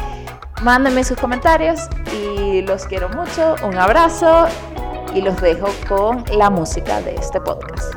Mándenme 0.63 1.05
sus 1.05 1.19
comentarios 1.19 1.89
y 2.13 2.63
los 2.63 2.87
quiero 2.87 3.09
mucho. 3.11 3.57
Un 3.63 3.77
abrazo 3.77 4.47
y 5.15 5.21
los 5.21 5.41
dejo 5.41 5.69
con 5.89 6.25
la 6.33 6.51
música 6.51 7.01
de 7.03 7.15
este 7.15 7.41
podcast. 7.41 7.95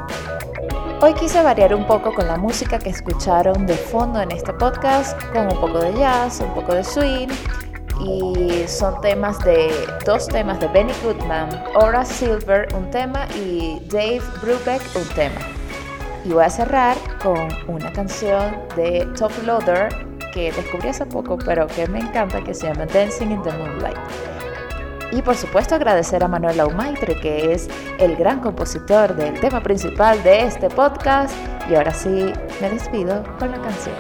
Hoy 1.02 1.14
quise 1.14 1.42
variar 1.42 1.74
un 1.74 1.88
poco 1.88 2.14
con 2.14 2.28
la 2.28 2.36
música 2.36 2.78
que 2.78 2.90
escucharon 2.90 3.66
de 3.66 3.76
fondo 3.76 4.20
en 4.20 4.32
este 4.32 4.52
podcast, 4.52 5.18
con 5.32 5.44
un 5.44 5.62
poco 5.62 5.80
de 5.80 5.94
jazz, 5.94 6.42
un 6.42 6.54
poco 6.54 6.74
de 6.74 6.84
swing 6.84 7.30
y 8.00 8.68
son 8.68 9.00
temas 9.02 9.40
de 9.40 9.72
dos 10.06 10.28
temas 10.28 10.60
de 10.60 10.68
Benny 10.68 10.94
Goodman, 11.04 11.50
Ora 11.76 12.06
Silver 12.06 12.68
un 12.76 12.90
tema 12.92 13.28
y 13.36 13.80
Dave 13.90 14.22
Brubeck 14.42 14.82
un 14.96 15.08
tema. 15.16 15.42
Y 16.26 16.30
voy 16.30 16.44
a 16.44 16.50
cerrar 16.50 16.98
con 17.22 17.48
una 17.68 17.92
canción 17.92 18.58
de 18.76 19.08
Top 19.18 19.32
Loader 19.46 19.90
que 20.34 20.52
descubrí 20.52 20.90
hace 20.90 21.06
poco 21.06 21.38
pero 21.38 21.68
que 21.68 21.88
me 21.88 22.00
encanta 22.00 22.42
que 22.44 22.54
se 22.54 22.68
llama 22.68 22.86
Dancing 22.86 23.32
in 23.32 23.42
the 23.44 23.52
Moonlight. 23.52 23.98
Y 25.12 25.22
por 25.22 25.36
supuesto 25.36 25.76
agradecer 25.76 26.24
a 26.24 26.28
Manuel 26.28 26.60
Aumaitre 26.60 27.20
que 27.20 27.52
es 27.54 27.68
el 27.98 28.16
gran 28.16 28.40
compositor 28.40 29.16
del 29.16 29.40
tema 29.40 29.62
principal 29.62 30.22
de 30.24 30.44
este 30.44 30.70
podcast. 30.70 31.34
Y 31.70 31.76
ahora 31.76 31.94
sí 31.94 32.32
me 32.62 32.70
despido 32.70 33.24
con 33.40 33.52
la 33.52 33.60
canción. 33.62 33.96